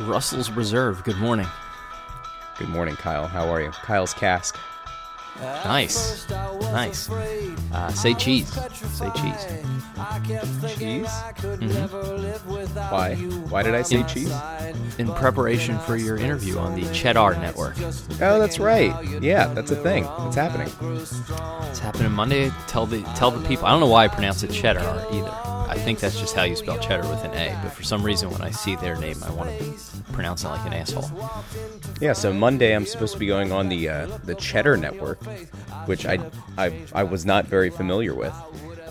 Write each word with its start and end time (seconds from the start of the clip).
Russell's 0.00 0.50
Reserve. 0.50 1.04
Good 1.04 1.18
morning. 1.18 1.46
Good 2.58 2.68
morning, 2.68 2.96
Kyle. 2.96 3.26
How 3.26 3.48
are 3.48 3.60
you? 3.60 3.70
Kyle's 3.70 4.14
cask. 4.14 4.58
Nice. 5.40 6.28
Nice. 6.30 7.10
Uh, 7.10 7.88
say 7.90 8.14
cheese. 8.14 8.52
Say 8.52 9.10
cheese. 9.16 9.46
Cheese? 10.76 11.08
Why? 12.90 13.14
Why 13.48 13.62
did 13.62 13.74
I 13.74 13.82
say 13.82 14.02
cheese? 14.04 14.32
In 14.98 15.12
preparation 15.14 15.78
for 15.80 15.96
your 15.96 16.16
interview 16.16 16.58
on 16.58 16.78
the 16.78 16.90
Cheddar 16.92 17.36
Network. 17.36 17.76
Oh, 18.20 18.38
that's 18.38 18.58
right. 18.58 18.94
Yeah, 19.22 19.46
that's 19.54 19.70
a 19.70 19.76
thing. 19.76 20.06
It's 20.20 20.36
happening. 20.36 20.70
It's 21.00 21.78
happening 21.78 22.12
Monday. 22.12 22.50
Tell 22.66 22.86
the 22.86 23.02
tell 23.14 23.30
the 23.30 23.46
people. 23.48 23.66
I 23.66 23.70
don't 23.70 23.80
know 23.80 23.86
why 23.86 24.04
I 24.04 24.08
pronounce 24.08 24.42
it 24.42 24.52
Cheddar 24.52 25.06
either. 25.10 25.51
I 25.72 25.76
think 25.76 26.00
that's 26.00 26.20
just 26.20 26.36
how 26.36 26.42
you 26.42 26.54
spell 26.54 26.78
cheddar 26.78 27.08
with 27.08 27.24
an 27.24 27.32
A. 27.32 27.58
But 27.62 27.72
for 27.72 27.82
some 27.82 28.02
reason, 28.02 28.28
when 28.28 28.42
I 28.42 28.50
see 28.50 28.76
their 28.76 28.94
name, 28.94 29.16
I 29.24 29.30
want 29.30 29.58
to 29.58 30.12
pronounce 30.12 30.44
it 30.44 30.48
like 30.48 30.66
an 30.66 30.74
asshole. 30.74 31.10
Yeah, 31.98 32.12
so 32.12 32.30
Monday 32.30 32.76
I'm 32.76 32.84
supposed 32.84 33.14
to 33.14 33.18
be 33.18 33.26
going 33.26 33.52
on 33.52 33.70
the 33.70 33.88
uh, 33.88 34.18
the 34.24 34.34
Cheddar 34.34 34.76
Network, 34.76 35.24
which 35.86 36.04
I 36.04 36.18
I, 36.58 36.78
I 36.92 37.04
was 37.04 37.24
not 37.24 37.46
very 37.46 37.70
familiar 37.70 38.14
with, 38.14 38.34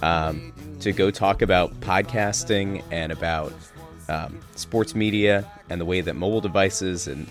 um, 0.02 0.52
to 0.80 0.92
go 0.92 1.12
talk 1.12 1.44
about 1.44 1.80
podcasting 1.82 2.84
and 2.90 3.12
about 3.12 3.54
um, 4.10 4.40
sports 4.56 4.96
media 4.96 5.48
and 5.70 5.80
the 5.80 5.86
way 5.86 6.02
that 6.02 6.16
mobile 6.16 6.42
devices 6.42 7.08
and 7.08 7.28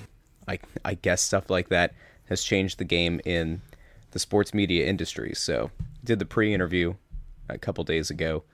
I 0.46 0.60
I 0.84 0.94
guess 0.94 1.22
stuff 1.22 1.50
like 1.50 1.70
that 1.70 1.92
has 2.28 2.44
changed 2.44 2.78
the 2.78 2.84
game 2.84 3.20
in 3.24 3.62
the 4.12 4.20
sports 4.20 4.54
media 4.54 4.86
industry. 4.86 5.32
So 5.34 5.72
did 6.04 6.20
the 6.20 6.24
pre-interview 6.24 6.94
a 7.48 7.58
couple 7.58 7.82
days 7.82 8.10
ago, 8.10 8.44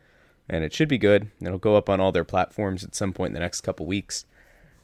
and 0.49 0.65
it 0.65 0.73
should 0.73 0.89
be 0.89 0.99
good. 0.99 1.31
It'll 1.41 1.59
go 1.59 1.77
up 1.77 1.89
on 1.89 2.01
all 2.01 2.13
their 2.13 2.25
platforms 2.25 2.85
at 2.85 2.95
some 2.95 3.13
point 3.13 3.31
in 3.31 3.35
the 3.35 3.41
next 3.41 3.63
couple 3.63 3.87
weeks, 3.87 4.25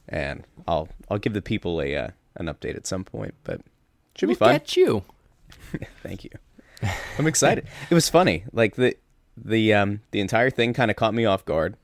and 0.07 0.43
I'll 0.67 0.89
I'll 1.09 1.19
give 1.19 1.33
the 1.33 1.41
people 1.41 1.81
a 1.81 1.95
uh, 1.95 2.07
an 2.35 2.47
update 2.47 2.75
at 2.75 2.87
some 2.87 3.03
point. 3.03 3.33
But 3.43 3.55
it 3.59 3.65
should 4.15 4.29
Look 4.29 4.39
be 4.39 4.45
fun. 4.45 4.55
at 4.55 4.75
you. 4.77 5.03
Thank 6.03 6.23
you. 6.23 6.31
I'm 7.17 7.27
excited. 7.27 7.67
it 7.89 7.93
was 7.93 8.09
funny. 8.09 8.43
Like 8.51 8.75
the 8.75 8.95
the 9.37 9.73
um 9.73 10.01
the 10.11 10.19
entire 10.19 10.49
thing 10.49 10.73
kind 10.73 10.91
of 10.91 10.97
caught 10.97 11.13
me 11.13 11.25
off 11.25 11.45
guard. 11.45 11.75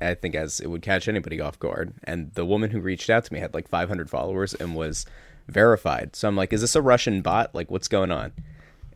I 0.00 0.14
think 0.14 0.34
as 0.34 0.60
it 0.60 0.66
would 0.66 0.82
catch 0.82 1.08
anybody 1.08 1.40
off 1.40 1.58
guard. 1.58 1.94
And 2.02 2.32
the 2.34 2.44
woman 2.44 2.70
who 2.70 2.80
reached 2.80 3.08
out 3.08 3.24
to 3.24 3.32
me 3.32 3.40
had 3.40 3.54
like 3.54 3.68
500 3.68 4.10
followers 4.10 4.52
and 4.52 4.74
was 4.74 5.06
verified. 5.48 6.14
So 6.16 6.28
I'm 6.28 6.36
like, 6.36 6.52
is 6.52 6.60
this 6.60 6.74
a 6.76 6.82
Russian 6.82 7.22
bot? 7.22 7.54
Like, 7.54 7.70
what's 7.70 7.88
going 7.88 8.10
on? 8.10 8.32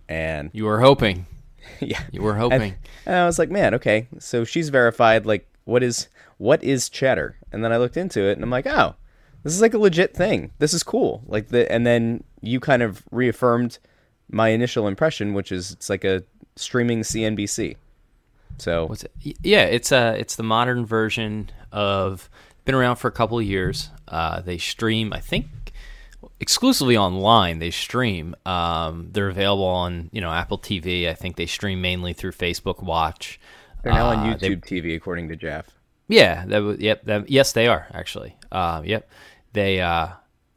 And 0.09 0.51
You 0.53 0.65
were 0.65 0.81
hoping. 0.81 1.25
yeah, 1.81 2.03
You 2.13 2.23
were 2.23 2.35
hoping. 2.37 2.75
and 3.07 3.17
I 3.17 3.25
was 3.27 3.39
like, 3.39 3.51
man, 3.51 3.75
okay. 3.75 4.09
So 4.19 4.45
she's 4.45 4.69
verified. 4.69 5.27
Like, 5.27 5.49
what 5.65 5.83
is 5.83 6.09
what 6.39 6.63
is 6.63 6.89
cheddar? 6.89 7.37
And 7.53 7.65
then 7.65 7.73
I 7.73 7.79
looked 7.79 7.97
into 7.97 8.21
it, 8.23 8.33
and 8.33 8.43
I'm 8.45 8.51
like, 8.51 8.67
oh, 8.67 8.95
this 9.43 9.53
is 9.55 9.61
like 9.61 9.75
a 9.75 9.79
legit 9.79 10.15
thing. 10.15 10.51
This 10.59 10.73
is 10.75 10.83
cool. 10.83 11.23
Like 11.27 11.49
the 11.49 11.71
and 11.71 11.87
then 11.87 12.25
you 12.41 12.61
kind 12.61 12.83
of 12.83 13.03
reaffirmed 13.11 13.79
my 14.31 14.49
initial 14.49 14.87
impression, 14.89 15.35
which 15.35 15.51
is 15.53 15.73
it's 15.73 15.89
like 15.91 16.05
a 16.05 16.23
streaming 16.57 17.01
CNBC. 17.01 17.77
So 18.59 18.87
What's 18.87 19.05
it? 19.05 19.13
Yeah, 19.43 19.65
it's 19.65 19.93
uh 19.93 20.15
it's 20.19 20.37
the 20.37 20.43
modern 20.43 20.85
version 20.87 21.51
of 21.73 22.29
been 22.65 22.75
around 22.75 22.97
for 22.97 23.09
a 23.09 23.13
couple 23.13 23.39
of 23.39 23.45
years. 23.45 23.91
Uh, 24.09 24.41
they 24.41 24.59
stream, 24.59 25.13
I 25.13 25.21
think, 25.21 25.47
exclusively 26.41 26.97
online. 26.97 27.59
They 27.59 27.71
stream. 27.71 28.35
Um, 28.47 29.09
they're 29.13 29.29
available 29.29 29.65
on 29.65 30.11
you 30.13 30.21
know 30.21 30.31
Apple 30.31 30.59
TV. 30.59 31.09
I 31.09 31.15
think 31.15 31.37
they 31.37 31.47
stream 31.47 31.81
mainly 31.81 32.13
through 32.13 32.33
Facebook 32.33 32.83
Watch. 32.83 33.39
they're 33.83 33.93
now 33.93 34.11
Uh, 34.11 34.17
on 34.17 34.39
they- 34.39 34.51
YouTube 34.51 34.65
TV, 34.65 34.95
according 34.97 35.29
to 35.29 35.37
Jeff. 35.37 35.71
Yeah, 36.09 36.45
that 36.47 36.77
yep. 36.81 37.05
That, 37.05 37.29
yes, 37.31 37.53
they 37.53 37.67
are 37.67 37.87
actually. 37.93 38.35
Uh, 38.51 38.81
yep, 38.85 39.11
they 39.53 39.81
uh, 39.81 40.09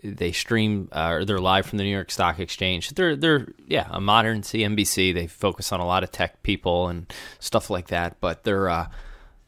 they 0.01 0.31
stream 0.31 0.87
uh, 0.93 1.09
or 1.09 1.25
they're 1.25 1.39
live 1.39 1.65
from 1.65 1.77
the 1.77 1.83
New 1.83 1.91
York 1.91 2.09
Stock 2.09 2.39
Exchange. 2.39 2.91
They're 2.91 3.15
they're 3.17 3.47
yeah 3.67 3.87
a 3.91 3.99
modern 3.99 4.43
CNBC. 4.43 5.13
They 5.13 5.27
focus 5.27 5.73
on 5.73 5.79
a 5.81 5.85
lot 5.85 6.03
of 6.03 6.11
tech 6.11 6.41
people 6.41 6.87
and 6.87 7.11
stuff 7.39 7.69
like 7.69 7.87
that. 7.87 8.21
But 8.21 8.43
they're 8.45 8.69
uh, 8.69 8.87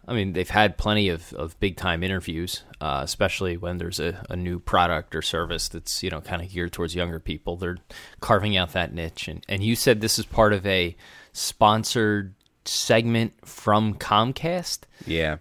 I 0.08 0.14
mean 0.14 0.34
they've 0.34 0.50
had 0.50 0.78
plenty 0.78 1.09
of, 1.09 1.34
of 1.34 1.59
big 1.59 1.78
time 1.78 2.03
interviews, 2.03 2.64
uh, 2.81 3.02
especially 3.03 3.58
when 3.58 3.78
there's 3.78 4.00
a, 4.00 4.25
a 4.30 4.36
new 4.36 4.59
product 4.59 5.16
or 5.16 5.22
service 5.22 5.69
that's 5.69 6.03
you 6.03 6.09
know 6.09 6.22
kind 6.22 6.41
of 6.41 6.52
geared 6.52 6.74
towards 6.74 6.96
younger 6.96 7.19
people. 7.19 7.56
They're 7.56 7.78
carving 8.19 8.58
out 8.58 8.74
that 8.74 8.94
niche. 8.94 9.28
And 9.28 9.46
and 9.47 9.63
you 9.63 9.75
said 9.75 10.02
this 10.02 10.19
is 10.19 10.25
part 10.25 10.53
of 10.53 10.66
a 10.66 10.96
sponsored 11.31 12.34
segment 12.66 13.34
from 13.47 13.96
Comcast. 13.96 14.80
Yeah. 15.06 15.38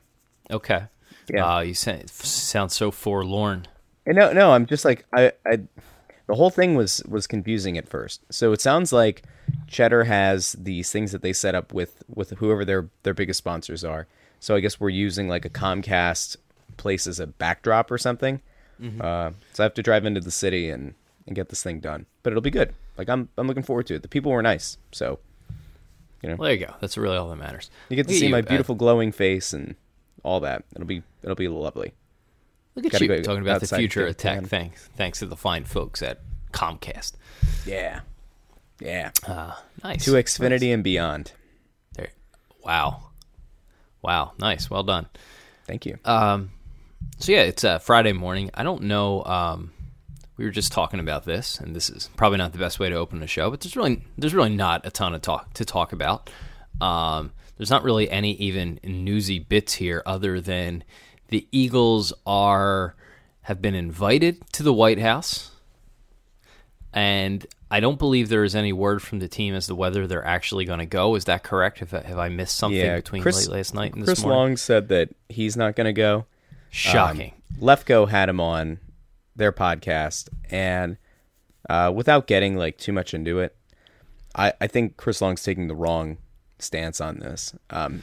Okay. 0.50 0.84
Yeah. 1.32 1.56
Uh, 1.56 1.60
you 1.60 1.74
sound, 1.74 2.10
sound 2.10 2.72
so 2.72 2.90
forlorn. 2.90 3.66
And 4.04 4.16
no, 4.16 4.32
no, 4.32 4.52
I'm 4.52 4.66
just 4.66 4.84
like 4.84 5.04
I, 5.12 5.32
I, 5.46 5.60
the 6.26 6.34
whole 6.34 6.50
thing 6.50 6.74
was 6.74 7.02
was 7.08 7.26
confusing 7.26 7.78
at 7.78 7.88
first. 7.88 8.22
So 8.30 8.52
it 8.52 8.60
sounds 8.60 8.92
like 8.92 9.22
Cheddar 9.66 10.04
has 10.04 10.52
these 10.52 10.90
things 10.90 11.12
that 11.12 11.22
they 11.22 11.32
set 11.32 11.54
up 11.54 11.72
with 11.72 12.02
with 12.08 12.30
whoever 12.30 12.64
their 12.64 12.88
their 13.02 13.14
biggest 13.14 13.38
sponsors 13.38 13.84
are. 13.84 14.06
So 14.42 14.56
I 14.56 14.60
guess 14.60 14.80
we're 14.80 14.88
using 14.88 15.28
like 15.28 15.44
a 15.44 15.48
Comcast 15.48 16.36
place 16.76 17.06
as 17.06 17.20
a 17.20 17.28
backdrop 17.28 17.92
or 17.92 17.96
something. 17.96 18.42
Uh, 19.00 19.30
so 19.52 19.62
I 19.62 19.64
have 19.64 19.74
to 19.74 19.82
drive 19.84 20.04
into 20.04 20.20
the 20.20 20.32
city 20.32 20.68
and 20.68 20.94
and 21.28 21.36
get 21.36 21.48
this 21.48 21.62
thing 21.62 21.78
done. 21.78 22.06
But 22.24 22.32
it'll 22.32 22.42
be 22.42 22.50
good. 22.50 22.74
Like 22.98 23.08
I'm 23.08 23.28
I'm 23.38 23.46
looking 23.46 23.62
forward 23.62 23.86
to 23.86 23.94
it. 23.94 24.02
The 24.02 24.08
people 24.08 24.32
were 24.32 24.42
nice, 24.42 24.78
so 24.90 25.20
you 26.20 26.28
know. 26.28 26.34
Well, 26.34 26.46
there 26.46 26.54
you 26.56 26.66
go. 26.66 26.74
That's 26.80 26.98
really 26.98 27.16
all 27.16 27.28
that 27.28 27.36
matters. 27.36 27.70
you 27.88 27.94
get 27.94 28.08
to 28.08 28.12
Look 28.12 28.18
see 28.18 28.26
you, 28.26 28.32
my 28.32 28.40
uh, 28.40 28.42
beautiful 28.42 28.74
glowing 28.74 29.12
face 29.12 29.52
and 29.52 29.76
all 30.24 30.40
that. 30.40 30.64
It'll 30.74 30.88
be 30.88 31.04
it'll 31.22 31.36
be 31.36 31.46
lovely. 31.46 31.92
look 32.74 32.86
at 32.86 32.90
gotta 32.90 33.04
you 33.04 33.08
go 33.08 33.22
talking 33.22 33.42
about 33.42 33.60
the 33.60 33.68
future 33.68 34.08
of 34.08 34.16
tech. 34.16 34.44
Thanks, 34.46 34.88
thanks 34.96 35.20
to 35.20 35.26
the 35.26 35.36
fine 35.36 35.62
folks 35.62 36.02
at 36.02 36.20
Comcast. 36.52 37.12
Yeah, 37.64 38.00
yeah. 38.80 39.12
Uh, 39.24 39.54
nice. 39.84 40.04
To 40.06 40.14
Xfinity 40.14 40.74
and 40.74 40.82
beyond. 40.82 41.30
There. 41.94 42.10
Wow. 42.64 43.11
Wow. 44.02 44.32
Nice. 44.38 44.68
Well 44.68 44.82
done. 44.82 45.06
Thank 45.66 45.86
you. 45.86 45.96
Um, 46.04 46.50
so 47.18 47.32
yeah, 47.32 47.42
it's 47.42 47.64
uh, 47.64 47.78
Friday 47.78 48.12
morning. 48.12 48.50
I 48.54 48.62
don't 48.62 48.82
know. 48.82 49.24
Um, 49.24 49.72
we 50.36 50.44
were 50.44 50.50
just 50.50 50.72
talking 50.72 51.00
about 51.00 51.24
this, 51.24 51.60
and 51.60 51.74
this 51.76 51.88
is 51.88 52.10
probably 52.16 52.38
not 52.38 52.52
the 52.52 52.58
best 52.58 52.80
way 52.80 52.88
to 52.88 52.96
open 52.96 53.20
the 53.20 53.26
show, 53.26 53.50
but 53.50 53.60
there's 53.60 53.76
really 53.76 54.02
there's 54.18 54.34
really 54.34 54.54
not 54.54 54.84
a 54.86 54.90
ton 54.90 55.14
of 55.14 55.22
talk 55.22 55.54
to 55.54 55.64
talk 55.64 55.92
about. 55.92 56.30
Um, 56.80 57.32
there's 57.56 57.70
not 57.70 57.84
really 57.84 58.10
any 58.10 58.32
even 58.34 58.80
newsy 58.82 59.38
bits 59.38 59.74
here, 59.74 60.02
other 60.04 60.40
than 60.40 60.84
the 61.28 61.46
Eagles 61.52 62.12
are 62.26 62.96
have 63.42 63.62
been 63.62 63.74
invited 63.74 64.42
to 64.52 64.62
the 64.62 64.72
White 64.72 64.98
House, 64.98 65.52
and 66.92 67.46
I 67.72 67.80
don't 67.80 67.98
believe 67.98 68.28
there 68.28 68.44
is 68.44 68.54
any 68.54 68.74
word 68.74 69.00
from 69.00 69.18
the 69.18 69.28
team 69.28 69.54
as 69.54 69.66
to 69.68 69.74
whether 69.74 70.06
they're 70.06 70.24
actually 70.24 70.66
going 70.66 70.80
to 70.80 70.86
go. 70.86 71.14
Is 71.14 71.24
that 71.24 71.42
correct? 71.42 71.78
Have 71.78 71.94
I, 71.94 72.02
have 72.02 72.18
I 72.18 72.28
missed 72.28 72.56
something 72.56 72.78
Yeah, 72.78 72.96
between 72.96 73.22
Chris- 73.22 73.48
late 73.48 73.56
last 73.56 73.74
night 73.74 73.94
and 73.94 74.04
Chris 74.04 74.18
this 74.18 74.26
morning? 74.26 74.56
Chris 74.56 74.68
Long 74.68 74.78
said 74.78 74.88
that 74.88 75.08
he's 75.30 75.56
not 75.56 75.74
going 75.74 75.86
to 75.86 75.94
go. 75.94 76.26
Shocking. 76.68 77.32
Um, 77.54 77.60
Lefko 77.62 78.10
had 78.10 78.28
him 78.28 78.40
on 78.40 78.78
their 79.34 79.52
podcast, 79.52 80.28
and 80.50 80.98
uh, 81.70 81.90
without 81.94 82.26
getting 82.26 82.56
like 82.56 82.76
too 82.76 82.92
much 82.92 83.14
into 83.14 83.38
it, 83.38 83.56
I, 84.36 84.52
I 84.60 84.66
think 84.66 84.98
Chris 84.98 85.22
Long's 85.22 85.42
taking 85.42 85.68
the 85.68 85.74
wrong 85.74 86.18
stance 86.58 87.00
on 87.00 87.20
this. 87.20 87.54
Um, 87.70 88.02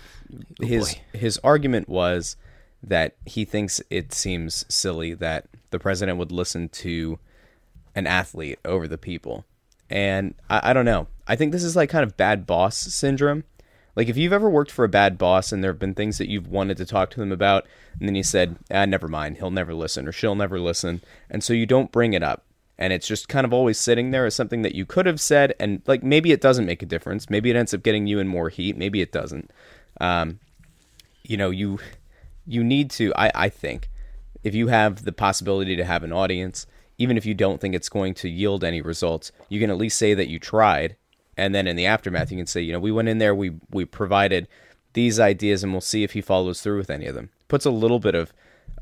his 0.59 0.95
boy. 0.95 1.01
his 1.13 1.39
argument 1.43 1.87
was 1.87 2.37
that 2.81 3.17
he 3.27 3.45
thinks 3.45 3.83
it 3.91 4.13
seems 4.13 4.65
silly 4.67 5.13
that 5.13 5.45
the 5.69 5.77
president 5.77 6.17
would 6.17 6.31
listen 6.31 6.69
to 6.69 7.19
an 7.93 8.07
athlete 8.07 8.57
over 8.65 8.87
the 8.87 8.97
people. 8.97 9.45
And 9.89 10.35
I, 10.49 10.71
I 10.71 10.73
don't 10.73 10.85
know. 10.85 11.07
I 11.27 11.35
think 11.35 11.51
this 11.51 11.63
is 11.63 11.75
like 11.75 11.89
kind 11.89 12.03
of 12.03 12.17
bad 12.17 12.45
boss 12.45 12.77
syndrome. 12.77 13.43
Like 13.95 14.07
if 14.07 14.17
you've 14.17 14.33
ever 14.33 14.49
worked 14.49 14.71
for 14.71 14.85
a 14.85 14.89
bad 14.89 15.17
boss 15.17 15.51
and 15.51 15.63
there 15.63 15.71
have 15.71 15.79
been 15.79 15.95
things 15.95 16.17
that 16.19 16.29
you've 16.29 16.47
wanted 16.47 16.77
to 16.77 16.85
talk 16.85 17.09
to 17.11 17.19
them 17.19 17.31
about, 17.31 17.65
and 17.99 18.07
then 18.07 18.15
you 18.15 18.23
said, 18.23 18.57
ah, 18.71 18.85
never 18.85 19.07
mind, 19.07 19.37
he'll 19.37 19.51
never 19.51 19.73
listen 19.73 20.07
or 20.07 20.11
she'll 20.11 20.35
never 20.35 20.59
listen. 20.59 21.01
And 21.29 21.43
so 21.43 21.53
you 21.53 21.65
don't 21.65 21.91
bring 21.91 22.13
it 22.13 22.23
up. 22.23 22.45
And 22.77 22.93
it's 22.93 23.07
just 23.07 23.27
kind 23.27 23.45
of 23.45 23.51
always 23.51 23.77
sitting 23.77 24.11
there 24.11 24.25
as 24.25 24.35
something 24.35 24.61
that 24.61 24.73
you 24.73 24.85
could 24.85 25.05
have 25.05 25.19
said. 25.19 25.53
And 25.59 25.81
like 25.85 26.01
maybe 26.01 26.31
it 26.31 26.39
doesn't 26.39 26.65
make 26.65 26.81
a 26.81 26.85
difference. 26.85 27.29
Maybe 27.29 27.49
it 27.49 27.57
ends 27.57 27.73
up 27.73 27.83
getting 27.83 28.07
you 28.07 28.19
in 28.19 28.27
more 28.27 28.47
heat. 28.47 28.77
Maybe 28.77 29.01
it 29.01 29.11
doesn't. 29.11 29.51
Um, 29.99 30.39
you 31.23 31.35
know, 31.35 31.49
you 31.49 31.79
you 32.47 32.63
need 32.63 32.89
to 32.91 33.13
I, 33.15 33.31
I 33.35 33.49
think 33.49 33.89
if 34.43 34.55
you 34.55 34.67
have 34.67 35.03
the 35.03 35.11
possibility 35.11 35.75
to 35.75 35.83
have 35.83 36.03
an 36.03 36.13
audience 36.13 36.65
even 36.99 37.17
if 37.17 37.25
you 37.25 37.33
don't 37.33 37.59
think 37.59 37.73
it's 37.73 37.89
going 37.89 38.13
to 38.13 38.29
yield 38.29 38.63
any 38.63 38.81
results 38.81 39.31
you 39.49 39.59
can 39.59 39.71
at 39.71 39.77
least 39.77 39.97
say 39.97 40.13
that 40.13 40.29
you 40.29 40.37
tried 40.37 40.95
and 41.35 41.55
then 41.55 41.65
in 41.65 41.75
the 41.75 41.85
aftermath 41.87 42.29
you 42.31 42.37
can 42.37 42.45
say 42.45 42.61
you 42.61 42.71
know 42.71 42.79
we 42.79 42.91
went 42.91 43.07
in 43.09 43.17
there 43.17 43.33
we 43.33 43.51
we 43.71 43.83
provided 43.85 44.47
these 44.93 45.19
ideas 45.19 45.63
and 45.63 45.71
we'll 45.71 45.81
see 45.81 46.03
if 46.03 46.11
he 46.11 46.21
follows 46.21 46.61
through 46.61 46.77
with 46.77 46.89
any 46.91 47.07
of 47.07 47.15
them 47.15 47.29
puts 47.47 47.65
a 47.65 47.71
little 47.71 47.99
bit 47.99 48.13
of 48.13 48.31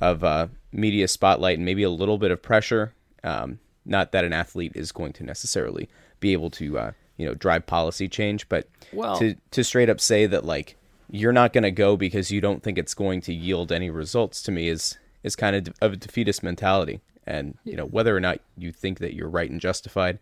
of 0.02 0.24
uh, 0.24 0.48
media 0.72 1.08
spotlight 1.08 1.58
and 1.58 1.66
maybe 1.66 1.84
a 1.84 1.90
little 1.90 2.18
bit 2.18 2.31
of 2.31 2.42
pressure 2.42 2.94
um, 3.24 3.60
not 3.86 4.12
that 4.12 4.25
an 4.25 4.34
athlete 4.34 4.74
is 4.75 4.92
going 4.92 5.14
to 5.14 5.24
necessarily 5.24 5.88
be 6.19 6.34
able 6.34 6.50
to 6.50 6.78
uh, 6.78 6.92
you 7.16 7.25
know 7.25 7.34
drive 7.34 7.66
policy 7.66 8.08
change 8.08 8.50
but 8.50 8.68
Well- 8.92 9.18
to 9.19 9.36
to 9.52 9.64
straight 9.64 9.90
up 9.90 10.00
say 10.02 10.25
that 10.25 10.46
like 10.46 10.75
you're 11.10 11.34
not 11.34 11.54
going 11.54 11.64
to 11.64 11.72
go 11.72 11.96
because 11.96 12.31
you 12.31 12.42
don't 12.42 12.62
think 12.62 12.78
it's 12.78 12.94
going 12.94 13.22
to 13.22 13.34
yield 13.34 13.72
any 13.72 13.90
results 13.90 14.42
to 14.44 14.52
me 14.52 14.68
is 14.68 14.98
is 15.24 15.36
kind 15.36 15.56
of 15.56 15.74
of 15.81 15.94
a 15.94 15.96
defeatist 15.96 16.44
mentality. 16.44 17.00
And 17.28 17.58
you 17.64 17.76
know 17.76 17.86
whether 17.86 18.16
or 18.16 18.20
not 18.20 18.40
you 18.58 18.72
think 18.72 19.00
that 19.00 19.14
you're 19.14 19.30
right 19.30 19.50
and 19.50 19.62
justified, 19.62 20.18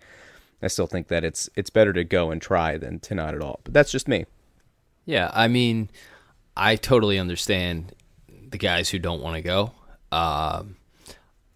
I 0.61 0.67
still 0.67 0.87
think 0.87 1.07
that 1.07 1.23
it's 1.23 1.49
it's 1.55 1.69
better 1.69 1.93
to 1.93 2.03
go 2.03 2.31
and 2.31 2.41
try 2.41 2.77
than 2.77 2.99
to 3.01 3.15
not 3.15 3.35
at 3.35 3.41
all. 3.41 3.59
But 3.63 3.73
that's 3.73 3.91
just 3.91 4.07
me. 4.07 4.25
Yeah, 5.05 5.29
I 5.33 5.47
mean, 5.47 5.89
I 6.57 6.75
totally 6.75 7.19
understand 7.19 7.93
the 8.49 8.57
guys 8.57 8.89
who 8.89 8.99
don't 8.99 9.21
want 9.21 9.35
to 9.35 9.41
go. 9.41 9.71
Um, 10.11 10.77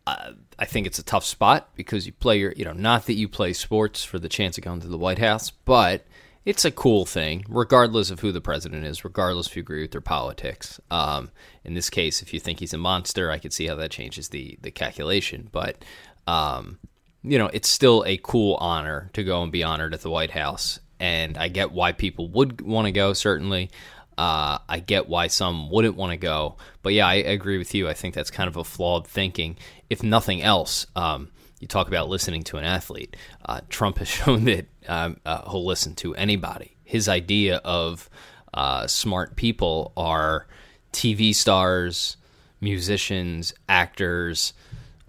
I, 0.05 0.33
I 0.59 0.65
think 0.65 0.85
it's 0.85 0.99
a 0.99 1.03
tough 1.03 1.25
spot 1.25 1.69
because 1.75 2.05
you 2.05 2.11
play 2.11 2.37
your, 2.39 2.53
you 2.55 2.65
know, 2.65 2.73
not 2.73 3.05
that 3.05 3.13
you 3.13 3.27
play 3.27 3.53
sports 3.53 4.03
for 4.03 4.19
the 4.19 4.29
chance 4.29 4.57
of 4.57 4.63
going 4.63 4.81
to 4.81 4.87
the 4.87 4.97
White 4.97 5.19
House, 5.19 5.49
but 5.49 6.05
it's 6.45 6.65
a 6.65 6.71
cool 6.71 7.05
thing, 7.05 7.45
regardless 7.49 8.11
of 8.11 8.21
who 8.21 8.31
the 8.31 8.41
president 8.41 8.85
is, 8.85 9.03
regardless 9.03 9.47
if 9.47 9.55
you 9.55 9.61
agree 9.61 9.81
with 9.81 9.91
their 9.91 10.01
politics. 10.01 10.79
Um, 10.89 11.31
in 11.63 11.73
this 11.73 11.89
case, 11.89 12.21
if 12.21 12.33
you 12.33 12.39
think 12.39 12.59
he's 12.59 12.73
a 12.73 12.77
monster, 12.77 13.29
I 13.29 13.37
could 13.37 13.53
see 13.53 13.67
how 13.67 13.75
that 13.75 13.91
changes 13.91 14.29
the 14.29 14.57
the 14.61 14.71
calculation. 14.71 15.49
But 15.51 15.83
um, 16.27 16.79
you 17.23 17.37
know, 17.37 17.47
it's 17.47 17.69
still 17.69 18.03
a 18.07 18.17
cool 18.17 18.55
honor 18.55 19.09
to 19.13 19.23
go 19.23 19.43
and 19.43 19.51
be 19.51 19.63
honored 19.63 19.93
at 19.93 20.01
the 20.01 20.09
White 20.09 20.31
House, 20.31 20.79
and 20.99 21.37
I 21.37 21.49
get 21.49 21.71
why 21.71 21.91
people 21.91 22.29
would 22.29 22.61
want 22.61 22.85
to 22.85 22.91
go. 22.91 23.13
Certainly, 23.13 23.69
uh, 24.17 24.59
I 24.67 24.79
get 24.79 25.09
why 25.09 25.27
some 25.27 25.69
wouldn't 25.69 25.95
want 25.95 26.11
to 26.11 26.17
go. 26.17 26.57
But 26.81 26.93
yeah, 26.93 27.07
I 27.07 27.15
agree 27.15 27.57
with 27.57 27.75
you. 27.75 27.89
I 27.89 27.93
think 27.93 28.15
that's 28.15 28.31
kind 28.31 28.47
of 28.47 28.55
a 28.55 28.63
flawed 28.63 29.07
thinking. 29.07 29.57
If 29.89 30.03
nothing 30.03 30.41
else. 30.41 30.87
Um, 30.95 31.31
you 31.59 31.67
talk 31.67 31.87
about 31.87 32.09
listening 32.09 32.43
to 32.43 32.57
an 32.57 32.63
athlete. 32.63 33.15
Uh, 33.45 33.61
Trump 33.69 33.97
has 33.97 34.07
shown 34.07 34.45
that 34.45 34.67
um, 34.87 35.17
uh, 35.25 35.49
he'll 35.49 35.65
listen 35.65 35.95
to 35.95 36.15
anybody. 36.15 36.75
His 36.83 37.07
idea 37.07 37.57
of 37.57 38.09
uh, 38.53 38.87
smart 38.87 39.35
people 39.35 39.93
are 39.95 40.47
TV 40.91 41.35
stars, 41.35 42.17
musicians, 42.61 43.53
actors, 43.67 44.53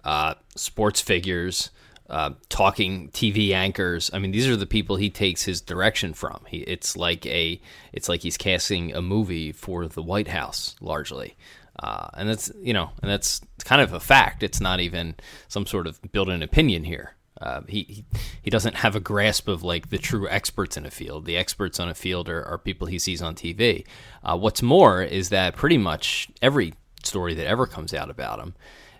uh, 0.03 0.35
sports 0.55 1.01
figures. 1.01 1.71
Uh, 2.09 2.31
talking 2.49 3.07
TV 3.11 3.53
anchors. 3.53 4.11
I 4.13 4.19
mean, 4.19 4.31
these 4.31 4.45
are 4.45 4.57
the 4.57 4.65
people 4.65 4.97
he 4.97 5.09
takes 5.09 5.43
his 5.43 5.61
direction 5.61 6.13
from. 6.13 6.41
He, 6.45 6.57
it's 6.57 6.97
like 6.97 7.25
a, 7.25 7.61
it's 7.93 8.09
like 8.09 8.19
he's 8.19 8.35
casting 8.35 8.93
a 8.93 9.01
movie 9.01 9.53
for 9.53 9.87
the 9.87 10.03
White 10.03 10.27
House 10.27 10.75
largely. 10.81 11.37
Uh, 11.79 12.09
and 12.15 12.29
that's 12.29 12.51
you 12.61 12.73
know, 12.73 12.91
and 13.01 13.09
that's 13.09 13.41
kind 13.63 13.81
of 13.81 13.93
a 13.93 13.99
fact. 13.99 14.43
It's 14.43 14.61
not 14.61 14.79
even 14.79 15.15
some 15.47 15.65
sort 15.65 15.87
of 15.87 15.99
built 16.11 16.29
an 16.29 16.43
opinion 16.43 16.83
here. 16.83 17.15
Uh, 17.39 17.61
he, 17.67 17.83
he, 17.83 18.05
he 18.43 18.49
doesn't 18.51 18.75
have 18.75 18.95
a 18.95 18.99
grasp 18.99 19.47
of 19.47 19.63
like 19.63 19.89
the 19.89 19.97
true 19.97 20.29
experts 20.29 20.77
in 20.77 20.85
a 20.85 20.91
field. 20.91 21.25
The 21.25 21.37
experts 21.37 21.79
on 21.79 21.89
a 21.89 21.95
field 21.95 22.29
are, 22.29 22.43
are 22.43 22.59
people 22.59 22.85
he 22.85 22.99
sees 22.99 23.21
on 23.21 23.33
TV. 23.33 23.85
Uh, 24.23 24.37
what's 24.37 24.61
more 24.61 25.01
is 25.01 25.29
that 25.29 25.55
pretty 25.55 25.77
much 25.77 26.29
every 26.41 26.75
story 27.03 27.33
that 27.33 27.47
ever 27.47 27.65
comes 27.65 27.95
out 27.95 28.11
about 28.11 28.39
him 28.39 28.53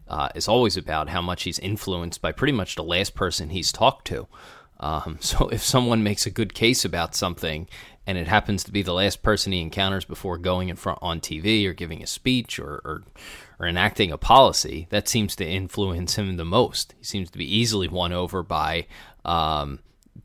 uh, 0.07 0.29
is 0.33 0.47
always 0.47 0.75
about 0.75 1.09
how 1.09 1.21
much 1.21 1.43
he's 1.43 1.59
influenced 1.59 2.21
by 2.21 2.31
pretty 2.31 2.51
much 2.51 2.75
the 2.75 2.83
last 2.83 3.13
person 3.13 3.49
he's 3.49 3.71
talked 3.71 4.07
to. 4.07 4.27
Um, 4.81 5.17
so 5.21 5.47
if 5.47 5.63
someone 5.63 6.03
makes 6.03 6.25
a 6.25 6.31
good 6.31 6.53
case 6.53 6.83
about 6.83 7.15
something 7.15 7.69
and 8.05 8.17
it 8.17 8.27
happens 8.27 8.63
to 8.63 8.71
be 8.71 8.81
the 8.81 8.93
last 8.93 9.21
person 9.21 9.53
he 9.53 9.61
encounters 9.61 10.05
before 10.05 10.37
going 10.37 10.69
in 10.69 10.75
front 10.75 10.99
on 11.01 11.21
TV 11.21 11.65
or 11.67 11.73
giving 11.73 12.01
a 12.01 12.07
speech 12.07 12.59
or, 12.59 12.81
or, 12.83 13.03
or 13.59 13.67
enacting 13.67 14.11
a 14.11 14.17
policy, 14.17 14.87
that 14.89 15.07
seems 15.07 15.35
to 15.35 15.47
influence 15.47 16.15
him 16.15 16.35
the 16.35 16.43
most. 16.43 16.95
He 16.97 17.05
seems 17.05 17.29
to 17.29 17.37
be 17.37 17.55
easily 17.55 17.87
won 17.87 18.11
over 18.11 18.41
by 18.41 18.87
um, 19.23 19.79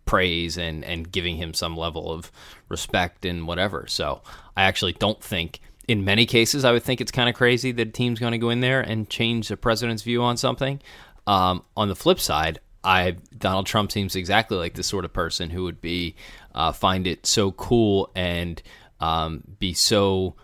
praise 0.06 0.56
and 0.56 0.85
and 0.85 1.11
giving 1.11 1.37
him 1.37 1.53
some 1.53 1.76
level 1.76 2.11
of 2.11 2.32
respect 2.69 3.25
and 3.25 3.47
whatever. 3.47 3.87
So 3.88 4.23
I 4.56 4.64
actually 4.64 4.94
don't 4.94 5.23
think. 5.23 5.61
In 5.88 6.05
many 6.05 6.26
cases, 6.26 6.64
I 6.64 6.73
would 6.73 6.82
think 6.82 7.00
it's 7.00 7.12
kind 7.12 7.29
of 7.29 7.37
crazy 7.37 7.70
that 7.70 7.88
a 7.88 7.91
team's 7.93 8.19
going 8.19 8.32
to 8.32 8.38
go 8.38 8.50
in 8.50 8.58
there 8.58 8.81
and 8.81 9.08
change 9.08 9.47
the 9.47 9.56
president's 9.56 10.03
view 10.03 10.20
on 10.20 10.37
something. 10.37 10.81
Um, 11.29 11.62
on 11.76 11.87
the 11.88 11.94
flip 11.94 12.19
side, 12.19 12.58
I 12.84 13.17
Donald 13.37 13.67
Trump 13.67 13.93
seems 13.93 14.17
exactly 14.17 14.56
like 14.56 14.75
the 14.75 14.82
sort 14.82 15.05
of 15.05 15.12
person 15.12 15.50
who 15.50 15.64
would 15.64 15.81
be 15.81 16.14
uh, 16.55 16.73
find 16.73 17.06
it 17.06 17.26
so 17.26 17.52
cool 17.52 18.11
and 18.14 18.62
um, 19.00 19.43
be 19.58 19.75
so 19.75 20.34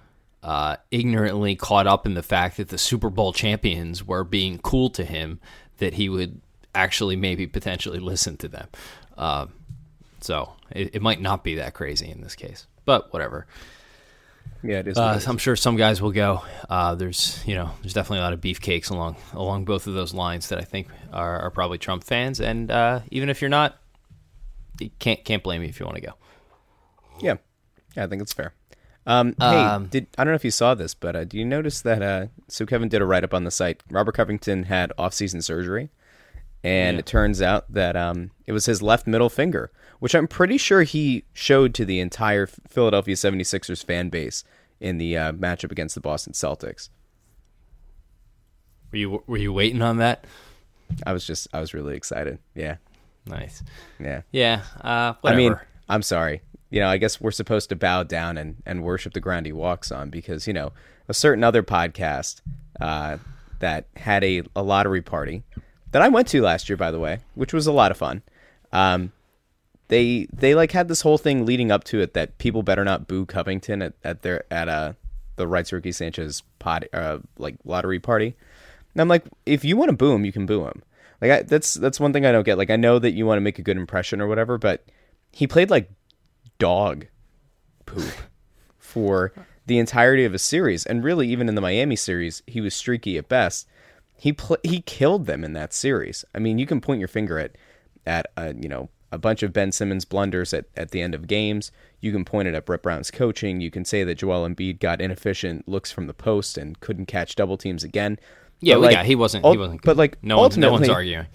uh, 0.42 0.76
ignorantly 0.90 1.54
caught 1.54 1.86
up 1.86 2.04
in 2.04 2.14
the 2.14 2.22
fact 2.22 2.56
that 2.56 2.68
the 2.68 2.78
Super 2.78 3.10
Bowl 3.10 3.32
champions 3.32 4.04
were 4.04 4.24
being 4.24 4.58
cool 4.58 4.90
to 4.90 5.04
him 5.04 5.40
that 5.78 5.94
he 5.94 6.08
would 6.08 6.40
actually 6.74 7.16
maybe 7.16 7.46
potentially 7.46 7.98
listen 8.00 8.36
to 8.38 8.48
them. 8.48 8.68
Uh, 9.16 9.46
so 10.20 10.54
it, 10.70 10.96
it, 10.96 11.02
might 11.02 11.20
not 11.20 11.44
be 11.44 11.56
that 11.56 11.74
crazy 11.74 12.10
in 12.10 12.22
this 12.22 12.34
case, 12.34 12.66
but 12.84 13.12
whatever. 13.12 13.46
Yeah, 14.62 14.78
it 14.78 14.88
is. 14.88 14.96
Uh, 14.96 15.20
I'm 15.26 15.38
sure 15.38 15.56
some 15.56 15.76
guys 15.76 16.00
will 16.00 16.12
go. 16.12 16.42
Uh, 16.70 16.94
there's, 16.94 17.42
you 17.46 17.54
know, 17.54 17.70
there's 17.82 17.94
definitely 17.94 18.18
a 18.18 18.22
lot 18.22 18.32
of 18.32 18.40
beefcakes 18.40 18.90
along 18.90 19.16
along 19.32 19.64
both 19.64 19.86
of 19.86 19.94
those 19.94 20.14
lines 20.14 20.48
that 20.50 20.58
I 20.58 20.62
think 20.62 20.88
are, 21.12 21.40
are 21.40 21.50
probably 21.50 21.78
Trump 21.78 22.04
fans. 22.04 22.40
And 22.40 22.70
uh, 22.70 23.00
even 23.10 23.28
if 23.28 23.40
you're 23.40 23.50
not, 23.50 23.76
you 24.78 24.90
can't 24.98 25.24
can't 25.24 25.42
blame 25.42 25.62
you 25.62 25.68
if 25.68 25.80
you 25.80 25.86
want 25.86 25.96
to 25.96 26.02
go. 26.02 26.12
Yeah, 27.20 27.36
yeah, 27.96 28.04
I 28.04 28.06
think 28.06 28.22
it's 28.22 28.32
fair. 28.32 28.54
Um, 29.04 29.34
hey, 29.38 29.44
um, 29.44 29.86
did 29.86 30.06
I 30.16 30.22
don't 30.22 30.30
know 30.30 30.36
if 30.36 30.44
you 30.44 30.52
saw 30.52 30.74
this, 30.74 30.94
but 30.94 31.16
uh, 31.16 31.24
do 31.24 31.36
you 31.36 31.44
notice 31.44 31.80
that? 31.82 32.02
Uh, 32.02 32.26
so 32.46 32.64
Kevin 32.64 32.88
did 32.88 33.02
a 33.02 33.04
write 33.04 33.24
up 33.24 33.34
on 33.34 33.42
the 33.42 33.50
site. 33.50 33.82
Robert 33.90 34.12
Covington 34.12 34.64
had 34.64 34.92
off 34.96 35.12
season 35.12 35.42
surgery, 35.42 35.90
and 36.62 36.94
yeah. 36.94 36.98
it 37.00 37.06
turns 37.06 37.42
out 37.42 37.72
that 37.72 37.96
um, 37.96 38.30
it 38.46 38.52
was 38.52 38.66
his 38.66 38.80
left 38.80 39.08
middle 39.08 39.28
finger 39.28 39.72
which 40.02 40.16
I'm 40.16 40.26
pretty 40.26 40.58
sure 40.58 40.82
he 40.82 41.22
showed 41.32 41.74
to 41.74 41.84
the 41.84 42.00
entire 42.00 42.48
Philadelphia 42.48 43.14
76ers 43.14 43.84
fan 43.84 44.08
base 44.08 44.42
in 44.80 44.98
the 44.98 45.16
uh, 45.16 45.30
matchup 45.30 45.70
against 45.70 45.94
the 45.94 46.00
Boston 46.00 46.32
Celtics. 46.32 46.88
Were 48.90 48.98
you 48.98 49.22
were 49.28 49.36
you 49.36 49.52
waiting 49.52 49.80
on 49.80 49.98
that? 49.98 50.24
I 51.06 51.12
was 51.12 51.24
just 51.24 51.46
I 51.52 51.60
was 51.60 51.72
really 51.72 51.96
excited. 51.96 52.40
Yeah. 52.56 52.78
Nice. 53.26 53.62
Yeah. 54.00 54.22
Yeah. 54.32 54.62
Uh, 54.80 55.12
I 55.22 55.36
mean, 55.36 55.54
I'm 55.88 56.02
sorry. 56.02 56.42
You 56.70 56.80
know, 56.80 56.88
I 56.88 56.96
guess 56.96 57.20
we're 57.20 57.30
supposed 57.30 57.68
to 57.68 57.76
bow 57.76 58.02
down 58.02 58.36
and, 58.38 58.56
and 58.66 58.82
worship 58.82 59.12
the 59.12 59.20
ground 59.20 59.46
he 59.46 59.52
walks 59.52 59.92
on 59.92 60.10
because, 60.10 60.48
you 60.48 60.52
know, 60.52 60.72
a 61.06 61.14
certain 61.14 61.44
other 61.44 61.62
podcast 61.62 62.40
uh, 62.80 63.18
that 63.60 63.86
had 63.94 64.24
a, 64.24 64.42
a 64.56 64.64
lottery 64.64 65.00
party 65.00 65.44
that 65.92 66.02
I 66.02 66.08
went 66.08 66.26
to 66.28 66.42
last 66.42 66.68
year, 66.68 66.76
by 66.76 66.90
the 66.90 66.98
way, 66.98 67.20
which 67.36 67.52
was 67.52 67.68
a 67.68 67.72
lot 67.72 67.92
of 67.92 67.96
fun. 67.96 68.22
Um, 68.72 69.12
they 69.92 70.26
they 70.32 70.54
like 70.54 70.72
had 70.72 70.88
this 70.88 71.02
whole 71.02 71.18
thing 71.18 71.44
leading 71.44 71.70
up 71.70 71.84
to 71.84 72.00
it 72.00 72.14
that 72.14 72.38
people 72.38 72.62
better 72.62 72.82
not 72.82 73.06
boo 73.06 73.26
Covington 73.26 73.82
at, 73.82 73.92
at 74.02 74.22
their 74.22 74.44
at 74.50 74.66
uh 74.66 74.94
the 75.36 75.46
Rights 75.46 75.70
Ricky 75.70 75.92
Sanchez 75.92 76.42
pod 76.58 76.88
uh 76.94 77.18
like 77.36 77.56
lottery 77.66 78.00
party. 78.00 78.34
And 78.94 79.02
I'm 79.02 79.08
like, 79.08 79.26
if 79.44 79.66
you 79.66 79.76
want 79.76 79.90
to 79.90 79.96
boo 79.96 80.14
him, 80.14 80.24
you 80.24 80.32
can 80.32 80.46
boo 80.46 80.64
him. 80.64 80.82
Like 81.20 81.30
I, 81.30 81.42
that's 81.42 81.74
that's 81.74 82.00
one 82.00 82.14
thing 82.14 82.24
I 82.24 82.32
don't 82.32 82.44
get. 82.44 82.56
Like 82.56 82.70
I 82.70 82.76
know 82.76 82.98
that 82.98 83.12
you 83.12 83.26
want 83.26 83.36
to 83.36 83.42
make 83.42 83.58
a 83.58 83.62
good 83.62 83.76
impression 83.76 84.22
or 84.22 84.26
whatever, 84.26 84.56
but 84.56 84.82
he 85.30 85.46
played 85.46 85.68
like 85.68 85.90
dog 86.58 87.06
poop 87.84 88.14
for 88.78 89.34
the 89.66 89.78
entirety 89.78 90.24
of 90.24 90.32
a 90.32 90.38
series, 90.38 90.86
and 90.86 91.04
really 91.04 91.28
even 91.28 91.50
in 91.50 91.54
the 91.54 91.60
Miami 91.60 91.96
series, 91.96 92.42
he 92.46 92.62
was 92.62 92.74
streaky 92.74 93.18
at 93.18 93.28
best. 93.28 93.68
He 94.16 94.32
pl- 94.32 94.56
he 94.64 94.80
killed 94.80 95.26
them 95.26 95.44
in 95.44 95.52
that 95.52 95.74
series. 95.74 96.24
I 96.34 96.38
mean, 96.38 96.58
you 96.58 96.64
can 96.64 96.80
point 96.80 96.98
your 96.98 97.08
finger 97.08 97.38
at 97.38 97.56
at 98.06 98.28
uh, 98.38 98.54
you 98.58 98.70
know 98.70 98.88
a 99.12 99.18
bunch 99.18 99.42
of 99.42 99.52
Ben 99.52 99.70
Simmons 99.70 100.04
blunders 100.04 100.52
at, 100.54 100.64
at 100.76 100.90
the 100.90 101.00
end 101.00 101.14
of 101.14 101.28
games. 101.28 101.70
You 102.00 102.10
can 102.10 102.24
point 102.24 102.48
it 102.48 102.54
at 102.54 102.64
Brett 102.64 102.82
Brown's 102.82 103.10
coaching. 103.10 103.60
You 103.60 103.70
can 103.70 103.84
say 103.84 104.02
that 104.02 104.16
Joel 104.16 104.48
Embiid 104.48 104.80
got 104.80 105.00
inefficient 105.00 105.68
looks 105.68 105.92
from 105.92 106.06
the 106.06 106.14
post 106.14 106.58
and 106.58 106.80
couldn't 106.80 107.06
catch 107.06 107.36
double 107.36 107.58
teams 107.58 107.84
again. 107.84 108.18
Yeah, 108.60 108.76
like, 108.76 108.94
yeah, 108.94 109.04
he 109.04 109.14
wasn't. 109.14 109.44
He 109.44 109.58
wasn't. 109.58 109.82
Good. 109.82 109.86
But 109.86 109.96
like, 109.96 110.22
no, 110.22 110.38
one, 110.38 110.50
no 110.58 110.72
one's 110.72 110.88
arguing. 110.88 111.26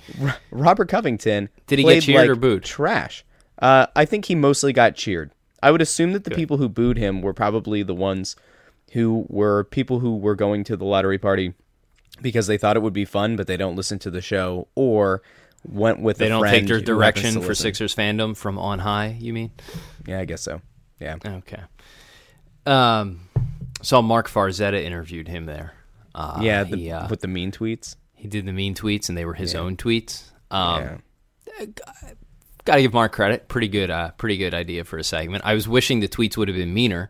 Robert 0.51 0.89
Covington 0.89 1.49
did 1.67 1.79
he 1.79 1.85
get 1.85 2.03
cheered 2.03 2.21
like 2.21 2.29
or 2.29 2.35
booed? 2.35 2.63
Trash. 2.63 3.23
Uh, 3.59 3.87
I 3.95 4.05
think 4.05 4.25
he 4.25 4.35
mostly 4.35 4.73
got 4.73 4.95
cheered. 4.95 5.31
I 5.61 5.71
would 5.71 5.81
assume 5.81 6.13
that 6.13 6.23
the 6.23 6.29
Good. 6.31 6.37
people 6.37 6.57
who 6.57 6.69
booed 6.69 6.97
him 6.97 7.21
were 7.21 7.33
probably 7.33 7.83
the 7.83 7.95
ones 7.95 8.35
who 8.93 9.25
were 9.29 9.65
people 9.65 9.99
who 9.99 10.17
were 10.17 10.35
going 10.35 10.63
to 10.65 10.77
the 10.77 10.85
lottery 10.85 11.17
party 11.17 11.53
because 12.21 12.47
they 12.47 12.57
thought 12.57 12.77
it 12.77 12.81
would 12.81 12.93
be 12.93 13.05
fun, 13.05 13.35
but 13.35 13.47
they 13.47 13.57
don't 13.57 13.75
listen 13.75 13.99
to 13.99 14.09
the 14.09 14.21
show, 14.21 14.67
or 14.75 15.21
went 15.65 16.01
with 16.01 16.17
they 16.17 16.29
don't 16.29 16.45
take 16.45 16.67
their 16.67 16.81
direction 16.81 17.41
for 17.41 17.55
Sixers 17.55 17.95
fandom 17.95 18.35
from 18.35 18.57
on 18.57 18.79
high. 18.79 19.17
You 19.19 19.33
mean? 19.33 19.51
Yeah, 20.05 20.19
I 20.19 20.25
guess 20.25 20.41
so. 20.41 20.61
Yeah. 20.99 21.17
Okay. 21.25 21.61
Um, 22.65 23.29
saw 23.81 24.01
Marc 24.01 24.29
Farzetta 24.29 24.81
interviewed 24.81 25.27
him 25.27 25.45
there. 25.45 25.73
Uh, 26.13 26.39
yeah, 26.41 26.63
the, 26.63 26.77
he, 26.77 26.91
uh, 26.91 27.07
with 27.09 27.21
the 27.21 27.27
mean 27.27 27.51
tweets. 27.51 27.95
He 28.15 28.27
did 28.27 28.45
the 28.45 28.53
mean 28.53 28.73
tweets, 28.73 29.09
and 29.09 29.17
they 29.17 29.25
were 29.25 29.35
his 29.35 29.53
yeah. 29.53 29.59
own 29.59 29.77
tweets. 29.77 30.31
Um, 30.49 31.03
yeah. 31.59 31.65
Got 32.65 32.75
to 32.75 32.81
give 32.81 32.93
Mark 32.93 33.13
credit. 33.13 33.47
Pretty 33.47 33.67
good. 33.67 33.89
Uh, 33.89 34.11
pretty 34.11 34.37
good 34.37 34.53
idea 34.53 34.83
for 34.83 34.97
a 34.97 35.03
segment. 35.03 35.45
I 35.45 35.53
was 35.53 35.67
wishing 35.67 35.99
the 35.99 36.07
tweets 36.07 36.35
would 36.35 36.47
have 36.47 36.57
been 36.57 36.73
meaner. 36.73 37.09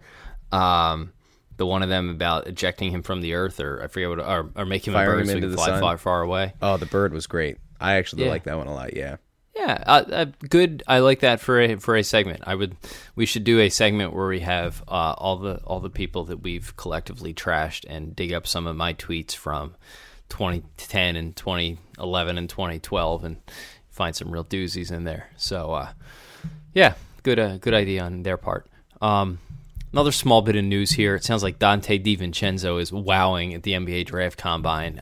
Um, 0.51 1.13
the 1.55 1.65
one 1.65 1.81
of 1.81 1.89
them 1.89 2.09
about 2.09 2.47
ejecting 2.47 2.91
him 2.91 3.01
from 3.01 3.21
the 3.21 3.33
earth, 3.33 3.59
or 3.59 3.81
I 3.81 3.87
forget 3.87 4.09
what, 4.09 4.19
or, 4.19 4.51
or 4.55 4.65
making 4.65 4.93
him 4.93 4.99
Firing 4.99 5.21
a 5.21 5.23
bird 5.23 5.27
so 5.27 5.35
he 5.35 5.41
can 5.41 5.53
fly 5.53 5.79
far, 5.79 5.97
far 5.97 6.21
away. 6.21 6.53
Oh, 6.61 6.77
the 6.77 6.85
bird 6.85 7.13
was 7.13 7.25
great. 7.25 7.57
I 7.79 7.95
actually 7.95 8.25
yeah. 8.25 8.29
like 8.29 8.43
that 8.43 8.57
one 8.57 8.67
a 8.67 8.73
lot. 8.73 8.95
Yeah. 8.95 9.17
Yeah, 9.55 9.83
uh, 9.87 10.03
uh, 10.11 10.25
good. 10.47 10.83
I 10.87 10.99
like 10.99 11.21
that 11.21 11.39
for 11.39 11.59
a 11.59 11.77
for 11.77 11.95
a 11.95 12.03
segment. 12.03 12.43
I 12.45 12.53
would. 12.53 12.77
We 13.15 13.25
should 13.25 13.43
do 13.43 13.59
a 13.59 13.69
segment 13.69 14.13
where 14.13 14.27
we 14.27 14.41
have 14.41 14.83
uh, 14.87 15.15
all 15.17 15.37
the 15.37 15.57
all 15.65 15.79
the 15.79 15.89
people 15.89 16.25
that 16.25 16.43
we've 16.43 16.77
collectively 16.77 17.33
trashed 17.33 17.83
and 17.89 18.15
dig 18.15 18.33
up 18.33 18.45
some 18.45 18.67
of 18.67 18.75
my 18.75 18.93
tweets 18.93 19.35
from 19.35 19.73
2010 20.29 21.15
and 21.15 21.35
2011 21.35 22.37
and 22.37 22.47
2012 22.47 23.23
and 23.23 23.37
find 23.89 24.15
some 24.15 24.31
real 24.31 24.45
doozies 24.45 24.91
in 24.91 25.05
there. 25.05 25.29
So, 25.37 25.73
uh, 25.73 25.89
yeah, 26.73 26.93
good 27.23 27.39
uh, 27.39 27.57
good 27.57 27.73
idea 27.73 28.03
on 28.03 28.23
their 28.23 28.37
part. 28.37 28.67
Um, 29.01 29.39
another 29.91 30.11
small 30.11 30.41
bit 30.41 30.55
of 30.55 30.63
news 30.63 30.91
here. 30.91 31.15
It 31.15 31.23
sounds 31.23 31.43
like 31.43 31.59
Donte 31.59 32.03
DiVincenzo 32.03 32.79
is 32.79 32.93
wowing 32.93 33.53
at 33.53 33.63
the 33.63 33.73
NBA 33.73 34.05
Draft 34.05 34.37
Combine. 34.37 35.01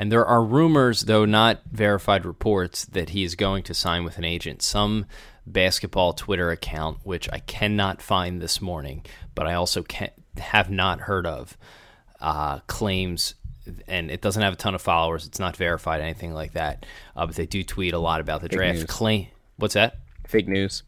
And 0.00 0.10
there 0.10 0.24
are 0.24 0.42
rumors, 0.42 1.02
though 1.02 1.26
not 1.26 1.60
verified 1.70 2.24
reports, 2.24 2.86
that 2.86 3.10
he 3.10 3.22
is 3.22 3.34
going 3.34 3.64
to 3.64 3.74
sign 3.74 4.02
with 4.02 4.16
an 4.16 4.24
agent. 4.24 4.62
Some 4.62 5.04
basketball 5.46 6.14
Twitter 6.14 6.50
account, 6.50 7.00
which 7.02 7.28
I 7.30 7.40
cannot 7.40 8.00
find 8.00 8.40
this 8.40 8.62
morning, 8.62 9.04
but 9.34 9.46
I 9.46 9.52
also 9.52 9.82
can, 9.82 10.08
have 10.38 10.70
not 10.70 11.00
heard 11.00 11.26
of, 11.26 11.54
uh, 12.18 12.60
claims, 12.60 13.34
and 13.86 14.10
it 14.10 14.22
doesn't 14.22 14.40
have 14.42 14.54
a 14.54 14.56
ton 14.56 14.74
of 14.74 14.80
followers. 14.80 15.26
It's 15.26 15.38
not 15.38 15.54
verified, 15.54 16.00
anything 16.00 16.32
like 16.32 16.54
that. 16.54 16.86
Uh, 17.14 17.26
but 17.26 17.36
they 17.36 17.44
do 17.44 17.62
tweet 17.62 17.92
a 17.92 17.98
lot 17.98 18.22
about 18.22 18.40
the 18.40 18.48
Fake 18.48 18.56
draft. 18.56 18.78
news. 18.78 18.84
Claim 18.86 19.26
what's 19.56 19.74
that? 19.74 19.98
Fake 20.26 20.48
news. 20.48 20.82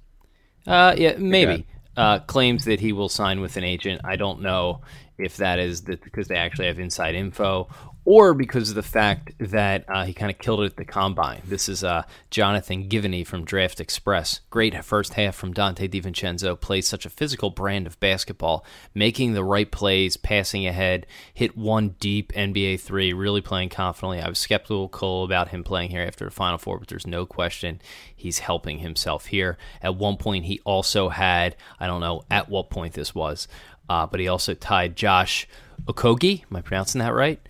Uh, 0.67 0.95
yeah, 0.97 1.17
maybe. 1.19 1.67
Uh, 1.99 2.21
claims 2.21 2.65
that 2.65 2.81
he 2.81 2.95
will 2.95 3.11
sign 3.11 3.43
with 3.43 3.59
an 3.59 3.65
agent. 3.65 4.01
I 4.05 4.17
don't 4.17 4.41
know 4.41 4.81
if 5.19 5.37
that 5.37 5.59
is 5.59 5.83
that 5.83 6.03
because 6.03 6.29
they 6.29 6.37
actually 6.37 6.69
have 6.69 6.79
inside 6.79 7.15
info 7.15 7.69
or 8.05 8.35
because 8.35 8.69
of 8.69 8.75
the 8.75 8.83
fact 8.83 9.33
that 9.39 9.85
uh, 9.89 10.05
he 10.05 10.13
kind 10.13 10.31
of 10.31 10.39
killed 10.39 10.61
it 10.61 10.67
at 10.67 10.77
the 10.77 10.85
combine. 10.85 11.41
This 11.45 11.69
is 11.69 11.85
uh, 11.85 12.03
Jonathan 12.31 12.89
Givony 12.89 13.25
from 13.25 13.45
Draft 13.45 13.81
Express. 13.81 14.41
Great 14.51 14.73
first 14.85 15.15
half 15.15 15.37
from 15.37 15.55
Donte 15.55 15.89
DiVincenzo. 15.89 16.61
Plays 16.61 16.89
such 16.89 17.07
a 17.07 17.11
physical 17.11 17.51
brand 17.51 17.87
of 17.87 18.01
basketball, 18.01 18.65
making 18.93 19.35
the 19.35 19.45
right 19.45 19.71
plays, 19.71 20.17
passing 20.17 20.67
ahead, 20.67 21.07
hit 21.33 21.57
one 21.57 21.91
deep 22.01 22.33
NBA 22.33 22.81
three, 22.81 23.13
really 23.13 23.41
playing 23.41 23.69
confidently. 23.69 24.21
I 24.21 24.29
was 24.29 24.39
skeptical 24.39 25.25
about 25.25 25.49
him 25.49 25.63
playing 25.63 25.91
here 25.91 26.03
after 26.03 26.25
the 26.25 26.31
Final 26.33 26.59
Four, 26.59 26.79
but 26.79 26.89
there's 26.89 27.07
no 27.07 27.25
question 27.25 27.81
he's 28.15 28.41
helping 28.41 28.79
himself 28.79 29.27
here. 29.27 29.57
At 29.81 29.95
one 29.95 30.17
point, 30.17 30.47
he 30.47 30.61
also 30.65 31.09
had, 31.09 31.55
I 31.79 31.87
don't 31.87 32.01
know 32.01 32.25
at 32.31 32.49
what 32.49 32.71
point 32.71 32.95
this 32.95 33.15
was, 33.15 33.47
uh, 33.89 34.07
but 34.07 34.19
he 34.19 34.27
also 34.27 34.55
tied 34.55 34.97
Josh 34.97 35.47
Okogie. 35.87 36.45
Am 36.51 36.57
I 36.57 36.63
pronouncing 36.63 36.99
that 37.01 37.15
right? 37.15 37.41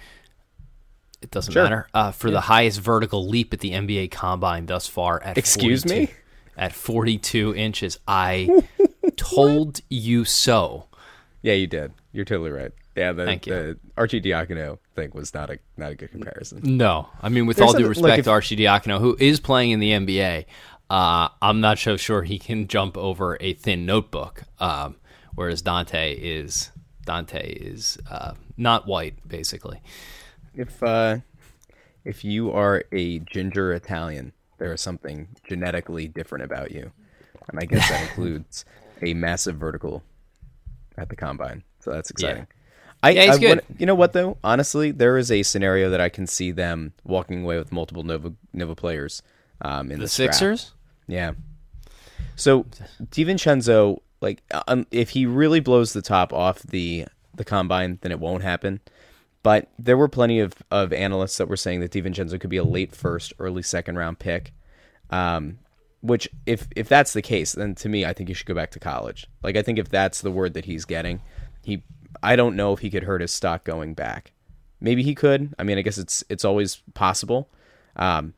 It 1.22 1.30
doesn't 1.30 1.52
Sure. 1.52 1.62
matter. 1.62 1.88
Uh, 1.94 2.10
for 2.12 2.30
the 2.30 2.40
highest 2.42 2.80
vertical 2.80 3.26
leap 3.28 3.52
at 3.54 3.60
the 3.60 3.70
NBA 3.72 4.10
Combine 4.10 4.66
thus 4.66 4.86
far 4.86 5.22
at 5.22 5.38
Excuse 5.38 5.82
42 5.84 6.06
me? 6.12 6.14
at 6.56 6.72
42 6.72 7.54
inches. 7.54 7.98
I 8.06 8.62
told 9.16 9.80
you 9.88 10.24
so. 10.24 10.86
Yeah, 11.42 11.54
you 11.54 11.66
did. 11.66 11.92
You're 12.12 12.24
totally 12.24 12.50
right. 12.50 12.72
Yeah, 12.96 13.12
the, 13.12 13.24
Thank 13.24 13.46
you. 13.46 13.54
the 13.54 13.78
Arcidiacono 13.96 14.78
thing 14.94 15.12
was 15.14 15.32
not 15.32 15.48
a 15.50 15.58
not 15.78 15.92
a 15.92 15.94
good 15.94 16.10
comparison. 16.10 16.60
No, 16.62 17.08
I 17.22 17.30
mean 17.30 17.46
with 17.46 17.56
There's 17.56 17.72
all 17.72 17.78
due 17.78 17.88
respect 17.88 18.08
like, 18.10 18.18
if- 18.18 18.24
to 18.26 18.30
Arcidiacono, 18.30 18.98
who 19.00 19.16
is 19.18 19.40
playing 19.40 19.70
in 19.70 19.80
the 19.80 19.92
NBA, 19.92 20.44
uh, 20.90 21.28
I'm 21.40 21.60
not 21.62 21.78
so 21.78 21.96
sure 21.96 22.22
he 22.22 22.38
can 22.38 22.68
jump 22.68 22.98
over 22.98 23.38
a 23.40 23.54
thin 23.54 23.86
notebook. 23.86 24.42
Um, 24.60 24.96
whereas 25.34 25.62
Donte 25.62 26.14
is 26.18 26.70
Donte 27.06 27.42
is 27.42 27.98
uh, 28.10 28.34
not 28.58 28.86
white, 28.86 29.26
basically. 29.26 29.80
If 30.54 30.82
uh, 30.82 31.18
if 32.04 32.24
you 32.24 32.50
are 32.52 32.84
a 32.92 33.20
ginger 33.20 33.72
Italian, 33.72 34.32
there 34.58 34.72
is 34.72 34.80
something 34.80 35.28
genetically 35.48 36.08
different 36.08 36.44
about 36.44 36.70
you, 36.72 36.92
and 37.48 37.58
I 37.60 37.64
guess 37.64 37.88
that 37.88 38.02
includes 38.08 38.64
a 39.02 39.14
massive 39.14 39.56
vertical 39.56 40.02
at 40.96 41.08
the 41.08 41.16
combine. 41.16 41.62
So 41.80 41.90
that's 41.92 42.10
exciting. 42.10 42.46
I, 43.02 43.10
Yeah, 43.10 43.22
he's 43.26 43.34
I 43.36 43.38
good. 43.38 43.48
wanna- 43.48 43.62
you 43.78 43.86
know 43.86 43.94
what 43.94 44.12
though? 44.12 44.36
Honestly, 44.44 44.90
there 44.92 45.16
is 45.18 45.30
a 45.32 45.42
scenario 45.42 45.90
that 45.90 46.00
I 46.00 46.08
can 46.08 46.26
see 46.26 46.50
them 46.52 46.92
walking 47.04 47.42
away 47.42 47.58
with 47.58 47.72
multiple 47.72 48.02
Nova 48.04 48.32
Nova 48.52 48.74
players 48.76 49.22
um, 49.60 49.90
in 49.90 49.98
The 49.98 50.04
this 50.04 50.16
draft. 50.16 50.34
Sixers. 50.34 50.72
Yeah. 51.08 51.32
So 52.36 52.64
DiVincenzo, 53.02 54.00
like, 54.20 54.42
um, 54.68 54.86
if 54.90 55.10
he 55.10 55.26
really 55.26 55.60
blows 55.60 55.92
the 55.92 56.02
top 56.02 56.32
off 56.32 56.62
the 56.62 57.06
the 57.34 57.44
combine, 57.44 57.98
then 58.02 58.12
it 58.12 58.20
won't 58.20 58.42
happen. 58.42 58.80
But 59.42 59.68
there 59.78 59.96
were 59.96 60.08
plenty 60.08 60.38
of, 60.38 60.54
of 60.70 60.92
analysts 60.92 61.38
that 61.38 61.48
were 61.48 61.56
saying 61.56 61.80
that 61.80 61.90
DiVincenzo 61.90 62.40
could 62.40 62.50
be 62.50 62.58
a 62.58 62.64
late 62.64 62.94
first, 62.94 63.32
early 63.38 63.62
second 63.62 63.96
round 63.96 64.18
pick. 64.18 64.52
Um, 65.10 65.58
which, 66.00 66.28
if 66.46 66.66
if 66.74 66.88
that's 66.88 67.12
the 67.12 67.22
case, 67.22 67.52
then 67.52 67.74
to 67.76 67.88
me, 67.88 68.04
I 68.04 68.12
think 68.12 68.28
he 68.28 68.34
should 68.34 68.46
go 68.46 68.54
back 68.54 68.70
to 68.72 68.80
college. 68.80 69.26
Like, 69.42 69.56
I 69.56 69.62
think 69.62 69.78
if 69.78 69.88
that's 69.88 70.20
the 70.20 70.30
word 70.30 70.54
that 70.54 70.64
he's 70.64 70.84
getting, 70.84 71.20
he, 71.62 71.82
I 72.22 72.34
don't 72.34 72.56
know 72.56 72.72
if 72.72 72.80
he 72.80 72.90
could 72.90 73.04
hurt 73.04 73.20
his 73.20 73.32
stock 73.32 73.64
going 73.64 73.94
back. 73.94 74.32
Maybe 74.80 75.04
he 75.04 75.14
could. 75.14 75.54
I 75.58 75.62
mean, 75.62 75.78
I 75.78 75.82
guess 75.82 75.98
it's 75.98 76.24
it's 76.28 76.44
always 76.44 76.76
possible. 76.94 77.48
Um, 77.94 78.34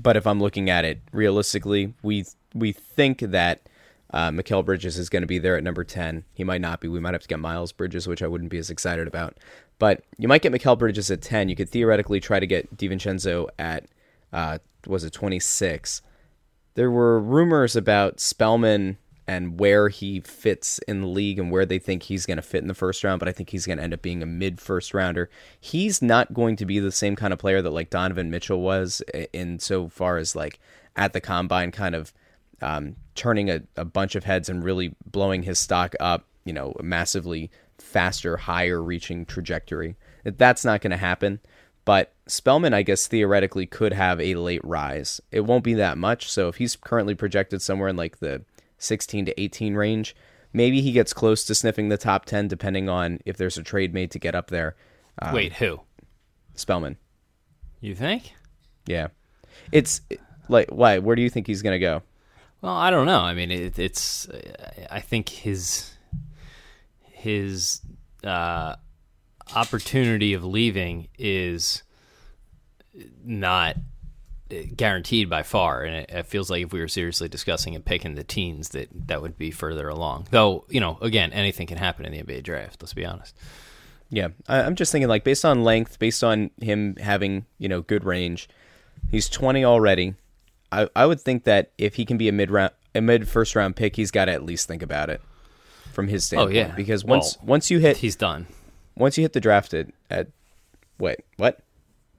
but 0.00 0.16
if 0.16 0.26
I'm 0.26 0.40
looking 0.40 0.70
at 0.70 0.84
it 0.84 1.00
realistically, 1.12 1.94
we 2.02 2.24
we 2.54 2.72
think 2.72 3.18
that 3.20 3.67
uh, 4.10 4.32
Bridges 4.62 4.98
is 4.98 5.08
going 5.08 5.22
to 5.22 5.26
be 5.26 5.38
there 5.38 5.56
at 5.56 5.64
number 5.64 5.84
ten. 5.84 6.24
He 6.34 6.44
might 6.44 6.60
not 6.60 6.80
be. 6.80 6.88
We 6.88 7.00
might 7.00 7.14
have 7.14 7.22
to 7.22 7.28
get 7.28 7.38
Miles 7.38 7.72
Bridges, 7.72 8.08
which 8.08 8.22
I 8.22 8.26
wouldn't 8.26 8.50
be 8.50 8.58
as 8.58 8.70
excited 8.70 9.06
about. 9.06 9.36
But 9.78 10.02
you 10.16 10.28
might 10.28 10.42
get 10.42 10.52
Mikal 10.52 10.78
Bridges 10.78 11.10
at 11.10 11.22
ten. 11.22 11.48
You 11.48 11.56
could 11.56 11.68
theoretically 11.68 12.20
try 12.20 12.40
to 12.40 12.46
get 12.46 12.76
DiVincenzo 12.76 13.48
at 13.58 13.86
uh, 14.32 14.58
was 14.86 15.04
it 15.04 15.12
twenty 15.12 15.40
six. 15.40 16.02
There 16.74 16.90
were 16.90 17.18
rumors 17.18 17.74
about 17.76 18.20
Spellman 18.20 18.98
and 19.28 19.60
where 19.60 19.90
he 19.90 20.20
fits 20.20 20.78
in 20.88 21.02
the 21.02 21.06
league 21.06 21.38
and 21.38 21.50
where 21.50 21.66
they 21.66 21.78
think 21.78 22.04
he's 22.04 22.24
going 22.24 22.38
to 22.38 22.42
fit 22.42 22.62
in 22.62 22.68
the 22.68 22.74
first 22.74 23.04
round, 23.04 23.18
but 23.18 23.28
I 23.28 23.32
think 23.32 23.50
he's 23.50 23.66
going 23.66 23.76
to 23.76 23.84
end 23.84 23.92
up 23.92 24.00
being 24.00 24.22
a 24.22 24.26
mid 24.26 24.58
first 24.58 24.94
rounder. 24.94 25.28
He's 25.60 26.00
not 26.00 26.32
going 26.32 26.56
to 26.56 26.64
be 26.64 26.78
the 26.78 26.90
same 26.90 27.14
kind 27.14 27.34
of 27.34 27.38
player 27.38 27.60
that 27.60 27.70
like 27.70 27.90
Donovan 27.90 28.30
Mitchell 28.30 28.62
was 28.62 29.02
in 29.34 29.58
so 29.58 29.88
far 29.88 30.16
as 30.16 30.34
like 30.34 30.58
at 30.96 31.12
the 31.12 31.20
combine 31.20 31.72
kind 31.72 31.94
of 31.94 32.14
um, 32.62 32.96
turning 33.14 33.50
a, 33.50 33.62
a 33.76 33.84
bunch 33.84 34.14
of 34.14 34.24
heads 34.24 34.48
and 34.48 34.64
really 34.64 34.94
blowing 35.06 35.42
his 35.42 35.58
stock 35.58 35.94
up, 36.00 36.26
you 36.44 36.52
know, 36.52 36.74
a 36.78 36.82
massively 36.82 37.50
faster, 37.78 38.36
higher 38.36 38.82
reaching 38.82 39.24
trajectory. 39.24 39.96
That's 40.24 40.64
not 40.64 40.80
going 40.80 40.90
to 40.90 40.96
happen. 40.96 41.40
But 41.84 42.12
Spellman, 42.26 42.74
I 42.74 42.82
guess, 42.82 43.06
theoretically 43.06 43.64
could 43.64 43.94
have 43.94 44.20
a 44.20 44.34
late 44.34 44.60
rise. 44.62 45.22
It 45.32 45.46
won't 45.46 45.64
be 45.64 45.74
that 45.74 45.96
much. 45.96 46.30
So 46.30 46.48
if 46.48 46.56
he's 46.56 46.76
currently 46.76 47.14
projected 47.14 47.62
somewhere 47.62 47.88
in 47.88 47.96
like 47.96 48.18
the 48.18 48.44
16 48.76 49.24
to 49.26 49.40
18 49.40 49.74
range, 49.74 50.14
maybe 50.52 50.82
he 50.82 50.92
gets 50.92 51.14
close 51.14 51.44
to 51.44 51.54
sniffing 51.54 51.88
the 51.88 51.96
top 51.96 52.26
10, 52.26 52.48
depending 52.48 52.90
on 52.90 53.20
if 53.24 53.38
there's 53.38 53.56
a 53.56 53.62
trade 53.62 53.94
made 53.94 54.10
to 54.10 54.18
get 54.18 54.34
up 54.34 54.48
there. 54.48 54.76
Um, 55.22 55.32
Wait, 55.32 55.54
who? 55.54 55.80
Spellman. 56.54 56.98
You 57.80 57.94
think? 57.94 58.34
Yeah. 58.86 59.08
It's 59.72 60.02
like, 60.48 60.68
why? 60.68 60.98
Where 60.98 61.16
do 61.16 61.22
you 61.22 61.30
think 61.30 61.46
he's 61.46 61.62
going 61.62 61.74
to 61.74 61.78
go? 61.78 62.02
Well, 62.60 62.74
I 62.74 62.90
don't 62.90 63.06
know. 63.06 63.20
I 63.20 63.34
mean, 63.34 63.50
it, 63.50 63.78
it's. 63.78 64.28
I 64.90 65.00
think 65.00 65.28
his 65.28 65.92
his 67.02 67.80
uh, 68.24 68.76
opportunity 69.54 70.34
of 70.34 70.44
leaving 70.44 71.08
is 71.18 71.82
not 73.24 73.76
guaranteed 74.76 75.28
by 75.28 75.42
far, 75.42 75.82
and 75.82 75.94
it, 75.96 76.10
it 76.10 76.26
feels 76.26 76.50
like 76.50 76.64
if 76.64 76.72
we 76.72 76.80
were 76.80 76.88
seriously 76.88 77.28
discussing 77.28 77.74
and 77.74 77.84
picking 77.84 78.14
the 78.14 78.24
teens, 78.24 78.70
that 78.70 78.88
that 79.06 79.22
would 79.22 79.38
be 79.38 79.50
further 79.50 79.88
along. 79.88 80.26
Though, 80.30 80.64
you 80.68 80.80
know, 80.80 80.98
again, 81.00 81.32
anything 81.32 81.66
can 81.66 81.78
happen 81.78 82.06
in 82.06 82.12
the 82.12 82.22
NBA 82.22 82.42
draft. 82.42 82.82
Let's 82.82 82.94
be 82.94 83.04
honest. 83.04 83.36
Yeah, 84.10 84.28
I, 84.48 84.62
I'm 84.62 84.74
just 84.74 84.90
thinking 84.90 85.08
like 85.08 85.22
based 85.24 85.44
on 85.44 85.64
length, 85.64 85.98
based 85.98 86.24
on 86.24 86.50
him 86.60 86.96
having 86.96 87.46
you 87.58 87.68
know 87.68 87.82
good 87.82 88.04
range, 88.04 88.48
he's 89.10 89.28
20 89.28 89.64
already. 89.64 90.14
I 90.72 90.88
I 90.94 91.06
would 91.06 91.20
think 91.20 91.44
that 91.44 91.72
if 91.78 91.94
he 91.94 92.04
can 92.04 92.16
be 92.16 92.28
a 92.28 92.32
mid 92.32 92.50
round, 92.50 92.72
a 92.94 93.00
mid 93.00 93.28
first 93.28 93.54
round 93.56 93.76
pick, 93.76 93.96
he's 93.96 94.10
got 94.10 94.26
to 94.26 94.32
at 94.32 94.42
least 94.42 94.68
think 94.68 94.82
about 94.82 95.10
it 95.10 95.20
from 95.92 96.08
his 96.08 96.24
oh, 96.24 96.26
standpoint. 96.26 96.56
Oh 96.56 96.58
yeah. 96.58 96.74
because 96.74 97.04
once 97.04 97.36
Well, 97.38 97.48
once 97.48 97.70
you 97.70 97.78
hit 97.78 97.98
He's 97.98 98.16
done. 98.16 98.46
once 98.96 99.16
you 99.18 99.22
hit 99.22 99.32
the 99.32 99.40
draft 99.40 99.74
at, 99.74 99.88
at 100.10 100.28
wait 100.98 101.20
what 101.36 101.60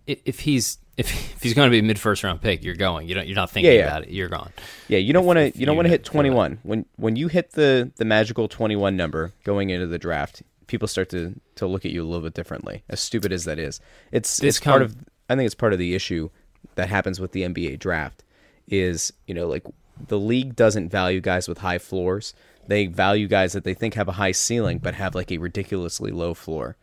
If 0.08 0.42
he's 0.42 0.80
if, 0.98 1.10
if 1.36 1.44
he's 1.44 1.54
going 1.54 1.70
to 1.70 1.72
be 1.72 1.80
a 1.80 1.84
mid 1.84 1.98
first 1.98 2.24
round 2.24 2.42
pick, 2.42 2.62
you're 2.62 2.76
going. 2.76 3.08
You 3.08 3.16
don't. 3.16 3.26
You're 3.26 3.36
not 3.36 3.50
thinking 3.50 3.72
Yeah, 3.72 3.80
yeah. 3.80 3.88
about 3.88 4.04
it. 4.04 4.10
You're 4.10 4.28
gone. 4.28 4.52
Yeah, 4.90 4.98
you 4.98 5.14
don't 5.14 5.26
want 5.26 5.38
to. 5.38 5.58
You 5.58 5.66
don't 5.66 5.78
want 5.78 5.86
to 5.86 5.90
hit 5.90 6.04
twenty 6.04 6.30
one 6.30 6.60
when 6.64 6.86
when 6.98 7.16
you 7.16 7.30
hit 7.30 7.52
the 7.52 7.92
the 7.96 8.04
magical 8.06 8.50
twenty 8.50 8.76
one 8.76 8.98
number 8.98 9.32
going 9.46 9.70
into 9.70 9.88
the 9.88 9.98
draft. 9.98 10.44
People 10.68 10.88
start 10.90 11.10
to 11.10 11.40
to 11.56 11.68
look 11.68 11.86
at 11.86 11.92
you 11.92 12.04
a 12.04 12.08
little 12.08 12.24
bit 12.24 12.34
differently. 12.34 12.84
As 12.90 13.00
stupid 13.00 13.32
as 13.32 13.46
that 13.46 13.60
is, 13.60 13.80
it's 14.12 14.38
This 14.38 14.58
it's 14.58 14.66
part 14.66 14.82
of. 14.82 14.98
I 15.30 15.36
think 15.36 15.46
it's 15.46 15.56
part 15.56 15.72
of 15.72 15.80
the 15.80 15.96
issue 15.96 16.32
that 16.76 16.90
happens 16.90 17.20
with 17.22 17.32
the 17.32 17.44
NBA 17.44 17.80
draft. 17.80 18.24
Is 18.70 19.12
you 19.28 19.34
know 19.34 19.48
like 19.48 19.66
the 20.08 20.20
league 20.20 20.56
doesn't 20.56 20.90
value 20.90 21.22
guys 21.22 21.48
with 21.48 21.60
high 21.60 21.80
floors. 21.80 22.34
They 22.68 22.86
value 22.86 23.28
guys 23.28 23.54
that 23.54 23.64
they 23.64 23.74
think 23.74 23.96
have 23.96 24.08
a 24.08 24.14
high 24.14 24.32
ceiling 24.32 24.78
but 24.78 24.94
have 24.94 25.16
like 25.16 25.32
a 25.32 25.40
ridiculously 25.40 26.12
low 26.12 26.34
floor. 26.34 26.78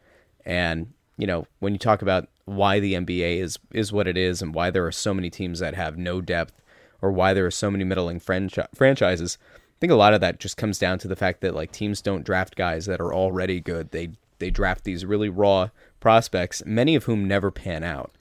And 0.44 0.92
you 1.16 1.26
know 1.26 1.46
when 1.60 1.72
you 1.72 1.78
talk 1.78 2.02
about 2.02 2.28
why 2.44 2.80
the 2.80 2.94
NBA 2.94 3.38
is 3.40 3.58
is 3.72 3.92
what 3.92 4.08
it 4.08 4.16
is 4.16 4.42
and 4.42 4.54
why 4.54 4.70
there 4.70 4.86
are 4.86 4.92
so 4.92 5.14
many 5.14 5.30
teams 5.30 5.60
that 5.60 5.74
have 5.74 5.96
no 5.96 6.20
depth 6.20 6.60
or 7.02 7.12
why 7.12 7.34
there 7.34 7.46
are 7.46 7.50
so 7.50 7.70
many 7.70 7.84
middling 7.84 8.20
franchi- 8.20 8.62
franchises. 8.74 9.38
I 9.54 9.78
think 9.80 9.92
a 9.92 9.96
lot 9.96 10.14
of 10.14 10.20
that 10.22 10.40
just 10.40 10.56
comes 10.56 10.78
down 10.78 10.98
to 11.00 11.08
the 11.08 11.16
fact 11.16 11.40
that 11.42 11.54
like 11.54 11.70
teams 11.70 12.00
don't 12.00 12.24
draft 12.24 12.56
guys 12.56 12.86
that 12.86 13.00
are 13.00 13.12
already 13.12 13.60
good. 13.60 13.90
They 13.90 14.10
they 14.38 14.50
draft 14.50 14.84
these 14.84 15.04
really 15.04 15.28
raw 15.28 15.70
prospects, 16.00 16.62
many 16.64 16.94
of 16.94 17.04
whom 17.04 17.26
never 17.26 17.50
pan 17.50 17.84
out. 17.84 18.12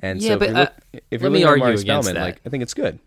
And 0.00 0.20
Yeah, 0.20 0.30
so 0.30 0.34
if 0.34 0.42
you're, 0.42 0.50
look, 0.52 0.68
uh, 0.68 0.98
if 1.10 1.20
you're 1.22 1.30
me 1.30 1.44
looking 1.44 1.46
at 1.46 1.50
argue 1.50 1.80
against 1.80 1.82
Spellman, 1.84 2.14
that. 2.14 2.20
like 2.20 2.40
I 2.44 2.48
think 2.48 2.62
it's 2.62 2.74
good. 2.74 2.98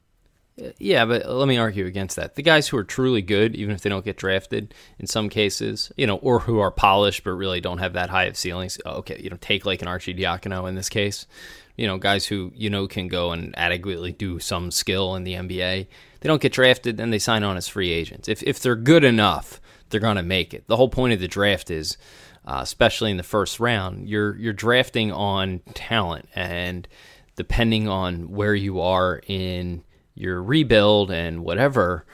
Yeah, 0.79 1.05
but 1.05 1.29
let 1.29 1.47
me 1.47 1.57
argue 1.57 1.85
against 1.85 2.15
that. 2.15 2.35
The 2.35 2.41
guys 2.41 2.67
who 2.67 2.77
are 2.77 2.83
truly 2.83 3.21
good, 3.21 3.55
even 3.55 3.75
if 3.75 3.81
they 3.81 3.89
don't 3.89 4.05
get 4.05 4.17
drafted, 4.17 4.73
in 4.97 5.05
some 5.05 5.29
cases, 5.29 5.91
you 5.95 6.07
know, 6.07 6.15
or 6.17 6.39
who 6.39 6.59
are 6.59 6.71
polished 6.71 7.23
but 7.23 7.31
really 7.31 7.61
don't 7.61 7.77
have 7.77 7.93
that 7.93 8.09
high 8.09 8.23
of 8.25 8.35
ceilings. 8.35 8.79
oh, 8.85 8.97
Okay, 8.97 9.19
you 9.21 9.29
know, 9.29 9.37
take 9.39 9.65
like 9.65 9.83
an 9.83 9.87
Arcidiacono 9.87 10.67
in 10.67 10.75
this 10.75 10.89
case. 10.89 11.27
You 11.75 11.85
know, 11.85 11.99
guys 11.99 12.25
who 12.25 12.51
you 12.55 12.71
know 12.71 12.87
can 12.87 13.07
go 13.07 13.31
and 13.31 13.53
adequately 13.57 14.11
do 14.11 14.39
some 14.39 14.71
skill 14.71 15.15
in 15.15 15.23
the 15.23 15.33
NBA. 15.33 15.87
They 16.21 16.27
don't 16.27 16.41
get 16.41 16.53
drafted, 16.53 16.97
then 16.97 17.11
they 17.11 17.19
sign 17.19 17.43
on 17.43 17.55
as 17.55 17.67
free 17.67 17.91
agents. 17.91 18.27
If 18.27 18.41
if 18.41 18.59
they're 18.59 18.75
good 18.75 19.03
enough, 19.03 19.61
they're 19.89 19.99
going 19.99 20.17
to 20.17 20.23
make 20.23 20.55
it. 20.55 20.65
The 20.67 20.77
whole 20.77 20.89
point 20.89 21.13
of 21.13 21.19
the 21.19 21.27
draft 21.27 21.69
is, 21.69 21.97
uh, 22.45 22.61
especially 22.63 23.11
in 23.11 23.17
the 23.17 23.23
first 23.23 23.59
round, 23.59 24.09
you're 24.09 24.35
you're 24.37 24.53
drafting 24.53 25.11
on 25.11 25.59
talent 25.75 26.27
and 26.33 26.87
depending 27.35 27.87
on 27.87 28.31
where 28.31 28.55
you 28.55 28.81
are 28.81 29.21
in 29.27 29.83
your 30.17 30.41
rebuild 30.41 31.11
and 31.11 31.43
whatever, 31.43 32.05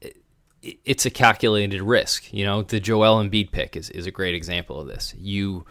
it, 0.00 0.16
it's 0.84 1.06
a 1.06 1.10
calculated 1.10 1.82
risk. 1.82 2.32
You 2.32 2.44
know, 2.44 2.62
the 2.62 2.80
Joel 2.80 3.22
Embiid 3.22 3.52
pick 3.52 3.76
is, 3.76 3.90
is 3.90 4.06
a 4.06 4.10
great 4.10 4.34
example 4.34 4.80
of 4.80 4.86
this. 4.86 5.14
You 5.18 5.64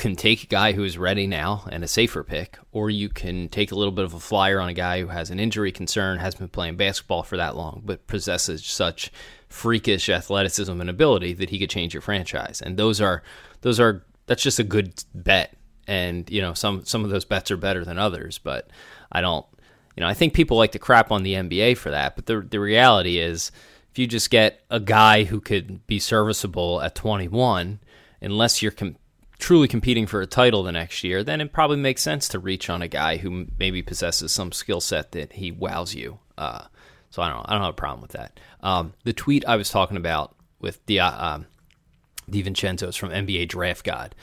can 0.00 0.16
take 0.16 0.42
a 0.42 0.46
guy 0.46 0.72
who 0.72 0.82
is 0.82 0.96
ready 0.96 1.26
now 1.26 1.64
and 1.70 1.84
a 1.84 1.88
safer 1.88 2.24
pick, 2.24 2.58
or 2.72 2.88
you 2.88 3.08
can 3.08 3.48
take 3.50 3.70
a 3.70 3.74
little 3.74 3.92
bit 3.92 4.04
of 4.04 4.14
a 4.14 4.20
flyer 4.20 4.58
on 4.58 4.68
a 4.68 4.74
guy 4.74 5.00
who 5.00 5.08
has 5.08 5.30
an 5.30 5.38
injury 5.38 5.70
concern, 5.70 6.18
hasn't 6.18 6.40
been 6.40 6.48
playing 6.48 6.76
basketball 6.76 7.22
for 7.22 7.36
that 7.36 7.54
long, 7.54 7.82
but 7.84 8.06
possesses 8.06 8.64
such 8.64 9.12
freakish 9.48 10.08
athleticism 10.08 10.80
and 10.80 10.88
ability 10.88 11.34
that 11.34 11.50
he 11.50 11.58
could 11.58 11.68
change 11.68 11.92
your 11.92 12.00
franchise. 12.00 12.62
And 12.62 12.76
those 12.76 13.00
are 13.00 13.22
those 13.60 13.78
are 13.78 14.04
that's 14.26 14.42
just 14.42 14.58
a 14.58 14.64
good 14.64 15.04
bet. 15.14 15.54
And 15.86 16.30
you 16.30 16.40
know, 16.40 16.54
some 16.54 16.84
some 16.84 17.04
of 17.04 17.10
those 17.10 17.26
bets 17.26 17.50
are 17.50 17.56
better 17.56 17.84
than 17.84 17.98
others, 17.98 18.38
but 18.38 18.70
I 19.12 19.20
don't 19.20 19.44
you 20.00 20.06
know, 20.06 20.08
I 20.08 20.14
think 20.14 20.32
people 20.32 20.56
like 20.56 20.72
to 20.72 20.78
crap 20.78 21.12
on 21.12 21.24
the 21.24 21.34
NBA 21.34 21.76
for 21.76 21.90
that, 21.90 22.16
but 22.16 22.24
the 22.24 22.40
the 22.40 22.58
reality 22.58 23.18
is 23.18 23.52
if 23.90 23.98
you 23.98 24.06
just 24.06 24.30
get 24.30 24.62
a 24.70 24.80
guy 24.80 25.24
who 25.24 25.42
could 25.42 25.86
be 25.86 25.98
serviceable 25.98 26.80
at 26.80 26.94
21, 26.94 27.80
unless 28.22 28.62
you're 28.62 28.72
com- 28.72 28.96
truly 29.38 29.68
competing 29.68 30.06
for 30.06 30.22
a 30.22 30.26
title 30.26 30.62
the 30.62 30.72
next 30.72 31.04
year, 31.04 31.22
then 31.22 31.42
it 31.42 31.52
probably 31.52 31.76
makes 31.76 32.00
sense 32.00 32.28
to 32.28 32.38
reach 32.38 32.70
on 32.70 32.80
a 32.80 32.88
guy 32.88 33.18
who 33.18 33.48
maybe 33.58 33.82
possesses 33.82 34.32
some 34.32 34.52
skill 34.52 34.80
set 34.80 35.12
that 35.12 35.34
he 35.34 35.52
wows 35.52 35.94
you. 35.94 36.18
Uh, 36.38 36.62
so 37.10 37.20
I 37.20 37.28
don't, 37.28 37.44
I 37.46 37.52
don't 37.52 37.60
have 37.60 37.74
a 37.74 37.76
problem 37.76 38.00
with 38.00 38.12
that. 38.12 38.40
Um, 38.62 38.94
the 39.04 39.12
tweet 39.12 39.44
I 39.46 39.56
was 39.56 39.68
talking 39.68 39.98
about 39.98 40.34
with 40.60 40.86
Di, 40.86 40.96
um, 40.96 41.44
DiVincenzo 42.30 42.88
is 42.88 42.96
from 42.96 43.10
NBA 43.10 43.48
Draft 43.48 43.84
God. 43.84 44.14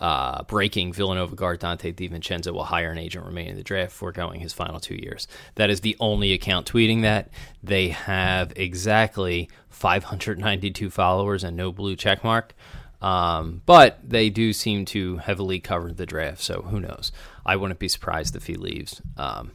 Uh, 0.00 0.42
breaking 0.44 0.94
Villanova 0.94 1.36
guard 1.36 1.60
Donte 1.60 1.94
DiVincenzo 1.94 2.52
will 2.52 2.64
hire 2.64 2.90
an 2.90 2.96
agent 2.96 3.26
remaining 3.26 3.50
in 3.50 3.56
the 3.56 3.62
draft, 3.62 3.92
foregoing 3.92 4.40
his 4.40 4.54
final 4.54 4.80
two 4.80 4.94
years. 4.94 5.28
That 5.56 5.68
is 5.68 5.82
the 5.82 5.96
only 6.00 6.32
account 6.32 6.70
tweeting 6.70 7.02
that. 7.02 7.30
They 7.62 7.88
have 7.88 8.54
exactly 8.56 9.50
592 9.68 10.88
followers 10.88 11.44
and 11.44 11.54
no 11.54 11.70
blue 11.70 11.96
check 11.96 12.24
mark. 12.24 12.54
Um, 13.02 13.62
but 13.66 13.98
they 14.02 14.30
do 14.30 14.52
seem 14.52 14.84
to 14.86 15.18
heavily 15.18 15.60
cover 15.60 15.92
the 15.92 16.06
draft, 16.06 16.42
so 16.42 16.62
who 16.62 16.80
knows? 16.80 17.12
I 17.44 17.56
wouldn't 17.56 17.80
be 17.80 17.88
surprised 17.88 18.36
if 18.36 18.46
he 18.46 18.54
leaves. 18.54 19.00
Um, 19.16 19.52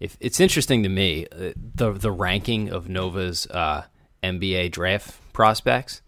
if 0.00 0.16
it's 0.20 0.40
interesting 0.40 0.82
to 0.82 0.88
me, 0.88 1.26
uh, 1.32 1.52
the 1.56 1.92
the 1.92 2.10
ranking 2.10 2.70
of 2.70 2.88
Nova's 2.88 3.46
uh, 3.46 3.84
NBA 4.22 4.72
draft 4.72 5.20
prospects. 5.32 6.02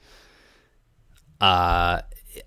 Uh, 1.40 2.02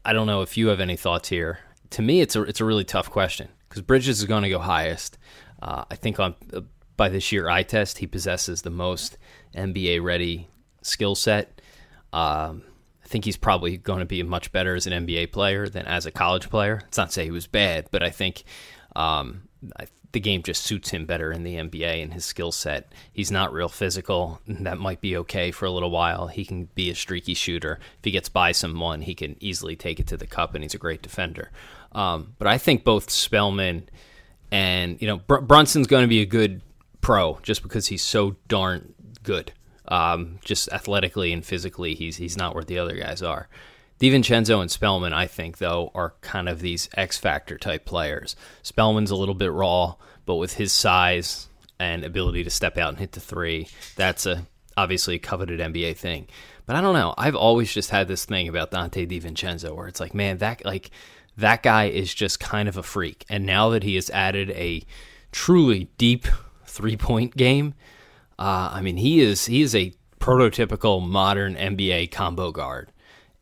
I 0.06 0.14
don't 0.14 0.28
know 0.28 0.42
if 0.42 0.58
you 0.58 0.68
have 0.68 0.80
any 0.80 0.98
thoughts 0.98 1.30
here. 1.30 1.60
To 1.92 2.02
me, 2.02 2.22
it's 2.22 2.36
a 2.36 2.44
it's 2.44 2.62
a 2.62 2.66
really 2.66 2.84
tough 2.84 3.10
question 3.10 3.50
because 3.68 3.82
Bridges 3.82 4.20
is 4.20 4.26
going 4.26 4.44
to 4.44 4.50
go 4.50 4.60
highest. 4.60 5.18
Uh, 5.62 5.86
I 5.90 5.96
think 5.96 6.20
on 6.20 6.36
uh, 6.54 6.62
by 6.98 7.10
this 7.10 7.32
year 7.32 7.50
eye 7.50 7.64
test, 7.64 7.98
he 7.98 8.08
possesses 8.08 8.62
the 8.62 8.70
most 8.70 9.18
NBA 9.56 10.04
ready 10.04 10.50
skill 10.82 11.16
set. 11.16 11.62
Um, 12.14 12.64
I 13.04 13.08
think 13.08 13.26
he's 13.26 13.38
probably 13.38 13.78
going 13.78 14.00
to 14.00 14.06
be 14.06 14.24
much 14.24 14.52
better 14.52 14.76
as 14.76 14.88
an 14.88 15.06
NBA 15.06 15.32
player 15.32 15.68
than 15.68 15.86
as 15.86 16.06
a 16.06 16.12
college 16.12 16.50
player. 16.50 16.82
It's 16.88 16.98
not 16.98 17.08
to 17.08 17.14
say 17.14 17.26
he 17.26 17.32
was 17.32 17.48
bad, 17.48 17.88
but 17.92 18.04
I 18.04 18.10
think 18.10 18.44
um, 18.96 19.48
I, 19.78 19.88
the 20.12 20.20
game 20.20 20.44
just 20.44 20.64
suits 20.64 20.90
him 20.90 21.06
better 21.06 21.32
in 21.32 21.44
the 21.44 21.56
NBA 21.56 22.04
and 22.04 22.14
his 22.14 22.26
skill 22.26 22.52
set. 22.52 22.92
He's 23.12 23.32
not 23.32 23.54
real 23.54 23.70
physical. 23.70 24.42
That 24.48 24.78
might 24.78 25.02
be 25.02 25.18
okay 25.18 25.52
for 25.52 25.66
a 25.66 25.72
little 25.72 25.92
while. 25.92 26.28
He 26.28 26.46
can 26.46 26.66
be 26.76 26.90
a 26.90 26.96
streaky 26.96 27.34
shooter. 27.34 27.80
If 28.00 28.06
he 28.06 28.12
gets 28.12 28.30
by 28.30 28.52
someone, 28.52 29.02
he 29.02 29.16
can 29.16 29.36
easily 29.40 29.76
take 29.76 30.00
it 30.00 30.08
to 30.08 30.18
the 30.18 30.28
cup, 30.28 30.54
and 30.54 30.64
he's 30.64 30.74
a 30.74 30.80
great 30.80 31.02
defender. 31.02 31.52
Um, 31.94 32.36
but 32.38 32.48
I 32.48 32.58
think 32.58 32.84
both 32.84 33.10
Spellman 33.10 33.90
and 34.52 35.02
you 35.02 35.08
know 35.08 35.18
Br- 35.18 35.38
Brunson's 35.38 35.88
going 35.88 36.04
to 36.04 36.08
be 36.08 36.22
a 36.22 36.26
good 36.26 36.62
pro 37.02 37.40
just 37.42 37.64
because 37.64 37.88
he's 37.88 38.04
so 38.04 38.36
darn 38.48 38.94
good. 39.24 39.52
Um, 39.88 40.40
just 40.44 40.70
athletically 40.72 41.34
and 41.34 41.46
physically, 41.46 41.96
he's 41.96 42.18
he's 42.18 42.38
not 42.38 42.56
where 42.56 42.64
the 42.64 42.78
other 42.78 42.96
guys 42.96 43.22
are. 43.22 43.50
DiVincenzo 44.02 44.60
and 44.60 44.72
Spellman, 44.72 45.14
I 45.14 45.28
think, 45.28 45.60
though, 45.60 45.92
are 45.94 46.16
kind 46.22 46.50
of 46.50 46.60
these 46.60 46.90
X 46.98 47.20
Factor 47.20 47.60
type 47.60 47.86
players. 47.86 48.36
Spellman's 48.64 49.12
a 49.12 49.16
little 49.16 49.36
bit 49.36 49.52
raw, 49.52 49.94
but 50.26 50.38
with 50.38 50.54
his 50.56 50.74
size 50.74 51.48
and 51.80 52.04
ability 52.04 52.44
to 52.44 52.50
step 52.50 52.80
out 52.80 52.90
and 52.90 52.98
hit 52.98 53.12
the 53.12 53.20
three, 53.20 53.68
that's 53.96 54.26
a 54.26 54.48
obviously 54.76 55.16
a 55.16 55.20
coveted 55.20 55.60
NBA 55.60 55.98
thing. 55.98 56.28
But 56.66 56.78
I 56.78 56.82
don't 56.82 56.96
know. 56.96 57.14
I've 57.16 57.36
always 57.36 57.72
just 57.72 57.92
had 57.92 58.08
this 58.08 58.26
thing 58.26 58.48
about 58.48 58.72
Donte 58.72 59.08
DiVincenzo 59.08 59.76
where 59.76 59.88
it's 59.88 60.00
like, 60.00 60.16
man, 60.16 60.40
that 60.40 60.66
like 60.66 60.90
that 61.38 61.62
guy 61.62 61.86
is 61.86 62.12
just 62.12 62.40
kind 62.40 62.68
of 62.68 62.78
a 62.78 62.84
freak. 62.84 63.24
And 63.30 63.46
now 63.46 63.70
that 63.70 63.84
he 63.84 63.94
has 63.96 64.10
added 64.10 64.50
a 64.52 64.84
truly 65.32 65.90
deep 66.00 66.26
three 66.66 66.98
point 66.98 67.38
game, 67.38 67.76
uh, 68.40 68.72
I 68.74 68.82
mean, 68.82 68.98
he 68.98 69.22
is 69.22 69.46
he 69.46 69.62
is 69.62 69.76
a 69.76 69.94
prototypical 70.20 71.08
modern 71.08 71.56
NBA 71.56 72.12
combo 72.12 72.52
guard 72.52 72.91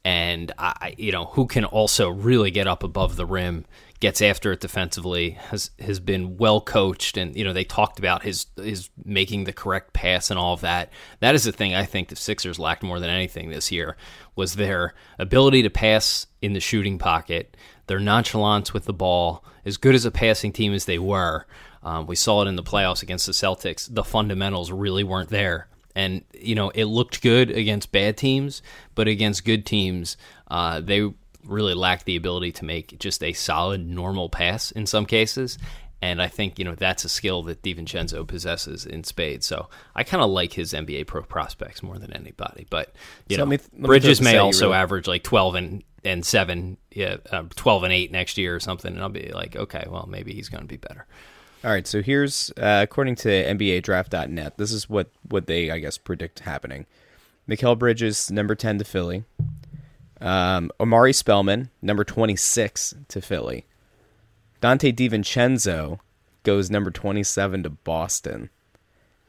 and 0.06 0.52
I, 0.58 0.96
you 0.98 1.12
know, 1.12 1.26
who 1.26 1.46
can 1.46 1.66
also 1.66 2.10
really 2.10 2.52
get 2.52 2.68
up 2.68 2.84
above 2.84 3.16
the 3.18 3.26
rim, 3.26 3.66
gets 4.00 4.22
after 4.22 4.54
it 4.54 4.62
defensively, 4.62 5.32
has 5.32 5.72
has 5.80 6.00
been 6.00 6.38
well 6.38 6.62
coached, 6.62 7.18
and 7.18 7.36
you 7.36 7.44
know 7.44 7.52
they 7.52 7.66
talked 7.66 8.00
about 8.00 8.24
his 8.24 8.46
his 8.56 8.90
making 9.04 9.44
the 9.44 9.54
correct 9.54 9.94
pass 9.94 10.30
and 10.30 10.40
all 10.40 10.54
of 10.54 10.62
that. 10.62 10.90
That 11.20 11.36
is 11.36 11.44
the 11.44 11.52
thing 11.52 11.76
I 11.76 11.84
think 11.84 12.08
the 12.08 12.16
Sixers 12.16 12.60
lacked 12.60 12.84
more 12.84 13.00
than 13.00 13.10
anything 13.10 13.50
this 13.50 13.72
year 13.72 13.98
was 14.36 14.56
their 14.56 14.94
ability 15.18 15.64
to 15.64 15.70
pass 15.70 16.28
in 16.42 16.54
the 16.54 16.62
shooting 16.62 16.98
pocket, 16.98 17.58
their 17.88 18.00
nonchalance 18.00 18.74
with 18.74 18.86
the 18.86 18.94
ball. 18.94 19.44
As 19.66 19.76
good 19.76 19.96
as 19.96 20.06
a 20.06 20.12
passing 20.12 20.54
team 20.54 20.74
as 20.74 20.86
they 20.86 20.98
were, 20.98 21.46
um, 21.84 22.08
we 22.08 22.16
saw 22.16 22.42
it 22.42 22.48
in 22.48 22.56
the 22.56 22.64
playoffs 22.64 23.04
against 23.04 23.26
the 23.26 23.34
Celtics. 23.34 23.94
The 23.94 24.06
fundamentals 24.06 24.72
really 24.72 25.04
weren't 25.04 25.30
there 25.30 25.68
and 26.00 26.24
you 26.34 26.56
know 26.56 26.70
it 26.70 26.86
looked 26.86 27.22
good 27.22 27.52
against 27.52 27.92
bad 27.92 28.16
teams, 28.16 28.62
but 28.96 29.08
against 29.08 29.44
good 29.44 29.66
teams, 29.66 30.16
uh, 30.50 30.80
they 30.80 31.02
really 31.46 31.74
lacked 31.74 32.06
the 32.06 32.16
ability 32.16 32.52
to 32.54 32.66
make 32.66 32.98
just 33.00 33.22
a 33.24 33.34
solid 33.34 33.86
normal 33.86 34.30
pass 34.30 34.72
in 34.72 34.86
some 34.86 35.06
cases. 35.06 35.58
And 36.02 36.22
I 36.22 36.30
think 36.30 36.58
you 36.58 36.64
know 36.64 36.76
that's 36.76 37.04
a 37.04 37.10
skill 37.10 37.44
that 37.44 37.62
DiVincenzo 37.62 38.26
possesses 38.26 38.86
in 38.86 39.04
spades. 39.04 39.46
So 39.46 39.68
I 39.94 40.04
kind 40.04 40.24
of 40.24 40.30
like 40.30 40.54
his 40.54 40.72
NBA 40.72 41.08
pro 41.08 41.22
prospects 41.24 41.84
more 41.84 42.00
than 42.00 42.14
anybody. 42.14 42.66
But 42.70 42.96
you 43.28 43.36
So 43.36 43.44
know, 43.44 43.50
let 43.50 43.62
me 43.62 43.68
let 43.80 43.88
Bridges 43.88 44.22
may 44.22 44.26
this 44.26 44.34
at 44.36 44.36
you 44.36 44.42
also 44.42 44.66
really- 44.68 44.78
average 44.78 45.08
like 45.08 45.24
twelve 45.24 45.56
and 45.56 45.84
and 46.06 46.26
seven, 46.26 46.78
yeah, 46.92 47.18
uh, 47.30 47.44
twelve 47.56 47.84
and 47.84 47.92
eight 47.92 48.10
next 48.14 48.38
year 48.38 48.56
or 48.56 48.62
something. 48.62 48.94
And 48.94 49.02
I'll 49.02 49.10
be 49.10 49.32
like, 49.34 49.58
okay, 49.58 49.84
well 49.90 50.08
maybe 50.10 50.34
he's 50.34 50.48
going 50.48 50.64
to 50.64 50.68
be 50.68 50.78
better. 50.78 51.06
All 51.63 51.72
right, 51.72 51.86
so 51.86 52.02
here's 52.02 52.52
uh, 52.58 52.80
according 52.84 53.15
to 53.17 53.28
NBADraft.net, 53.30 54.58
this 54.58 54.72
is 54.72 54.89
what 54.89 55.10
what 55.28 55.48
they 55.48 55.69
I 55.72 55.80
guess 55.80 55.98
predict 55.98 56.39
happening. 56.39 56.86
Mikal 57.50 57.78
Bridges 57.78 58.32
number 58.32 58.56
ten 58.56 58.78
to 58.78 58.86
Philly. 58.86 59.26
Um, 60.22 60.72
Omari 60.80 61.12
Spellman 61.12 61.69
number 61.82 62.06
twenty 62.06 62.38
six 62.38 62.95
to 63.10 63.19
Philly. 63.19 63.65
Donte 64.62 64.95
DiVincenzo 64.95 66.00
goes 66.43 66.69
number 66.72 66.91
twenty 66.91 67.24
seven 67.24 67.63
to 67.63 67.69
Boston, 67.69 68.50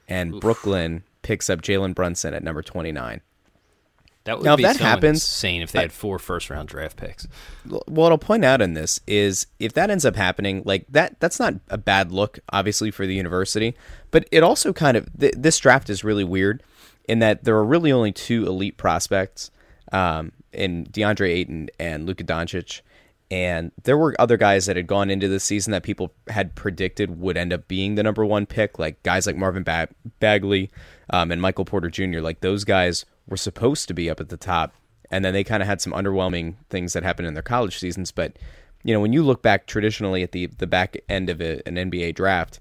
and 0.07 0.41
Brooklyn 0.41 1.03
picks 1.23 1.51
up 1.51 1.63
Jalen 1.63 1.97
Brunson 1.97 2.33
at 2.33 2.45
number 2.45 2.63
twenty 2.63 2.93
nine. 2.93 3.23
That 4.25 4.37
would 4.39 4.45
Now, 4.45 4.53
if 4.53 4.59
be 4.59 4.63
that 4.65 4.77
so 4.77 4.85
happens- 4.85 5.19
insane 5.23 5.63
if 5.63 5.73
they 5.73 5.81
had 5.81 5.93
four 5.93 6.19
first 6.19 6.51
round 6.51 6.69
draft 6.69 6.97
picks. 6.97 7.27
what 7.87 8.13
I'll 8.13 8.19
point 8.19 8.45
out 8.45 8.61
in 8.61 8.75
this 8.75 9.01
is 9.07 9.47
if 9.59 9.73
that 9.73 9.91
ends 9.91 10.05
up 10.05 10.15
happening, 10.17 10.63
like 10.67 10.85
that, 10.91 11.19
that's 11.21 11.39
not 11.39 11.55
a 11.71 11.79
bad 11.79 12.13
look, 12.13 12.39
obviously 12.53 12.91
for 12.91 13.07
the 13.07 13.15
university, 13.15 13.75
but 14.11 14.27
it 14.31 14.43
also 14.43 14.73
kind 14.73 14.97
of 14.97 15.09
th- 15.19 15.35
this 15.37 15.59
draft 15.59 15.89
is 15.89 16.05
really 16.05 16.25
weird 16.25 16.63
in 17.09 17.19
that 17.21 17.45
there 17.45 17.57
are 17.57 17.65
really 17.65 17.91
only 17.91 18.13
two 18.13 18.47
elite 18.47 18.77
prospects, 18.77 19.51
um, 19.91 20.33
in 20.53 20.85
DeAndre 20.87 21.29
Ayton 21.31 21.71
and 21.79 22.07
Luka 22.07 22.23
Doncic, 22.25 22.83
and 23.31 23.71
there 23.85 23.97
were 23.97 24.15
other 24.19 24.37
guys 24.37 24.67
that 24.67 24.77
had 24.77 24.89
gone 24.89 25.09
into 25.09 25.29
the 25.29 25.39
season 25.39 25.71
that 25.71 25.85
people 25.85 26.13
had 26.29 26.57
predicted 26.57 27.21
would 27.21 27.37
end 27.37 27.53
up 27.53 27.69
being 27.69 27.95
the 27.95 28.03
number 28.03 28.27
one 28.27 28.45
pick, 28.45 28.79
like 28.79 29.03
guys 29.05 29.27
like 29.27 29.37
Marvin 29.37 29.63
ba- 29.63 29.89
Bagley 30.19 30.71
um, 31.11 31.31
and 31.31 31.41
Michael 31.41 31.65
Porter 31.65 31.89
Jr. 31.89 32.21
Like 32.21 32.41
those 32.41 32.65
guys 32.65 33.05
were 33.29 33.37
supposed 33.37 33.87
to 33.89 33.95
be 33.95 34.11
up 34.11 34.21
at 34.21 34.31
the 34.31 34.37
top, 34.37 34.75
and 35.11 35.25
then 35.25 35.33
they 35.33 35.45
kind 35.45 35.63
of 35.63 35.69
had 35.69 35.81
some 35.81 35.93
underwhelming 35.93 36.57
things 36.71 36.93
that 36.93 37.05
happened 37.05 37.29
in 37.29 37.35
their 37.35 37.43
college 37.43 37.79
seasons. 37.79 38.11
But 38.11 38.37
you 38.83 38.93
know, 38.93 39.01
when 39.01 39.13
you 39.13 39.23
look 39.23 39.43
back 39.43 39.67
traditionally 39.67 40.25
at 40.25 40.33
the 40.33 40.47
the 40.47 40.67
back 40.67 40.97
end 41.09 41.31
of 41.31 41.41
a, 41.41 41.63
an 41.67 41.77
NBA 41.77 42.17
draft, 42.17 42.59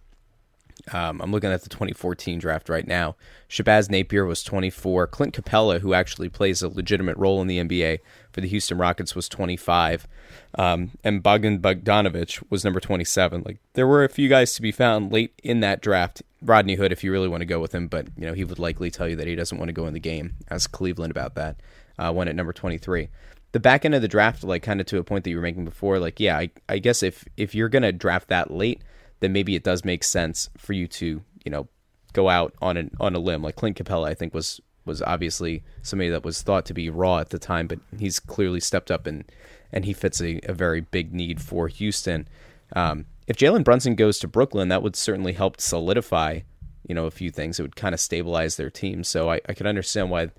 um, 0.94 1.20
I'm 1.22 1.32
looking 1.32 1.52
at 1.52 1.64
the 1.64 1.70
2014 1.70 2.40
draft 2.40 2.70
right 2.70 2.88
now. 2.88 3.16
Shabazz 3.50 3.90
Napier 3.90 4.26
was 4.26 4.44
24. 4.44 5.08
Clint 5.08 5.34
Capela, 5.34 5.80
who 5.80 5.94
actually 5.94 6.30
plays 6.30 6.62
a 6.62 6.70
legitimate 6.70 7.18
role 7.18 7.42
in 7.42 7.48
the 7.48 7.60
NBA 7.60 8.00
for 8.32 8.42
the 8.42 8.48
Houston 8.48 8.78
Rockets, 8.78 9.16
was 9.16 9.30
25. 9.30 10.08
Um, 10.56 10.92
and 11.04 11.24
Bogdan 11.24 11.60
Bogdanovich 11.60 12.44
was 12.50 12.64
number 12.64 12.80
27. 12.80 13.44
Like 13.46 13.60
there 13.74 13.88
were 13.88 14.04
a 14.04 14.10
few 14.10 14.30
guys 14.30 14.54
to 14.56 14.62
be 14.62 14.72
found 14.72 15.12
late 15.12 15.40
in 15.44 15.60
that 15.62 15.82
draft. 15.82 16.22
Rodney 16.42 16.76
Hood, 16.76 16.92
if 16.92 17.04
you 17.04 17.12
really 17.12 17.28
want 17.28 17.42
to 17.42 17.46
go 17.46 17.60
with 17.60 17.76
him, 17.76 17.88
but 17.88 18.08
you 18.18 18.26
know 18.26 18.34
he 18.34 18.44
would 18.44 18.60
likely 18.60 18.90
tell 18.90 19.08
you 19.08 19.16
that 19.18 19.28
he 19.28 19.36
doesn't 19.36 19.58
want 19.58 19.70
to 19.70 19.74
go 19.74 19.88
in 19.88 19.94
the 19.94 20.00
game. 20.00 20.36
Ask 20.50 20.72
Cleveland 20.72 21.12
about 21.12 21.36
that. 21.36 21.58
Uh, 21.98 22.14
went 22.14 22.30
at 22.30 22.36
number 22.36 22.54
23 22.54 23.10
the 23.52 23.60
back 23.60 23.86
end 23.86 23.96
of 23.96 24.02
the 24.02 24.08
draft, 24.08 24.44
like 24.44 24.64
kind 24.64 24.80
of 24.80 24.86
to 24.88 25.00
a 25.00 25.04
point 25.04 25.24
that 25.24 25.30
you 25.32 25.36
were 25.36 25.42
making 25.42 25.66
before, 25.66 26.00
like 26.00 26.20
yeah, 26.20 26.38
I, 26.38 26.52
I 26.68 26.80
guess 26.80 27.02
if 27.04 27.26
if 27.38 27.56
you're 27.56 27.70
gonna 27.70 27.92
draft 27.92 28.28
that 28.30 28.52
late, 28.52 28.82
then 29.20 29.34
maybe 29.34 29.56
it 29.56 29.64
does 29.64 29.84
make 29.84 30.04
sense 30.04 30.50
for 30.58 30.74
you 30.74 30.88
to 30.88 31.22
you 31.44 31.52
know 31.52 31.68
go 32.14 32.30
out 32.30 32.54
on 32.62 32.78
an 32.78 32.92
on 33.00 33.16
a 33.16 33.20
limb. 33.20 33.42
Like 33.42 33.56
Clint 33.56 33.78
Capela, 33.78 34.08
I 34.08 34.14
think 34.14 34.34
was 34.34 34.62
was 34.90 35.02
obviously 35.04 35.64
somebody 35.82 36.10
that 36.10 36.26
was 36.26 36.42
thought 36.42 36.66
to 36.66 36.74
be 36.74 36.90
raw 36.90 37.20
at 37.20 37.30
the 37.30 37.40
time, 37.40 37.68
but 37.68 37.80
he's 37.98 38.20
clearly 38.20 38.60
stepped 38.60 38.92
up 38.92 39.08
and 39.08 39.24
and 39.72 39.86
he 39.86 39.94
fits 39.94 40.20
a, 40.20 40.40
a 40.44 40.54
very 40.54 40.82
big 40.82 41.14
need 41.14 41.40
for 41.40 41.68
Houston. 41.68 42.28
Um, 42.76 43.06
if 43.28 43.38
Jalen 43.38 43.64
Brunson 43.64 43.96
goes 43.96 44.18
to 44.20 44.28
Brooklyn, 44.28 44.70
that 44.70 44.82
would 44.82 44.96
certainly 44.96 45.34
help 45.34 45.62
solidify, 45.62 46.40
you 46.88 46.96
know, 46.96 47.06
a 47.06 47.12
few 47.12 47.30
things. 47.30 47.60
It 47.60 47.62
would 47.62 47.76
kind 47.76 47.94
of 47.94 48.00
stabilize 48.00 48.58
their 48.58 48.72
team. 48.72 49.04
So 49.04 49.30
I, 49.30 49.40
I 49.48 49.54
could 49.54 49.68
understand 49.68 50.10
why 50.10 50.30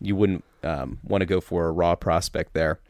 you 0.00 0.16
wouldn't 0.16 0.44
um, 0.64 0.98
want 1.04 1.20
to 1.22 1.26
go 1.26 1.40
for 1.40 1.68
a 1.68 1.72
raw 1.72 1.94
prospect 1.94 2.54
there. 2.54 2.80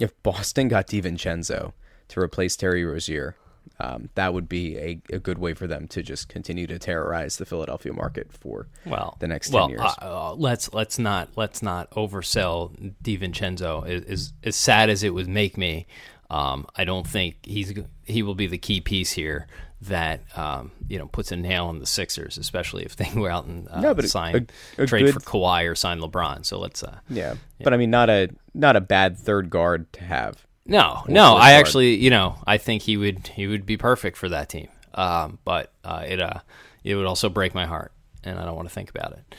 If 0.00 0.20
Boston 0.24 0.66
got 0.66 0.88
DiVincenzo 0.88 1.72
to 2.08 2.20
replace 2.20 2.56
Terry 2.56 2.84
Rozier, 2.84 3.36
um, 3.80 4.08
that 4.14 4.32
would 4.34 4.48
be 4.48 4.76
a, 4.78 5.00
a 5.12 5.18
good 5.18 5.38
way 5.38 5.54
for 5.54 5.66
them 5.66 5.88
to 5.88 6.02
just 6.02 6.28
continue 6.28 6.66
to 6.66 6.78
terrorize 6.78 7.36
the 7.36 7.44
Philadelphia 7.46 7.92
market 7.92 8.32
for 8.32 8.68
well 8.86 9.16
the 9.20 9.26
next 9.28 9.52
well, 9.52 9.68
ten 9.68 9.78
years. 9.78 9.90
Uh, 10.00 10.30
uh, 10.30 10.34
let's 10.34 10.72
let's 10.72 10.98
not 10.98 11.28
let's 11.36 11.62
not 11.62 11.90
oversell 11.92 12.94
DiVincenzo. 13.02 13.86
As, 14.08 14.32
as 14.42 14.56
sad 14.56 14.90
as 14.90 15.02
it 15.02 15.14
would 15.14 15.28
make 15.28 15.56
me, 15.56 15.86
um, 16.30 16.66
I 16.76 16.84
don't 16.84 17.06
think 17.06 17.36
he's 17.44 17.72
he 18.04 18.22
will 18.22 18.34
be 18.34 18.46
the 18.46 18.58
key 18.58 18.80
piece 18.80 19.12
here 19.12 19.46
that 19.82 20.20
um, 20.38 20.70
you 20.88 20.98
know 20.98 21.06
puts 21.06 21.32
a 21.32 21.36
nail 21.36 21.68
in 21.70 21.78
the 21.80 21.86
Sixers, 21.86 22.38
especially 22.38 22.84
if 22.84 22.96
they 22.96 23.04
go 23.14 23.26
out 23.26 23.46
and 23.46 23.68
uh, 23.68 23.80
No, 23.80 23.94
but 23.94 24.08
sign 24.08 24.46
a- 24.78 24.82
a 24.82 24.86
trade 24.86 25.06
good- 25.06 25.14
for 25.14 25.20
Kawhi 25.20 25.68
or 25.70 25.74
sign 25.74 25.98
LeBron. 26.00 26.46
So 26.46 26.58
let's 26.58 26.82
uh, 26.82 26.98
yeah. 27.08 27.34
but 27.62 27.74
I 27.74 27.76
mean, 27.76 27.90
not 27.90 28.08
a 28.08 28.28
not 28.54 28.76
a 28.76 28.80
bad 28.80 29.18
third 29.18 29.50
guard 29.50 29.92
to 29.94 30.04
have. 30.04 30.46
No, 30.64 31.02
no. 31.08 31.34
I 31.34 31.52
actually, 31.52 31.96
you 31.96 32.10
know, 32.10 32.36
I 32.46 32.58
think 32.58 32.82
he 32.82 32.96
would 32.96 33.26
he 33.28 33.46
would 33.46 33.66
be 33.66 33.76
perfect 33.76 34.16
for 34.16 34.28
that 34.28 34.48
team. 34.48 34.68
Um, 34.94 35.38
but 35.44 35.72
uh, 35.84 36.04
it 36.06 36.20
uh, 36.20 36.40
it 36.84 36.94
would 36.94 37.06
also 37.06 37.28
break 37.28 37.54
my 37.54 37.66
heart, 37.66 37.92
and 38.24 38.38
I 38.38 38.44
don't 38.44 38.56
want 38.56 38.68
to 38.68 38.74
think 38.74 38.90
about 38.90 39.12
it. 39.12 39.34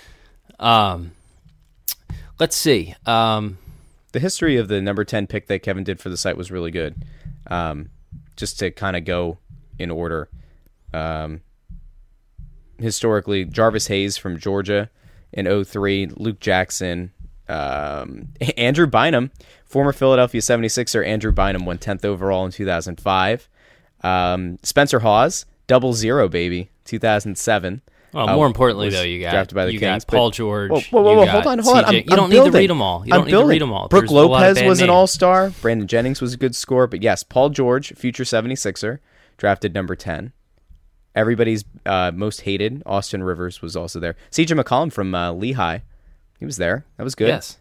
Um, 0.60 1.12
let's 2.40 2.56
see. 2.56 2.96
Um, 3.06 3.58
the 4.12 4.20
history 4.20 4.58
of 4.58 4.68
the 4.68 4.82
number 4.82 5.04
10 5.04 5.28
pick 5.28 5.48
that 5.48 5.64
Kevin 5.64 5.84
did 5.84 6.00
for 6.00 6.10
the 6.10 6.18
site 6.18 6.38
was 6.38 6.52
really 6.52 6.72
good. 6.72 6.96
Um, 7.48 7.90
just 8.36 8.60
to 8.60 8.72
kind 8.72 8.96
of 8.96 9.06
go 9.06 9.38
in 9.78 9.92
order. 9.92 10.30
Um, 10.94 11.42
historically, 12.80 13.46
Jarvis 13.46 13.88
Hayes 13.88 14.18
from 14.18 14.38
Georgia 14.40 14.90
in 15.32 15.64
03, 15.64 16.08
Luke 16.16 16.40
Jackson, 16.40 17.12
um, 17.50 18.30
Andrew 18.58 18.88
Bynum, 18.88 19.32
former 19.66 19.94
Philadelphia 19.94 20.42
76er 20.42 21.06
Andrew 21.06 21.32
Bynum 21.32 21.66
went 21.66 21.82
10th 21.82 22.06
overall 22.06 22.46
in 22.46 22.52
2005. 22.52 23.50
Um, 24.04 24.60
Spencer 24.64 25.00
Hawes, 25.00 25.46
double 25.68 25.94
zero, 25.94 26.28
baby, 26.28 26.70
2007. 26.86 27.82
well, 28.14 28.30
Uh, 28.30 28.36
more 28.36 28.46
importantly, 28.48 28.90
though, 28.90 29.02
you 29.02 29.22
got 29.22 29.32
drafted 29.32 29.56
by 29.56 29.66
the 29.66 29.74
you 29.74 29.80
Kings, 29.80 30.04
got 30.06 30.16
Paul 30.16 30.32
George. 30.32 30.70
Whoa, 30.72 30.80
whoa, 30.92 31.02
whoa, 31.02 31.12
you 31.12 31.18
whoa, 31.20 31.26
hold 31.28 31.48
on, 31.48 31.60
hold 31.60 31.78
on. 31.78 31.86
I'm, 31.86 31.94
you 31.96 32.00
I'm 32.02 32.06
don't 32.18 32.30
building. 32.30 32.44
need 32.46 32.52
to 32.52 32.58
read 32.60 32.70
them 32.70 32.82
all. 32.82 33.06
You 33.08 33.14
I'm 33.14 33.20
don't 33.20 33.26
need 33.28 33.32
building. 33.32 33.48
to 33.48 33.52
read 33.54 33.62
them 33.62 33.72
all. 33.74 33.88
Brook 33.88 34.02
There's 34.02 34.12
a 34.12 34.16
lot 34.16 34.44
of 34.50 34.58
Lopez 34.58 34.68
was 34.68 34.82
an 34.82 34.90
all 34.90 35.08
star. 35.08 35.50
Brandon 35.62 35.88
Jennings 35.88 36.22
was 36.22 36.34
a 36.34 36.38
good 36.38 36.56
scorer. 36.56 36.88
But 36.88 37.02
yes, 37.02 37.24
Paul 37.24 37.50
George, 37.50 37.94
future 37.94 38.24
76er, 38.26 39.00
drafted 39.38 39.74
number 39.74 39.96
10. 39.96 40.34
Everybody's 41.16 41.64
uh, 41.86 42.12
most 42.14 42.42
hated, 42.42 42.82
Austin 42.86 43.24
Rivers, 43.24 43.62
was 43.62 43.76
also 43.76 44.00
there. 44.00 44.16
CJ 44.32 44.60
McCollum 44.60 44.92
from 44.92 45.14
uh, 45.14 45.32
Lehigh, 45.32 45.80
he 46.44 46.46
was 46.46 46.58
there. 46.58 46.84
That 46.98 47.06
was 47.06 47.16
good. 47.16 47.30
Yes, 47.30 47.58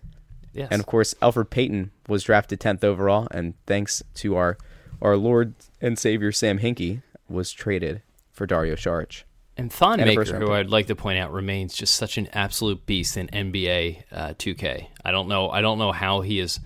yes. 0.53 0.66
And 0.73 0.81
of 0.81 0.87
course, 0.87 1.14
Elfrid 1.23 1.51
Payton 1.51 1.92
was 2.09 2.25
drafted 2.25 2.59
10th 2.59 2.83
overall. 2.83 3.29
And 3.31 3.55
thanks 3.64 4.03
to 4.14 4.35
our, 4.35 4.59
our 5.01 5.16
Lord 5.16 5.55
and 5.81 5.97
Savior 5.97 6.33
Sam 6.33 6.59
Hinkie, 6.59 7.03
was 7.29 7.53
traded 7.53 8.03
for 8.33 8.45
Dario 8.45 8.75
Saric. 8.75 9.23
And 9.57 9.73
Thon 9.73 10.01
Maker, 10.01 10.25
who. 10.37 10.51
I'd 10.51 10.68
like 10.68 10.88
to 10.88 10.97
point 10.97 11.21
out, 11.21 11.33
remains 11.33 11.75
just 11.75 11.95
such 11.95 12.18
an 12.18 12.29
absolute 12.33 12.85
beast 12.87 13.16
in 13.16 13.29
NBA 13.29 14.03
uh, 14.11 14.29
2K. 14.31 14.88
I 15.05 15.12
don't 15.12 15.29
know. 15.29 15.49
I 15.49 15.61
don't 15.61 15.79
know 15.79 15.92
how 15.92 16.23
he 16.23 16.40
is 16.40 16.59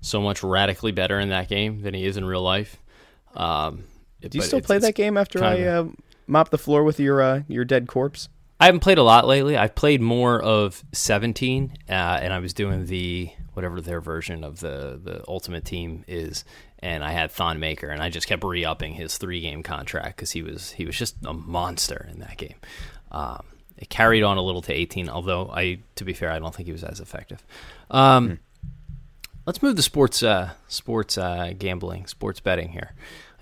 so 0.00 0.20
much 0.20 0.42
radically 0.42 0.90
better 0.90 1.20
in 1.20 1.28
that 1.28 1.48
game 1.48 1.82
than 1.82 1.94
he 1.94 2.04
is 2.04 2.16
in 2.16 2.24
real 2.24 2.42
life. 2.42 2.78
Um, 3.36 3.84
Do 4.20 4.36
you 4.36 4.42
still 4.42 4.60
play 4.60 4.78
that 4.78 4.96
game 4.96 5.16
after 5.16 5.44
I 5.44 5.62
uh, 5.62 5.84
mop 6.26 6.50
the 6.50 6.58
floor 6.58 6.82
with 6.82 6.98
your 6.98 7.22
uh, 7.22 7.42
your 7.46 7.64
dead 7.64 7.86
corpse? 7.86 8.28
I 8.60 8.66
haven't 8.66 8.80
played 8.80 8.98
a 8.98 9.02
lot 9.02 9.26
lately. 9.26 9.56
I've 9.56 9.74
played 9.74 10.00
more 10.02 10.40
of 10.40 10.84
17, 10.92 11.78
uh, 11.88 11.92
and 11.92 12.32
I 12.32 12.38
was 12.40 12.52
doing 12.52 12.86
the 12.86 13.30
whatever 13.54 13.80
their 13.80 14.00
version 14.00 14.44
of 14.44 14.60
the 14.60 15.00
the 15.02 15.24
Ultimate 15.26 15.64
Team 15.64 16.04
is, 16.06 16.44
and 16.80 17.02
I 17.02 17.12
had 17.12 17.30
Thon 17.30 17.58
Maker, 17.58 17.88
and 17.88 18.02
I 18.02 18.10
just 18.10 18.26
kept 18.26 18.44
re-upping 18.44 18.94
his 18.94 19.16
three 19.18 19.40
game 19.40 19.62
contract 19.62 20.16
because 20.16 20.32
he 20.32 20.42
was 20.42 20.72
he 20.72 20.84
was 20.84 20.96
just 20.96 21.16
a 21.24 21.32
monster 21.32 22.06
in 22.12 22.20
that 22.20 22.36
game. 22.36 22.56
Um, 23.10 23.44
it 23.78 23.88
carried 23.88 24.22
on 24.22 24.36
a 24.36 24.42
little 24.42 24.60
to 24.62 24.72
18, 24.74 25.08
although 25.08 25.50
I, 25.50 25.78
to 25.96 26.04
be 26.04 26.12
fair, 26.12 26.30
I 26.30 26.38
don't 26.38 26.54
think 26.54 26.66
he 26.66 26.72
was 26.72 26.84
as 26.84 27.00
effective. 27.00 27.42
Um, 27.90 28.40
Let's 29.46 29.62
move 29.62 29.74
to 29.76 29.82
sports 29.82 30.22
uh, 30.22 30.50
sports 30.68 31.16
uh, 31.16 31.54
gambling, 31.58 32.06
sports 32.06 32.40
betting 32.40 32.68
here. 32.68 32.92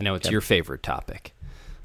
I 0.00 0.04
know 0.04 0.14
it's 0.14 0.31
your 0.31 0.40
favorite 0.40 0.83
topic. 0.85 1.35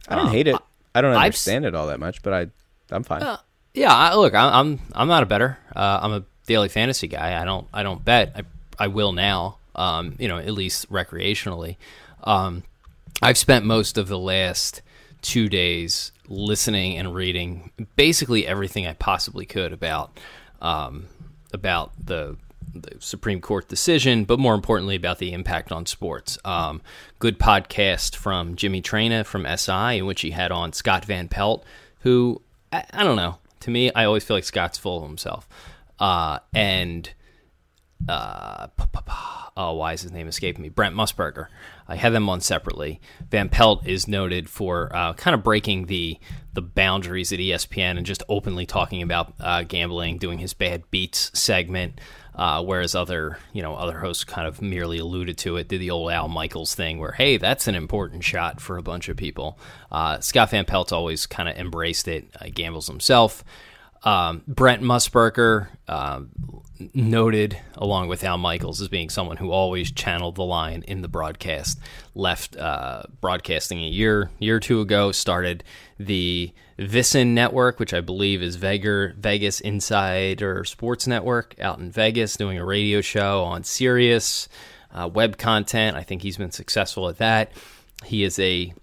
I 0.08 0.16
don't 0.16 0.28
Um, 0.28 0.32
hate 0.32 0.48
it. 0.48 0.56
I 0.94 1.02
don't 1.02 1.12
I've 1.16 1.26
understand 1.26 1.66
it 1.66 1.74
all 1.74 1.88
that 1.88 2.00
much, 2.00 2.22
but 2.22 2.32
I 2.32 2.48
I'm 2.94 3.04
fine. 3.04 3.24
Uh, 3.24 3.38
yeah, 3.74 3.94
I, 3.94 4.16
look, 4.16 4.34
I, 4.34 4.60
I'm 4.60 4.80
I'm 4.94 5.08
not 5.08 5.24
a 5.24 5.26
better. 5.26 5.58
Uh, 5.76 6.00
I'm 6.02 6.14
a 6.14 6.24
daily 6.46 6.70
fantasy 6.70 7.08
guy. 7.08 7.42
I 7.42 7.46
don't 7.46 7.68
I 7.74 7.84
don't 7.84 8.04
bet. 8.04 8.34
I 8.36 8.44
I 8.86 8.88
will 8.88 9.12
now. 9.12 9.58
Um, 9.76 10.16
you 10.20 10.28
know, 10.28 10.38
at 10.38 10.52
least 10.52 10.92
recreationally. 10.92 11.78
Um, 12.24 12.64
I've 13.24 13.38
spent 13.38 13.66
most 13.66 13.98
of 13.98 14.08
the 14.08 14.20
last 14.20 14.84
two 15.24 15.50
days 15.50 16.12
listening 16.28 16.98
and 16.98 17.16
reading 17.16 17.72
basically 17.96 18.46
everything 18.46 18.86
I 18.86 18.94
possibly 18.94 19.46
could 19.46 19.74
about 19.74 20.20
um, 20.62 21.08
about 21.52 21.92
the 22.00 22.38
the 22.74 22.96
Supreme 23.00 23.42
Court 23.42 23.68
decision, 23.68 24.26
but 24.26 24.40
more 24.40 24.56
importantly 24.56 24.96
about 24.96 25.20
the 25.20 25.34
impact 25.34 25.72
on 25.72 25.86
sports. 25.86 26.38
Um, 26.44 26.82
good 27.20 27.38
podcast 27.38 28.16
from 28.16 28.56
Jimmy 28.56 28.82
Traina 28.82 29.26
from 29.26 29.46
SI, 29.46 30.00
in 30.00 30.06
which 30.06 30.22
he 30.22 30.32
had 30.32 30.52
on 30.52 30.74
Scott 30.74 31.06
Van 31.06 31.28
Pelt, 31.28 31.64
who 32.00 32.42
I, 32.74 32.86
I 32.92 33.04
don't 33.04 33.16
know. 33.16 33.38
To 33.62 33.72
me, 33.72 33.92
I 33.94 34.06
always 34.06 34.24
feel 34.24 34.36
like 34.36 34.44
Scott's 34.44 34.78
full 34.78 34.98
of 34.98 35.08
himself, 35.08 35.48
uh, 36.00 36.40
and 36.54 37.10
uh, 38.10 38.68
oh, 39.56 39.74
why 39.74 39.94
is 39.94 40.02
his 40.02 40.12
name 40.12 40.28
escaping 40.28 40.62
me? 40.62 40.70
Brent 40.70 40.96
Musburger. 40.96 41.48
I 41.88 41.96
had 41.96 42.14
them 42.14 42.28
on 42.30 42.42
separately. 42.42 43.00
Van 43.30 43.48
Pelt 43.48 43.86
is 43.86 44.08
noted 44.08 44.50
for 44.50 44.94
uh, 44.94 45.14
kind 45.14 45.34
of 45.36 45.44
breaking 45.44 45.86
the 45.86 46.20
the 46.54 46.62
boundaries 46.62 47.32
at 47.32 47.40
ESPN 47.40 47.98
and 47.98 48.06
just 48.06 48.24
openly 48.28 48.66
talking 48.66 49.02
about 49.02 49.34
uh, 49.40 49.64
gambling, 49.64 50.18
doing 50.18 50.40
his 50.40 50.54
bad 50.54 50.84
beats 50.92 51.32
segment. 51.38 52.00
Uh, 52.36 52.64
whereas 52.64 52.96
other, 52.96 53.38
you 53.52 53.62
know, 53.62 53.76
other 53.76 54.00
hosts 54.00 54.24
kind 54.24 54.48
of 54.48 54.62
merely 54.62 54.98
alluded 54.98 55.38
to 55.38 55.58
it, 55.58 55.68
did 55.68 55.80
the 55.80 55.92
old 55.92 56.12
Al 56.12 56.28
Michaels 56.28 56.74
thing, 56.74 57.00
where 57.00 57.12
hey, 57.12 57.38
that's 57.38 57.68
an 57.68 57.76
important 57.76 58.24
shot 58.24 58.60
for 58.60 58.78
a 58.78 58.82
bunch 58.82 59.08
of 59.10 59.18
people. 59.18 59.60
Uh, 59.92 60.20
Scott 60.20 60.50
Van 60.50 60.66
Pelt's 60.66 60.92
always 60.92 61.26
kind 61.28 61.48
of 61.48 61.56
embraced 61.58 62.08
it, 62.08 62.28
uh, 62.42 62.46
gambles 62.54 62.88
himself. 62.88 63.44
Um, 64.04 64.44
Brent 64.48 64.82
Musburger, 64.82 65.68
um, 65.88 66.30
noted 66.94 67.58
along 67.76 68.08
with 68.08 68.24
Al 68.24 68.38
Michaels 68.38 68.82
as 68.82 68.88
being 68.88 69.10
someone 69.10 69.38
who 69.38 69.52
always 69.52 69.92
channeled 69.92 70.36
the 70.36 70.44
line 70.44 70.84
in 70.88 71.02
the 71.02 71.08
broadcast. 71.08 71.80
Left 72.16 72.56
uh, 72.58 73.04
broadcasting 73.22 73.80
a 73.84 73.88
year 73.88 74.30
year 74.40 74.58
or 74.58 74.60
two 74.60 74.82
ago. 74.82 75.12
Started 75.12 75.64
the 76.00 76.52
VSiN 76.80 77.28
Network, 77.28 77.80
which 77.80 77.94
I 77.94 78.02
believe 78.02 78.42
is 78.42 78.56
Vegas 78.56 79.14
Vegas 79.18 79.60
Insider 79.60 80.64
Sports 80.64 81.08
Network 81.08 81.56
out 81.60 81.80
in 81.80 81.92
Vegas, 81.92 82.36
doing 82.36 82.58
a 82.58 82.66
radio 82.66 83.02
show 83.02 83.44
on 83.44 83.64
Sirius 83.64 84.50
uh, 84.92 85.10
web 85.12 85.38
content. 85.38 85.98
I 85.98 86.04
think 86.04 86.22
he's 86.22 86.38
been 86.38 86.52
successful 86.52 87.10
at 87.10 87.18
that. 87.18 87.52
He 88.06 88.24
is 88.24 88.40
a 88.40 88.74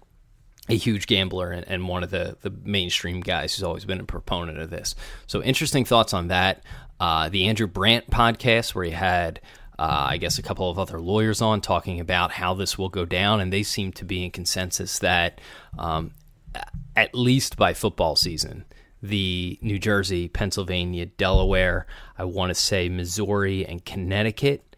a 0.69 0.75
huge 0.75 1.07
gambler 1.07 1.51
and, 1.51 1.67
and 1.67 1.87
one 1.87 2.03
of 2.03 2.11
the, 2.11 2.37
the 2.41 2.51
mainstream 2.63 3.19
guys 3.19 3.55
who's 3.55 3.63
always 3.63 3.83
been 3.83 3.99
a 3.99 4.05
proponent 4.05 4.59
of 4.59 4.69
this. 4.69 4.95
So 5.27 5.41
interesting 5.43 5.85
thoughts 5.85 6.13
on 6.13 6.27
that. 6.29 6.63
Uh, 7.01 7.29
the 7.29 7.47
Andrew 7.47 7.67
Brandt 7.67 8.11
podcast 8.11 8.75
where 8.75 8.85
he 8.85 8.91
had 8.91 9.41
uh, 9.79 10.09
I 10.09 10.17
guess, 10.17 10.37
a 10.37 10.43
couple 10.43 10.69
of 10.69 10.77
other 10.77 10.99
lawyers 10.99 11.41
on 11.41 11.59
talking 11.59 11.99
about 11.99 12.33
how 12.33 12.53
this 12.53 12.77
will 12.77 12.89
go 12.89 13.03
down, 13.03 13.41
and 13.41 13.51
they 13.51 13.63
seem 13.63 13.91
to 13.93 14.05
be 14.05 14.23
in 14.23 14.29
consensus 14.29 14.99
that 14.99 15.41
um, 15.79 16.11
at 16.95 17.15
least 17.15 17.57
by 17.57 17.73
football 17.73 18.15
season, 18.15 18.65
the 19.01 19.57
New 19.63 19.79
Jersey, 19.79 20.27
Pennsylvania, 20.27 21.07
Delaware, 21.07 21.87
I 22.15 22.25
want 22.25 22.51
to 22.51 22.53
say 22.53 22.89
Missouri 22.89 23.65
and 23.65 23.83
Connecticut, 23.83 24.75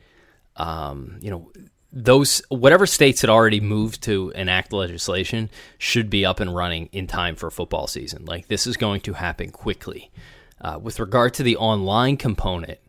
um, 0.55 1.17
you 1.21 1.29
know, 1.29 1.51
those 1.91 2.41
whatever 2.47 2.85
states 2.85 3.19
had 3.21 3.29
already 3.29 3.59
moved 3.59 4.01
to 4.03 4.31
enact 4.35 4.71
legislation 4.71 5.49
should 5.77 6.09
be 6.09 6.25
up 6.25 6.39
and 6.39 6.55
running 6.55 6.87
in 6.93 7.07
time 7.07 7.35
for 7.35 7.51
football 7.51 7.87
season. 7.87 8.23
Like 8.23 8.47
this 8.47 8.65
is 8.65 8.77
going 8.77 9.01
to 9.01 9.13
happen 9.13 9.51
quickly. 9.51 10.11
Uh, 10.63 10.79
with 10.81 10.99
regard 10.99 11.33
to 11.33 11.43
the 11.43 11.57
online 11.57 12.17
component, 12.17 12.79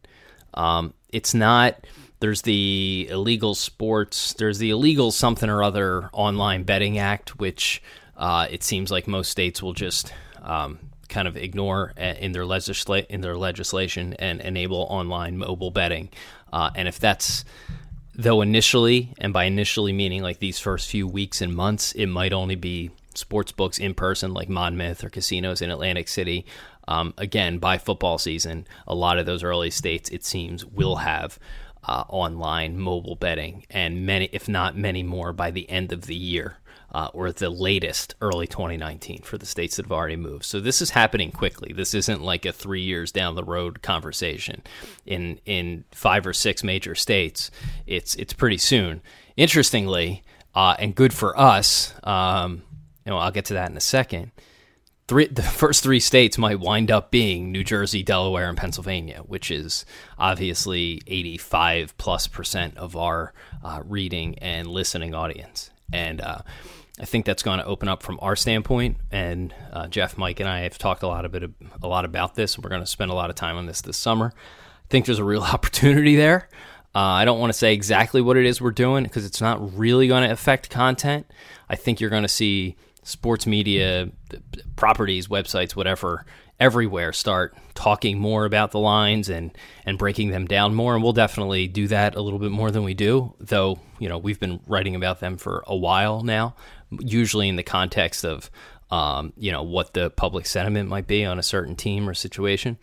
um, 0.55 0.95
it's 1.11 1.35
not. 1.35 1.87
There's 2.21 2.43
the 2.43 3.09
illegal 3.11 3.55
sports. 3.55 4.33
There's 4.35 4.59
the 4.59 4.71
illegal 4.71 5.11
something 5.11 5.51
or 5.51 5.63
other 5.63 6.09
online 6.13 6.63
betting 6.63 6.99
act, 6.99 7.39
which 7.39 7.83
uh, 8.17 8.47
it 8.51 8.63
seems 8.63 8.91
like 8.91 9.07
most 9.09 9.31
states 9.31 9.63
will 9.63 9.73
just 9.73 10.13
um, 10.43 10.79
kind 11.09 11.29
of 11.29 11.37
ignore 11.37 11.93
uh, 11.99 12.15
in 12.19 12.33
their 12.33 12.45
legisla- 12.45 13.07
in 13.07 13.21
their 13.21 13.37
legislation 13.37 14.15
and 14.15 14.41
enable 14.41 14.87
online 14.89 15.37
mobile 15.37 15.71
betting. 15.71 16.09
Uh, 16.53 16.71
and 16.75 16.87
if 16.89 16.99
that's 16.99 17.45
though 18.15 18.41
initially, 18.41 19.13
and 19.19 19.33
by 19.33 19.45
initially 19.45 19.93
meaning 19.93 20.23
like 20.23 20.39
these 20.39 20.59
first 20.59 20.89
few 20.89 21.07
weeks 21.07 21.41
and 21.41 21.55
months, 21.55 21.93
it 21.93 22.07
might 22.07 22.33
only 22.33 22.55
be 22.55 22.91
sports 23.15 23.53
books 23.53 23.79
in 23.79 23.95
person, 23.95 24.33
like 24.33 24.49
Monmouth 24.49 25.05
or 25.05 25.11
casinos 25.11 25.61
in 25.61 25.71
Atlantic 25.71 26.09
City. 26.09 26.47
Um, 26.87 27.14
again, 27.18 27.59
by 27.59 27.79
football 27.79 28.18
season, 28.18 28.66
a 28.87 28.94
lot 28.94 29.18
of 29.18 29.27
those 29.27 29.42
early 29.42 29.70
states, 29.70 30.11
it 30.11 30.25
seems, 30.25 30.64
will 30.64 30.97
have 30.97 31.38
uh, 31.87 32.05
online 32.09 32.79
mobile 32.79 33.16
betting, 33.16 33.66
and 33.70 34.07
many, 34.07 34.29
if 34.33 34.49
not 34.49 34.77
many 34.77 35.03
more, 35.03 35.33
by 35.33 35.51
the 35.51 35.68
end 35.68 35.92
of 35.92 36.07
the 36.07 36.14
year 36.14 36.59
uh, 36.94 37.09
or 37.12 37.33
the 37.33 37.51
latest 37.51 38.14
early 38.20 38.47
2019 38.47 39.23
for 39.23 39.37
the 39.37 39.44
states 39.44 39.77
that 39.77 39.85
have 39.85 39.92
already 39.92 40.16
moved. 40.16 40.44
So 40.44 40.61
this 40.61 40.81
is 40.81 40.90
happening 40.90 41.33
quickly. 41.33 41.73
This 41.73 41.92
isn't 41.92 42.23
like 42.23 42.47
a 42.47 42.53
three 42.53 42.83
years 42.83 43.11
down 43.11 43.35
the 43.35 43.44
road 43.44 43.83
conversation. 43.83 44.62
In 45.05 45.40
in 45.44 45.85
five 45.90 46.25
or 46.27 46.33
six 46.33 46.62
major 46.62 46.94
states, 46.94 47.51
it's 47.87 48.14
it's 48.14 48.33
pretty 48.33 48.59
soon. 48.59 49.03
Interestingly, 49.37 50.23
uh, 50.55 50.77
and 50.79 50.94
good 50.94 51.12
for 51.12 51.38
us. 51.38 51.92
Um, 52.05 52.62
you 53.05 53.11
know, 53.11 53.18
I'll 53.18 53.33
get 53.33 53.47
to 53.47 53.55
that 53.55 53.70
in 53.70 53.77
a 53.77 53.81
second. 53.81 54.31
Three, 55.07 55.27
the 55.27 55.43
first 55.43 55.83
three 55.83 56.01
states 56.01 56.38
might 56.38 56.61
wind 56.61 56.90
up 56.90 57.11
being 57.11 57.53
New 57.53 57.62
Jersey, 57.62 58.03
Delaware, 58.03 58.49
and 58.49 58.57
Pennsylvania, 58.57 59.19
which 59.27 59.51
is 59.51 59.85
obviously 60.19 61.03
85 61.07 61.97
plus 61.99 62.27
percent 62.27 62.79
of 62.79 62.97
our 62.97 63.35
uh, 63.62 63.83
reading 63.85 64.38
and 64.38 64.67
listening 64.67 65.14
audience. 65.14 65.71
And 65.93 66.23
uh, 66.23 66.38
I 66.99 67.05
think 67.05 67.27
that's 67.27 67.43
going 67.43 67.59
to 67.59 67.67
open 67.67 67.88
up 67.88 68.03
from 68.03 68.19
our 68.23 68.35
standpoint. 68.35 68.97
And 69.11 69.55
uh, 69.73 69.88
Jeff, 69.88 70.17
Mike, 70.17 70.40
and 70.40 70.49
I 70.49 70.61
have 70.61 70.79
talked 70.79 71.03
a 71.03 71.09
lot 71.09 71.27
of 71.27 71.33
bit 71.33 71.51
a 71.83 71.87
lot 71.87 72.07
about 72.07 72.35
this. 72.35 72.59
We're 72.59 72.71
going 72.71 72.81
to 72.81 72.87
spend 72.87 73.11
a 73.11 73.14
lot 73.14 73.29
of 73.29 73.37
time 73.37 73.57
on 73.57 73.67
this 73.67 73.83
this 73.83 73.99
summer. 73.99 74.33
I 74.35 74.88
think 74.88 75.05
there's 75.05 75.19
a 75.19 75.25
real 75.25 75.43
opportunity 75.53 76.17
there. 76.17 76.49
Uh, 76.95 77.01
I 77.01 77.25
don't 77.25 77.40
want 77.40 77.53
to 77.53 77.59
say 77.59 77.75
exactly 77.75 78.23
what 78.23 78.37
it 78.37 78.47
is 78.47 78.61
we're 78.61 78.71
doing 78.71 79.03
because 79.03 79.27
it's 79.27 79.40
not 79.40 79.77
really 79.77 80.07
going 80.07 80.27
to 80.27 80.33
affect 80.33 80.71
content. 80.71 81.27
I 81.69 81.77
think 81.77 82.01
you're 82.01 82.11
going 82.11 82.23
to 82.23 82.29
see 82.29 82.77
sports 83.05 83.47
media 83.47 84.11
properties, 84.77 85.29
websites, 85.29 85.77
whatever, 85.77 86.27
everywhere 86.59 87.12
start 87.12 87.57
talking 87.75 88.19
more 88.19 88.45
about 88.45 88.71
the 88.71 88.79
lines 88.79 89.29
and 89.29 89.57
and 89.87 89.99
breaking 89.99 90.31
them 90.31 90.47
down 90.47 90.75
more. 90.75 90.95
And 90.95 91.03
we'll 91.03 91.12
definitely 91.12 91.69
do 91.69 91.87
that 91.88 92.17
a 92.17 92.21
little 92.21 92.38
bit 92.38 92.51
more 92.51 92.71
than 92.71 92.85
we 92.85 92.95
do 92.95 93.35
though 93.38 93.79
you 93.99 94.09
know 94.09 94.19
we've 94.19 94.40
been 94.40 94.61
writing 94.67 94.95
about 94.95 95.21
them 95.21 95.37
for 95.37 95.64
a 95.67 95.77
while 95.77 96.23
now 96.23 96.55
usually 97.01 97.49
in 97.49 97.57
the 97.57 97.62
context 97.62 98.25
of 98.25 98.51
um, 98.90 99.33
you 99.37 99.51
know 99.51 99.62
what 99.62 99.95
the 99.95 100.11
public 100.11 100.47
sentiment 100.47 100.88
might 100.88 101.07
be 101.07 101.25
on 101.25 101.38
a 101.38 101.43
certain 101.43 101.77
team 101.77 102.09
or 102.09 102.14
situation. 102.14 102.79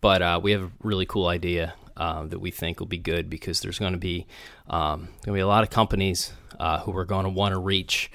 But 0.00 0.22
uh, 0.22 0.40
we 0.42 0.52
have 0.52 0.62
a 0.62 0.70
really 0.82 1.06
cool 1.06 1.26
idea 1.26 1.74
uh, 1.96 2.26
that 2.26 2.38
we 2.38 2.50
think 2.50 2.80
will 2.80 2.86
be 2.86 2.98
good 2.98 3.30
because 3.30 3.60
there's 3.60 3.78
going 3.78 3.92
to 3.92 3.98
be 3.98 4.26
um, 4.68 5.08
going 5.24 5.26
to 5.26 5.32
be 5.32 5.40
a 5.40 5.46
lot 5.46 5.62
of 5.62 5.70
companies 5.70 6.32
uh, 6.60 6.80
who 6.80 6.94
are 6.96 7.04
going 7.04 7.24
to 7.24 7.30
want 7.30 7.54
to 7.54 7.58
reach 7.58 8.10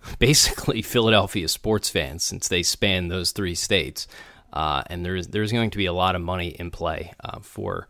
basically 0.18 0.82
Philadelphia 0.82 1.48
sports 1.48 1.88
fans 1.90 2.22
since 2.22 2.48
they 2.48 2.62
span 2.62 3.08
those 3.08 3.32
three 3.32 3.54
states 3.54 4.06
uh, 4.52 4.82
and 4.88 5.04
there's 5.04 5.28
there's 5.28 5.52
going 5.52 5.70
to 5.70 5.78
be 5.78 5.86
a 5.86 5.92
lot 5.92 6.14
of 6.14 6.22
money 6.22 6.48
in 6.48 6.70
play 6.70 7.12
uh, 7.22 7.38
for 7.40 7.86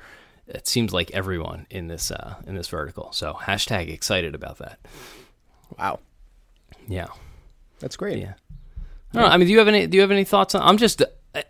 it 0.49 0.67
seems 0.67 0.93
like 0.93 1.11
everyone 1.13 1.67
in 1.71 1.89
this 1.89 2.11
uh, 2.11 2.37
in 2.47 2.55
this 2.55 2.69
vertical. 2.69 3.13
So 3.13 3.35
hashtag 3.35 3.93
excited 3.93 4.35
about 4.35 4.59
that. 4.59 4.79
Wow. 5.79 6.01
Yeah. 6.89 7.09
That's 7.81 7.97
great. 7.97 8.19
Yeah. 8.19 8.35
I, 9.15 9.19
know, 9.19 9.27
I 9.27 9.37
mean, 9.37 9.47
do 9.47 9.53
you 9.53 9.59
have 9.59 9.69
any 9.69 9.87
do 9.87 9.97
you 9.97 10.01
have 10.01 10.11
any 10.11 10.25
thoughts 10.25 10.55
on? 10.55 10.63
I'm 10.63 10.79
just 10.79 11.03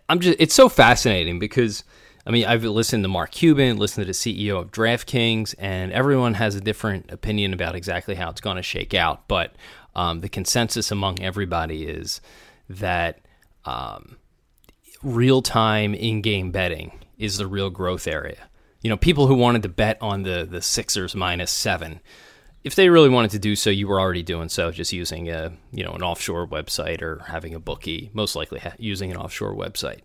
I'm 0.07 0.19
just 0.19 0.37
it's 0.39 0.53
so 0.53 0.69
fascinating 0.69 1.39
because 1.39 1.83
I 2.25 2.31
mean 2.31 2.45
I've 2.45 2.63
listened 2.63 3.03
to 3.03 3.07
Mark 3.07 3.31
Cuban, 3.31 3.77
listened 3.77 4.05
to 4.05 4.13
the 4.13 4.17
CEO 4.17 4.59
of 4.59 4.71
DraftKings, 4.71 5.55
and 5.57 5.91
everyone 5.91 6.35
has 6.35 6.55
a 6.55 6.61
different 6.61 7.11
opinion 7.11 7.53
about 7.53 7.75
exactly 7.75 8.15
how 8.15 8.29
it's 8.29 8.41
going 8.41 8.57
to 8.57 8.63
shake 8.63 8.93
out. 8.93 9.27
But 9.27 9.55
um, 9.95 10.21
the 10.21 10.29
consensus 10.29 10.91
among 10.91 11.21
everybody 11.21 11.83
is 11.83 12.21
that. 12.69 13.19
Um, 13.65 14.17
real 15.03 15.41
time 15.41 15.93
in 15.93 16.21
game 16.21 16.51
betting 16.51 16.91
is 17.17 17.37
the 17.37 17.47
real 17.47 17.69
growth 17.69 18.07
area. 18.07 18.49
You 18.81 18.89
know, 18.89 18.97
people 18.97 19.27
who 19.27 19.35
wanted 19.35 19.63
to 19.63 19.69
bet 19.69 19.97
on 20.01 20.23
the 20.23 20.47
the 20.49 20.61
Sixers 20.61 21.15
minus 21.15 21.51
seven, 21.51 21.99
if 22.63 22.75
they 22.75 22.89
really 22.89 23.09
wanted 23.09 23.31
to 23.31 23.39
do 23.39 23.55
so, 23.55 23.69
you 23.69 23.87
were 23.87 23.99
already 23.99 24.23
doing 24.23 24.49
so, 24.49 24.71
just 24.71 24.93
using 24.93 25.29
a 25.29 25.51
you 25.71 25.83
know 25.83 25.91
an 25.91 26.01
offshore 26.01 26.47
website 26.47 27.01
or 27.01 27.23
having 27.27 27.53
a 27.53 27.59
bookie. 27.59 28.09
Most 28.13 28.35
likely 28.35 28.59
ha- 28.59 28.75
using 28.77 29.11
an 29.11 29.17
offshore 29.17 29.53
website. 29.53 30.01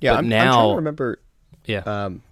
Yeah, 0.00 0.14
I'm, 0.14 0.28
now 0.28 0.40
I'm 0.40 0.52
trying 0.52 0.68
to 0.68 0.76
remember. 0.76 1.18
Yeah, 1.64 1.78
um, 1.80 2.22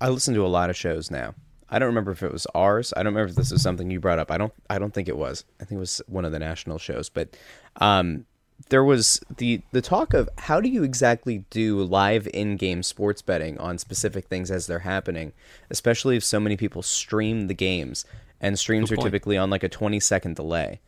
I 0.00 0.10
listen 0.10 0.34
to 0.34 0.44
a 0.44 0.48
lot 0.48 0.68
of 0.68 0.76
shows 0.76 1.10
now. 1.10 1.34
I 1.70 1.78
don't 1.78 1.86
remember 1.86 2.10
if 2.10 2.22
it 2.22 2.32
was 2.32 2.46
ours. 2.54 2.92
I 2.96 3.02
don't 3.02 3.14
remember 3.14 3.30
if 3.30 3.36
this 3.36 3.52
is 3.52 3.62
something 3.62 3.90
you 3.90 4.00
brought 4.00 4.18
up. 4.18 4.30
I 4.30 4.38
don't. 4.38 4.52
I 4.68 4.78
don't 4.78 4.92
think 4.92 5.08
it 5.08 5.16
was. 5.16 5.44
I 5.60 5.64
think 5.64 5.78
it 5.78 5.80
was 5.80 6.02
one 6.06 6.24
of 6.24 6.32
the 6.32 6.38
national 6.38 6.78
shows. 6.78 7.08
But 7.08 7.36
um, 7.76 8.26
there 8.68 8.84
was 8.84 9.20
the 9.36 9.62
the 9.72 9.80
talk 9.80 10.12
of 10.12 10.28
how 10.38 10.60
do 10.60 10.68
you 10.68 10.82
exactly 10.82 11.44
do 11.50 11.80
live 11.82 12.28
in-game 12.34 12.82
sports 12.82 13.22
betting 13.22 13.58
on 13.58 13.78
specific 13.78 14.26
things 14.26 14.50
as 14.50 14.66
they're 14.66 14.80
happening, 14.80 15.32
especially 15.70 16.16
if 16.16 16.24
so 16.24 16.40
many 16.40 16.56
people 16.56 16.82
stream 16.82 17.46
the 17.46 17.54
games 17.54 18.04
and 18.40 18.58
streams 18.58 18.90
are 18.90 18.96
typically 18.96 19.36
on 19.36 19.50
like 19.50 19.62
a 19.62 19.68
20 19.68 20.00
second 20.00 20.36
delay. 20.36 20.80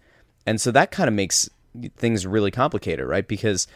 And 0.46 0.60
so 0.60 0.70
that 0.72 0.90
kind 0.90 1.08
of 1.08 1.14
makes 1.14 1.48
things 1.96 2.26
really 2.26 2.50
complicated, 2.50 3.06
right? 3.06 3.26
Because 3.26 3.66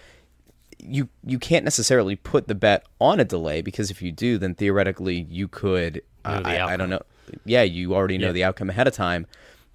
you 0.78 1.08
you 1.24 1.38
can't 1.38 1.64
necessarily 1.64 2.16
put 2.16 2.48
the 2.48 2.54
bet 2.54 2.84
on 3.00 3.20
a 3.20 3.24
delay 3.24 3.62
because 3.62 3.90
if 3.90 4.02
you 4.02 4.12
do, 4.12 4.38
then 4.38 4.54
theoretically 4.54 5.26
you 5.30 5.48
could 5.48 6.02
I, 6.26 6.74
I, 6.74 6.76
don't 6.76 6.90
know. 6.90 7.02
Yeah, 7.44 7.62
you 7.62 7.94
already 7.94 8.18
know 8.18 8.28
yeah. 8.28 8.32
the 8.32 8.44
outcome 8.44 8.70
ahead 8.70 8.86
of 8.86 8.94
time. 8.94 9.26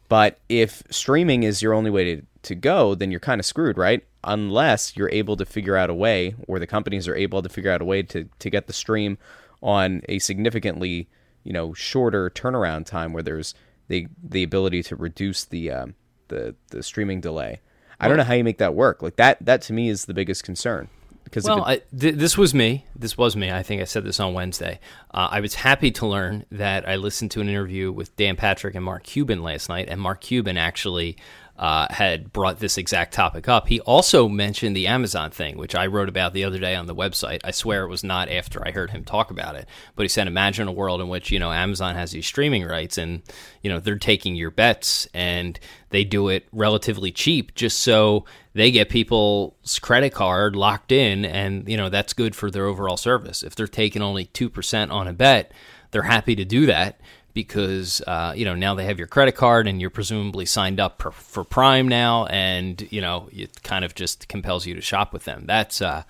But 0.10 0.40
if 0.50 0.84
streaming 0.90 1.44
is 1.44 1.62
your 1.62 1.74
only 1.74 1.90
way 1.90 2.16
to, 2.16 2.22
to 2.44 2.56
go, 2.56 2.96
then 2.96 3.12
you're 3.12 3.20
kind 3.20 3.40
of 3.40 3.46
screwed, 3.46 3.78
right? 3.78 4.04
Unless 4.24 4.98
you're 4.98 5.10
able 5.10 5.38
to 5.38 5.46
figure 5.46 5.78
out 5.78 5.90
a 5.90 5.94
way, 5.94 6.36
or 6.48 6.60
the 6.60 6.68
companies 6.68 7.08
are 7.08 7.16
able 7.16 7.42
to 7.42 7.50
figure 7.50 7.72
out 7.72 7.82
a 7.82 7.86
way 7.86 8.04
to, 8.04 8.28
to 8.40 8.50
get 8.50 8.68
the 8.68 8.74
stream 8.74 9.18
on 9.62 10.02
a 10.10 10.20
significantly, 10.20 11.08
you 11.44 11.54
know, 11.54 11.74
shorter 11.74 12.30
turnaround 12.30 12.86
time 12.86 13.14
where 13.14 13.24
there's 13.24 13.54
the 13.88 14.08
the 14.24 14.44
ability 14.44 14.84
to 14.84 14.96
reduce 14.96 15.46
the 15.46 15.72
um, 15.72 15.96
the 16.28 16.56
the 16.70 16.84
streaming 16.84 17.22
delay. 17.22 17.60
I 18.00 18.08
don't 18.08 18.18
know 18.18 18.24
how 18.24 18.34
you 18.34 18.44
make 18.44 18.58
that 18.58 18.74
work. 18.74 19.04
Like 19.04 19.18
that 19.18 19.38
that 19.46 19.62
to 19.64 19.74
me 19.74 19.90
is 19.90 20.06
the 20.06 20.14
biggest 20.14 20.44
concern. 20.44 20.90
Because 21.32 21.46
well, 21.46 21.66
it, 21.66 21.88
I, 21.94 21.98
th- 21.98 22.16
this 22.16 22.38
was 22.38 22.54
me. 22.54 22.86
This 22.94 23.18
was 23.18 23.38
me. 23.38 23.50
I 23.52 23.64
think 23.64 23.82
I 23.82 23.86
said 23.86 24.04
this 24.04 24.20
on 24.20 24.34
Wednesday. 24.34 24.82
Uh, 25.12 25.30
I 25.32 25.40
was 25.40 25.56
happy 25.56 25.90
to 25.92 26.06
learn 26.06 26.46
that 26.52 26.88
I 26.88 26.98
listened 26.98 27.32
to 27.32 27.42
an 27.42 27.48
interview 27.48 27.90
with 27.90 28.14
Dan 28.18 28.36
Patrick 28.36 28.76
and 28.76 28.84
Mark 28.84 29.04
Cuban 29.04 29.42
last 29.42 29.70
night, 29.70 29.88
and 29.88 30.02
Mark 30.02 30.20
Cuban 30.20 30.58
actually 30.58 31.16
uh, 31.62 31.86
had 31.92 32.34
brought 32.34 32.58
this 32.58 32.76
exact 32.76 33.14
topic 33.14 33.48
up. 33.48 33.68
He 33.68 33.80
also 33.82 34.28
mentioned 34.28 34.76
the 34.76 34.88
Amazon 34.88 35.30
thing, 35.30 35.60
which 35.60 35.76
I 35.76 35.86
wrote 35.86 36.10
about 36.10 36.34
the 36.34 36.44
other 36.44 36.58
day 36.58 36.74
on 36.76 36.88
the 36.88 36.96
website. 36.96 37.40
I 37.44 37.52
swear 37.52 37.84
it 37.84 37.90
was 37.90 38.04
not 38.04 38.30
after 38.30 38.68
I 38.68 38.72
heard 38.72 38.90
him 38.90 39.04
talk 39.04 39.30
about 39.30 39.56
it, 39.56 39.68
but 39.96 40.02
he 40.02 40.10
said, 40.10 40.26
"Imagine 40.26 40.68
a 40.68 40.72
world 40.72 41.02
in 41.02 41.08
which 41.08 41.32
you 41.32 41.38
know 41.38 41.52
Amazon 41.52 41.94
has 41.94 42.12
these 42.12 42.26
streaming 42.26 42.66
rights, 42.66 42.98
and 42.98 43.22
you 43.62 43.70
know 43.70 43.80
they're 43.80 44.00
taking 44.00 44.36
your 44.36 44.50
bets, 44.50 45.08
and 45.14 45.60
they 45.92 46.04
do 46.04 46.30
it 46.30 46.48
relatively 46.52 47.12
cheap, 47.12 47.54
just 47.54 47.80
so 47.82 48.26
they 48.54 48.72
get 48.72 48.90
people's 48.90 49.78
credit 49.80 50.16
card 50.16 50.56
locked 50.56 50.92
in, 50.92 51.24
and 51.26 51.70
you 51.70 51.78
know 51.78 51.90
that's 51.90 52.14
good 52.14 52.36
for 52.36 52.50
their 52.50 52.66
overall 52.66 52.98
service. 52.98 53.44
If 53.44 53.54
they're 53.54 53.68
taking 53.68 54.02
only 54.02 54.26
two 54.26 54.50
percent 54.50 54.90
on 54.90 55.08
a 55.08 55.14
bet." 55.14 55.52
They're 55.92 56.04
happy 56.04 56.38
to 56.38 56.46
do 56.46 56.68
that 56.68 57.01
because 57.34 58.02
uh, 58.08 58.34
you 58.36 58.46
know 58.46 58.56
now 58.56 58.76
they 58.76 58.86
have 58.86 58.98
your 58.98 59.08
credit 59.08 59.34
card 59.34 59.68
and 59.68 59.80
you're 59.82 59.90
presumably 59.90 60.46
signed 60.46 60.80
up 60.80 61.02
for 61.14 61.44
Prime 61.44 61.88
now, 61.88 62.26
and 62.28 62.88
you 62.92 63.02
know 63.02 63.30
it 63.32 63.64
kind 63.64 63.86
of 63.86 63.96
just 63.96 64.28
compels 64.28 64.66
you 64.66 64.76
to 64.76 64.82
shop 64.82 65.14
with 65.14 65.26
them. 65.26 65.46
That's 65.46 65.82
uh, 65.82 66.04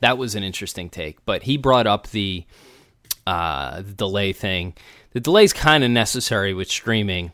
that 0.00 0.18
was 0.18 0.34
an 0.34 0.42
interesting 0.42 0.90
take. 0.90 1.24
But 1.24 1.44
he 1.44 1.56
brought 1.56 1.86
up 1.86 2.08
the 2.08 2.44
uh, 3.26 3.82
delay 3.82 4.32
thing. 4.32 4.74
the 5.12 5.20
delay 5.20 5.44
is 5.44 5.52
kind 5.52 5.84
of 5.84 5.90
necessary 5.90 6.54
with 6.54 6.68
streaming. 6.68 7.32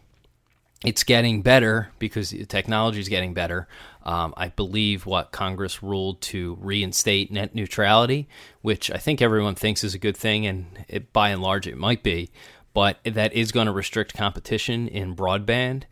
It's 0.85 1.03
getting 1.03 1.43
better 1.43 1.91
because 1.99 2.31
the 2.31 2.47
technology 2.47 3.01
is 3.01 3.09
getting 3.09 3.35
better. 3.35 3.67
Um, 4.05 4.33
I 4.37 4.49
believe 4.49 5.07
what 5.07 5.33
Congress 5.33 5.83
ruled 5.83 6.21
to 6.23 6.57
reinstate 6.61 7.33
net 7.33 7.55
neutrality, 7.55 8.29
which 8.63 8.91
I 8.91 8.97
think 8.97 9.21
everyone 9.21 9.57
thinks 9.57 9.83
is 9.83 9.95
a 9.95 9.99
good 9.99 10.17
thing, 10.17 10.47
and 10.47 10.67
it, 10.89 11.13
by 11.13 11.31
and 11.31 11.43
large 11.43 11.67
it 11.67 11.77
might 11.77 12.03
be, 12.03 12.31
but 12.79 13.01
that 13.03 13.33
is 13.33 13.51
going 13.51 13.67
to 13.67 13.73
restrict 13.73 14.15
competition 14.15 14.87
in 14.87 15.17
broadband, 15.17 15.83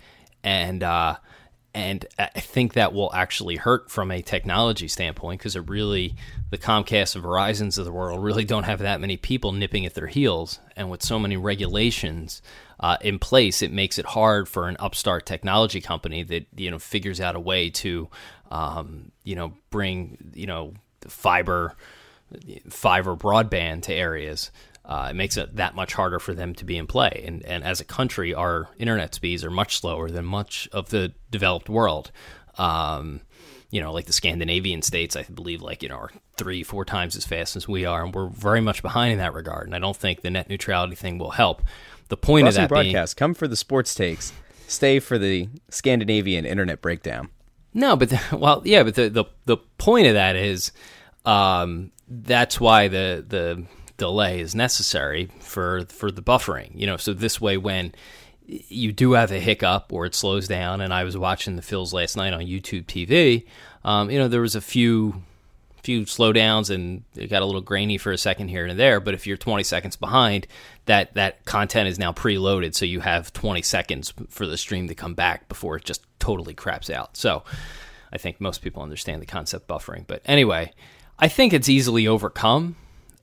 and 0.44 0.84
uh, 0.84 1.16
and 1.74 2.06
I 2.16 2.38
think 2.38 2.74
that 2.74 2.92
will 2.92 3.12
actually 3.12 3.56
hurt 3.56 3.90
from 3.90 4.12
a 4.12 4.22
technology 4.22 4.86
standpoint 4.86 5.40
because 5.40 5.56
it 5.56 5.68
really 5.68 6.14
the 6.50 6.58
Comcast 6.58 7.16
and 7.16 7.24
Verizon's 7.24 7.76
of 7.76 7.86
the 7.86 7.90
world 7.90 8.22
really 8.22 8.44
don't 8.44 8.62
have 8.62 8.78
that 8.78 9.00
many 9.00 9.16
people 9.16 9.50
nipping 9.50 9.84
at 9.84 9.94
their 9.94 10.06
heels, 10.06 10.60
and 10.76 10.88
with 10.88 11.02
so 11.02 11.18
many 11.18 11.36
regulations 11.36 12.40
uh, 12.78 12.98
in 13.00 13.18
place, 13.18 13.62
it 13.62 13.72
makes 13.72 13.98
it 13.98 14.06
hard 14.06 14.48
for 14.48 14.68
an 14.68 14.76
upstart 14.78 15.26
technology 15.26 15.80
company 15.80 16.22
that 16.22 16.46
you 16.54 16.70
know 16.70 16.78
figures 16.78 17.20
out 17.20 17.34
a 17.34 17.40
way 17.40 17.68
to 17.68 18.08
um, 18.52 19.10
you 19.24 19.34
know 19.34 19.54
bring 19.70 20.18
you 20.36 20.46
know 20.46 20.72
fiber 21.08 21.74
fiber 22.70 23.16
broadband 23.16 23.82
to 23.82 23.92
areas. 23.92 24.52
Uh, 24.86 25.08
it 25.10 25.16
makes 25.16 25.36
it 25.36 25.56
that 25.56 25.74
much 25.74 25.94
harder 25.94 26.20
for 26.20 26.32
them 26.32 26.54
to 26.54 26.64
be 26.64 26.76
in 26.76 26.86
play. 26.86 27.24
And, 27.26 27.44
and 27.44 27.64
as 27.64 27.80
a 27.80 27.84
country, 27.84 28.32
our 28.32 28.68
internet 28.78 29.14
speeds 29.14 29.44
are 29.44 29.50
much 29.50 29.80
slower 29.80 30.08
than 30.08 30.24
much 30.24 30.68
of 30.72 30.90
the 30.90 31.12
developed 31.30 31.68
world. 31.68 32.12
Um, 32.56 33.20
you 33.70 33.80
know, 33.80 33.92
like 33.92 34.06
the 34.06 34.12
Scandinavian 34.12 34.82
states, 34.82 35.16
I 35.16 35.24
believe, 35.24 35.60
like, 35.60 35.82
you 35.82 35.88
know, 35.88 35.96
are 35.96 36.12
three, 36.36 36.62
four 36.62 36.84
times 36.84 37.16
as 37.16 37.26
fast 37.26 37.56
as 37.56 37.66
we 37.66 37.84
are. 37.84 38.04
And 38.04 38.14
we're 38.14 38.28
very 38.28 38.60
much 38.60 38.80
behind 38.80 39.12
in 39.12 39.18
that 39.18 39.34
regard. 39.34 39.66
And 39.66 39.74
I 39.74 39.80
don't 39.80 39.96
think 39.96 40.20
the 40.20 40.30
net 40.30 40.48
neutrality 40.48 40.94
thing 40.94 41.18
will 41.18 41.32
help. 41.32 41.62
The 42.08 42.16
point 42.16 42.44
Crossing 42.44 42.62
of 42.62 42.68
that 42.68 42.74
broadcast, 42.74 43.16
being, 43.16 43.18
come 43.18 43.34
for 43.34 43.48
the 43.48 43.56
sports 43.56 43.92
takes, 43.92 44.32
stay 44.68 45.00
for 45.00 45.18
the 45.18 45.48
Scandinavian 45.68 46.46
internet 46.46 46.80
breakdown. 46.80 47.30
No, 47.74 47.96
but 47.96 48.10
the, 48.10 48.20
well, 48.36 48.62
yeah, 48.64 48.84
but 48.84 48.94
the, 48.94 49.08
the 49.08 49.24
the 49.44 49.56
point 49.78 50.06
of 50.06 50.14
that 50.14 50.36
is 50.36 50.70
um, 51.24 51.90
that's 52.08 52.60
why 52.60 52.88
the 52.88 53.24
the 53.26 53.64
delay 53.96 54.40
is 54.40 54.54
necessary 54.54 55.30
for 55.40 55.84
for 55.86 56.10
the 56.10 56.22
buffering. 56.22 56.70
You 56.74 56.86
know, 56.86 56.96
so 56.96 57.12
this 57.12 57.40
way 57.40 57.56
when 57.56 57.94
you 58.46 58.92
do 58.92 59.12
have 59.12 59.32
a 59.32 59.40
hiccup 59.40 59.92
or 59.92 60.06
it 60.06 60.14
slows 60.14 60.46
down, 60.46 60.80
and 60.80 60.94
I 60.94 61.04
was 61.04 61.16
watching 61.16 61.56
the 61.56 61.62
Phils 61.62 61.92
last 61.92 62.16
night 62.16 62.32
on 62.32 62.42
YouTube 62.42 62.86
TV. 62.86 63.44
Um, 63.84 64.10
you 64.10 64.18
know, 64.18 64.28
there 64.28 64.40
was 64.40 64.54
a 64.54 64.60
few 64.60 65.22
few 65.82 66.02
slowdowns 66.02 66.68
and 66.68 67.04
it 67.14 67.28
got 67.28 67.42
a 67.42 67.44
little 67.44 67.60
grainy 67.60 67.96
for 67.96 68.10
a 68.10 68.18
second 68.18 68.48
here 68.48 68.66
and 68.66 68.76
there. 68.76 68.98
But 68.98 69.14
if 69.14 69.24
you're 69.24 69.36
20 69.36 69.62
seconds 69.62 69.94
behind, 69.94 70.48
that 70.86 71.14
that 71.14 71.44
content 71.44 71.88
is 71.88 71.96
now 71.96 72.12
preloaded, 72.12 72.74
so 72.74 72.84
you 72.84 72.98
have 73.00 73.32
20 73.32 73.62
seconds 73.62 74.12
for 74.28 74.48
the 74.48 74.56
stream 74.56 74.88
to 74.88 74.96
come 74.96 75.14
back 75.14 75.48
before 75.48 75.76
it 75.76 75.84
just 75.84 76.02
totally 76.18 76.54
craps 76.54 76.90
out. 76.90 77.16
So 77.16 77.44
I 78.12 78.18
think 78.18 78.40
most 78.40 78.62
people 78.62 78.82
understand 78.82 79.22
the 79.22 79.26
concept 79.26 79.68
buffering. 79.68 80.04
But 80.08 80.22
anyway, 80.24 80.72
I 81.20 81.28
think 81.28 81.52
it's 81.52 81.68
easily 81.68 82.08
overcome. 82.08 82.74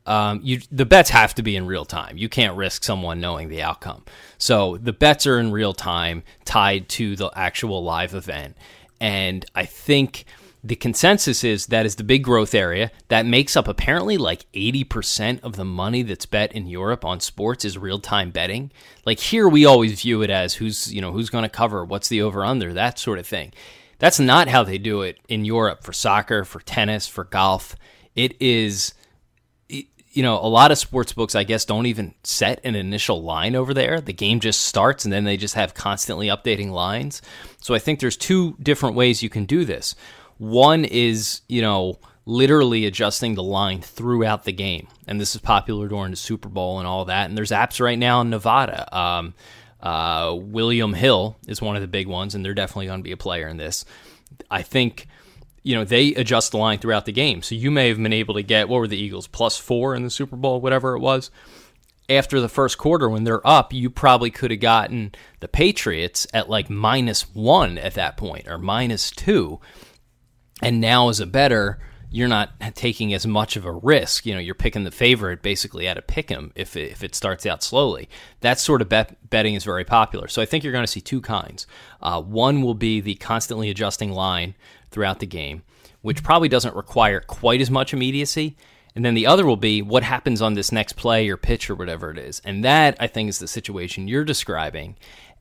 Um, 0.05 0.41
you, 0.43 0.61
the 0.71 0.85
bets 0.85 1.09
have 1.11 1.33
to 1.35 1.43
be 1.43 1.55
in 1.55 1.65
real 1.65 1.85
time. 1.85 2.17
You 2.17 2.27
can't 2.27 2.57
risk 2.57 2.83
someone 2.83 3.21
knowing 3.21 3.49
the 3.49 3.61
outcome. 3.61 4.03
So 4.37 4.77
the 4.77 4.93
bets 4.93 5.25
are 5.25 5.39
in 5.39 5.51
real 5.51 5.73
time, 5.73 6.23
tied 6.45 6.89
to 6.89 7.15
the 7.15 7.31
actual 7.35 7.83
live 7.83 8.13
event. 8.13 8.57
And 8.99 9.45
I 9.55 9.65
think 9.65 10.25
the 10.63 10.75
consensus 10.77 11.43
is 11.43 11.67
that 11.67 11.85
is 11.85 11.95
the 11.95 12.05
big 12.05 12.23
growth 12.23 12.55
area 12.55 12.89
that 13.09 13.25
makes 13.25 13.57
up 13.57 13.67
apparently 13.67 14.17
like 14.17 14.49
80% 14.53 15.41
of 15.43 15.57
the 15.57 15.65
money 15.65 16.03
that's 16.03 16.25
bet 16.25 16.53
in 16.53 16.67
Europe 16.67 17.03
on 17.03 17.19
sports 17.19 17.65
is 17.65 17.77
real-time 17.77 18.31
betting. 18.31 18.71
Like 19.05 19.19
here 19.19 19.47
we 19.47 19.65
always 19.65 20.01
view 20.01 20.21
it 20.21 20.29
as 20.29 20.55
who's, 20.55 20.93
you 20.93 21.01
know, 21.01 21.11
who's 21.11 21.29
going 21.29 21.43
to 21.43 21.49
cover, 21.49 21.83
what's 21.83 22.07
the 22.07 22.21
over 22.21 22.45
under, 22.45 22.73
that 22.73 22.97
sort 22.97 23.19
of 23.19 23.27
thing. 23.27 23.51
That's 23.99 24.19
not 24.19 24.47
how 24.47 24.63
they 24.63 24.77
do 24.77 25.01
it 25.01 25.19
in 25.27 25.43
Europe 25.43 25.83
for 25.83 25.91
soccer, 25.91 26.45
for 26.45 26.61
tennis, 26.61 27.07
for 27.07 27.25
golf. 27.25 27.75
It 28.15 28.41
is 28.41 28.93
you 30.13 30.21
know, 30.21 30.36
a 30.36 30.47
lot 30.47 30.71
of 30.71 30.78
sports 30.78 31.12
books, 31.12 31.34
I 31.34 31.43
guess, 31.43 31.65
don't 31.65 31.88
even 31.88 32.13
set 32.23 32.62
an 32.63 32.76
initial 32.76 33.23
line 33.23 33.56
over 33.56 33.73
there. 33.73 33.99
The 33.99 34.13
game 34.13 34.39
just 34.39 34.62
starts 34.62 35.06
and 35.06 35.12
then 35.12 35.23
they 35.23 35.38
just 35.38 35.56
have 35.56 35.73
constantly 35.73 36.28
updating 36.28 36.69
lines. 36.71 37.21
So 37.60 37.73
I 37.73 37.80
think 37.80 37.99
there's 37.99 38.15
two 38.15 38.56
different 38.62 38.95
ways 38.95 39.23
you 39.23 39.30
can 39.30 39.45
do 39.45 39.65
this. 39.65 39.95
One 40.38 40.86
is, 40.86 41.41
you 41.49 41.63
know, 41.63 41.99
literally 42.26 42.86
adjusting 42.86 43.34
the 43.34 43.43
line 43.43 43.82
throughout 43.82 44.43
the 44.43 44.54
game. 44.54 44.88
And 45.08 45.19
this 45.19 45.34
is 45.34 45.41
popular 45.41 45.88
during 45.88 46.12
the 46.12 46.17
Super 46.17 46.47
Bowl 46.47 46.78
and 46.78 46.88
all 46.88 47.06
that. 47.06 47.28
And 47.28 47.38
there's 47.38 47.52
apps 47.52 47.80
right 47.80 47.97
now 47.97 48.21
in 48.21 48.30
Nevada. 48.30 48.95
Um, 48.95 49.34
uh, 49.82 50.34
William 50.39 50.93
Hill 50.93 51.38
is 51.47 51.62
one 51.62 51.76
of 51.76 51.82
the 51.82 51.88
big 51.88 52.08
ones, 52.08 52.36
and 52.36 52.45
they're 52.45 52.54
definitely 52.54 52.86
going 52.86 52.99
to 52.99 53.04
be 53.04 53.12
a 53.12 53.17
player 53.17 53.47
in 53.47 53.58
this. 53.58 53.84
I 54.49 54.62
think, 54.62 55.08
you 55.63 55.76
know, 55.76 55.84
they 55.84 56.13
adjust 56.15 56.52
the 56.52 56.58
line 56.58 56.80
throughout 56.80 57.06
the 57.06 57.12
game. 57.12 57.41
So 57.41 57.56
you 57.56 57.71
may 57.71 57.88
have 57.88 57.97
been 57.97 58.13
able 58.13 58.36
to 58.36 58.43
get, 58.43 58.69
what 58.69 58.80
were 58.80 58.88
the 58.88 58.97
Eagles, 58.97 59.28
plus 59.28 59.58
four 59.58 59.95
in 59.95 60.04
the 60.04 60.10
Super 60.10 60.36
Bowl, 60.36 60.62
whatever 60.62 60.95
it 60.95 60.99
was. 60.99 61.32
After 62.10 62.41
the 62.41 62.49
first 62.49 62.78
quarter, 62.78 63.10
when 63.10 63.23
they're 63.23 63.45
up, 63.47 63.71
you 63.71 63.89
probably 63.89 64.30
could 64.30 64.52
have 64.52 64.60
gotten 64.60 65.13
the 65.39 65.47
Patriots 65.47 66.28
at 66.34 66.49
like 66.49 66.69
minus 66.69 67.34
one 67.34 67.78
at 67.78 67.93
that 67.93 68.17
point 68.17 68.47
or 68.47 68.58
minus 68.58 69.10
two 69.10 69.62
and 70.63 70.80
now 70.80 71.10
as 71.10 71.19
a 71.19 71.26
bettor, 71.26 71.80
you're 72.10 72.28
not 72.28 72.52
taking 72.76 73.13
as 73.13 73.28
much 73.28 73.58
of 73.58 73.65
a 73.65 73.71
risk. 73.71 74.26
You 74.26 74.34
know, 74.34 74.39
you're 74.39 74.56
picking 74.56 74.84
the 74.84 74.91
favorite 74.91 75.41
basically 75.41 75.88
at 75.88 75.97
a 75.97 76.02
pick 76.02 76.32
'em 76.32 76.52
if 76.56 76.78
it, 76.78 76.91
if 76.91 77.04
it 77.04 77.15
starts 77.15 77.45
out 77.45 77.63
slowly. 77.63 78.08
That 78.41 78.60
sort 78.60 78.82
of 78.82 78.88
bet, 78.88 79.30
betting 79.30 79.56
is 79.56 79.63
very 79.63 79.84
popular. 79.84 80.28
So 80.28 80.41
I 80.41 80.45
think 80.45 80.63
you're 80.63 80.73
going 80.73 80.86
to 80.86 80.91
see 80.91 81.02
two 81.02 81.21
kinds. 81.21 81.67
Uh, 82.02 82.21
one 82.21 82.62
will 82.62 82.76
be 82.76 83.02
the 83.02 83.15
constantly 83.15 83.69
adjusting 83.69 84.12
line 84.12 84.56
throughout 84.93 85.19
the 85.19 85.25
game, 85.25 85.63
which 86.01 86.23
probably 86.23 86.47
doesn't 86.47 86.75
require 86.75 87.19
quite 87.19 87.60
as 87.60 87.69
much 87.69 87.93
immediacy. 87.93 88.56
And 88.95 89.03
then 89.03 89.15
the 89.15 89.25
other 89.27 89.45
will 89.45 89.58
be 89.58 89.82
what 89.82 90.03
happens 90.03 90.41
on 90.41 90.53
this 90.53 90.71
next 90.71 90.93
play 90.93 91.27
or 91.27 91.36
pitch 91.36 91.69
or 91.69 91.75
whatever 91.75 92.12
it 92.12 92.17
is. 92.17 92.41
And 92.45 92.63
that, 92.63 92.95
I 92.99 93.08
think, 93.08 93.27
is 93.27 93.39
the 93.39 93.47
situation 93.47 94.08
you're 94.08 94.23
describing. 94.23 94.95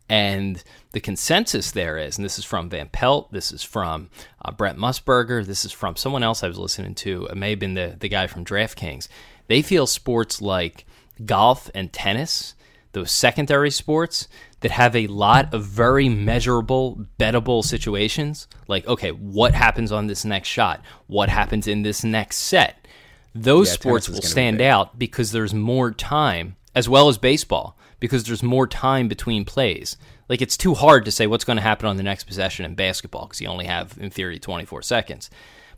And 0.08 0.62
the 0.92 1.00
consensus 1.00 1.70
there 1.70 1.96
is, 1.98 2.16
and 2.16 2.24
this 2.24 2.38
is 2.38 2.44
from 2.44 2.68
Van 2.68 2.88
Pelt, 2.88 3.32
this 3.32 3.52
is 3.52 3.62
from 3.62 4.10
uh, 4.44 4.50
Brent 4.50 4.78
Musburger, 4.78 5.44
this 5.44 5.64
is 5.64 5.72
from 5.72 5.96
someone 5.96 6.22
else 6.22 6.42
I 6.42 6.48
was 6.48 6.58
listening 6.58 6.94
to. 6.96 7.26
It 7.26 7.36
may 7.36 7.50
have 7.50 7.58
been 7.58 7.74
the, 7.74 7.96
the 7.98 8.08
guy 8.08 8.26
from 8.26 8.44
DraftKings. 8.44 9.08
They 9.48 9.62
feel 9.62 9.86
sports 9.86 10.42
like 10.42 10.86
golf 11.24 11.70
and 11.74 11.92
tennis, 11.92 12.54
those 12.92 13.10
secondary 13.10 13.70
sports 13.70 14.28
that 14.60 14.70
have 14.70 14.94
a 14.94 15.06
lot 15.08 15.52
of 15.52 15.64
very 15.64 16.08
measurable, 16.08 17.06
bettable 17.18 17.64
situations. 17.64 18.46
Like, 18.68 18.86
okay, 18.86 19.10
what 19.10 19.54
happens 19.54 19.90
on 19.92 20.06
this 20.06 20.24
next 20.24 20.48
shot? 20.48 20.82
What 21.06 21.28
happens 21.28 21.66
in 21.66 21.82
this 21.82 22.04
next 22.04 22.36
set? 22.36 22.86
Those 23.34 23.68
yeah, 23.68 23.74
sports 23.74 24.08
will 24.08 24.22
stand 24.22 24.60
out 24.60 24.98
because 24.98 25.32
there's 25.32 25.54
more 25.54 25.90
time, 25.90 26.56
as 26.74 26.88
well 26.88 27.08
as 27.08 27.18
baseball 27.18 27.78
because 27.98 28.24
there's 28.24 28.42
more 28.42 28.66
time 28.66 29.06
between 29.06 29.44
plays. 29.44 29.96
Like 30.28 30.42
it's 30.42 30.56
too 30.56 30.74
hard 30.74 31.04
to 31.04 31.12
say 31.12 31.28
what's 31.28 31.44
going 31.44 31.56
to 31.56 31.62
happen 31.62 31.86
on 31.86 31.96
the 31.96 32.02
next 32.02 32.24
possession 32.24 32.64
in 32.64 32.74
basketball 32.74 33.26
because 33.26 33.40
you 33.40 33.46
only 33.46 33.66
have 33.66 33.96
in 34.00 34.10
theory 34.10 34.40
24 34.40 34.82
seconds. 34.82 35.30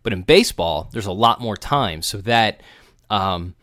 But 0.02 0.14
in 0.14 0.22
baseball, 0.22 0.88
there's 0.92 1.06
a 1.06 1.12
lot 1.12 1.40
more 1.40 1.56
time, 1.56 2.00
so 2.02 2.18
that 2.18 2.62
um, 3.10 3.54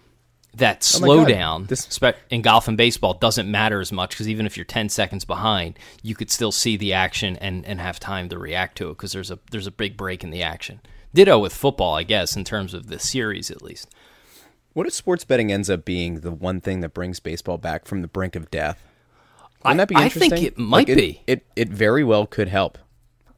that 0.56 0.78
oh 0.96 1.00
slowdown 1.00 1.68
this- 1.68 2.00
in 2.30 2.42
golf 2.42 2.68
and 2.68 2.78
baseball 2.78 3.14
doesn't 3.14 3.50
matter 3.50 3.80
as 3.80 3.92
much 3.92 4.12
because 4.12 4.28
even 4.28 4.45
if 4.45 4.58
you're 4.58 4.66
10 4.66 4.89
seconds 4.89 5.24
behind, 5.24 5.80
you 6.02 6.16
could 6.16 6.30
still 6.30 6.52
see 6.52 6.76
the 6.76 6.93
action 6.93 7.38
and, 7.38 7.66
and 7.66 7.80
have 7.80 7.99
time 7.99 8.28
to 8.30 8.38
react 8.38 8.78
to 8.78 8.89
it 8.89 8.97
because 8.97 9.14
there's 9.14 9.32
a 9.32 9.39
there's 9.52 9.68
a 9.68 9.72
big 9.72 9.95
break 9.95 10.24
in 10.24 10.30
the 10.30 10.43
action. 10.43 10.82
Ditto 11.14 11.39
with 11.39 11.54
football, 11.54 11.95
I 11.95 12.04
guess, 12.04 12.36
in 12.36 12.43
terms 12.43 12.74
of 12.74 12.88
the 12.88 12.99
series 12.99 13.52
at 13.52 13.62
least. 13.62 13.89
What 14.74 14.88
if 14.88 14.93
sports 14.93 15.26
betting 15.26 15.52
ends 15.52 15.70
up 15.70 15.84
being 15.84 16.22
the 16.22 16.32
one 16.32 16.62
thing 16.62 16.80
that 16.82 16.93
brings 16.93 17.20
baseball 17.20 17.58
back 17.58 17.86
from 17.86 18.02
the 18.02 18.08
brink 18.08 18.36
of 18.36 18.49
death? 18.49 18.82
Wouldn't 19.64 19.78
that 19.78 19.89
be 19.89 19.95
interesting? 19.95 20.34
I 20.34 20.36
think 20.36 20.47
it 20.47 20.58
might 20.58 20.88
like 20.88 20.97
be. 20.97 21.22
It, 21.28 21.45
it, 21.56 21.68
it 21.68 21.70
very 21.70 22.04
well 22.04 22.26
could 22.26 22.47
help. 22.47 22.78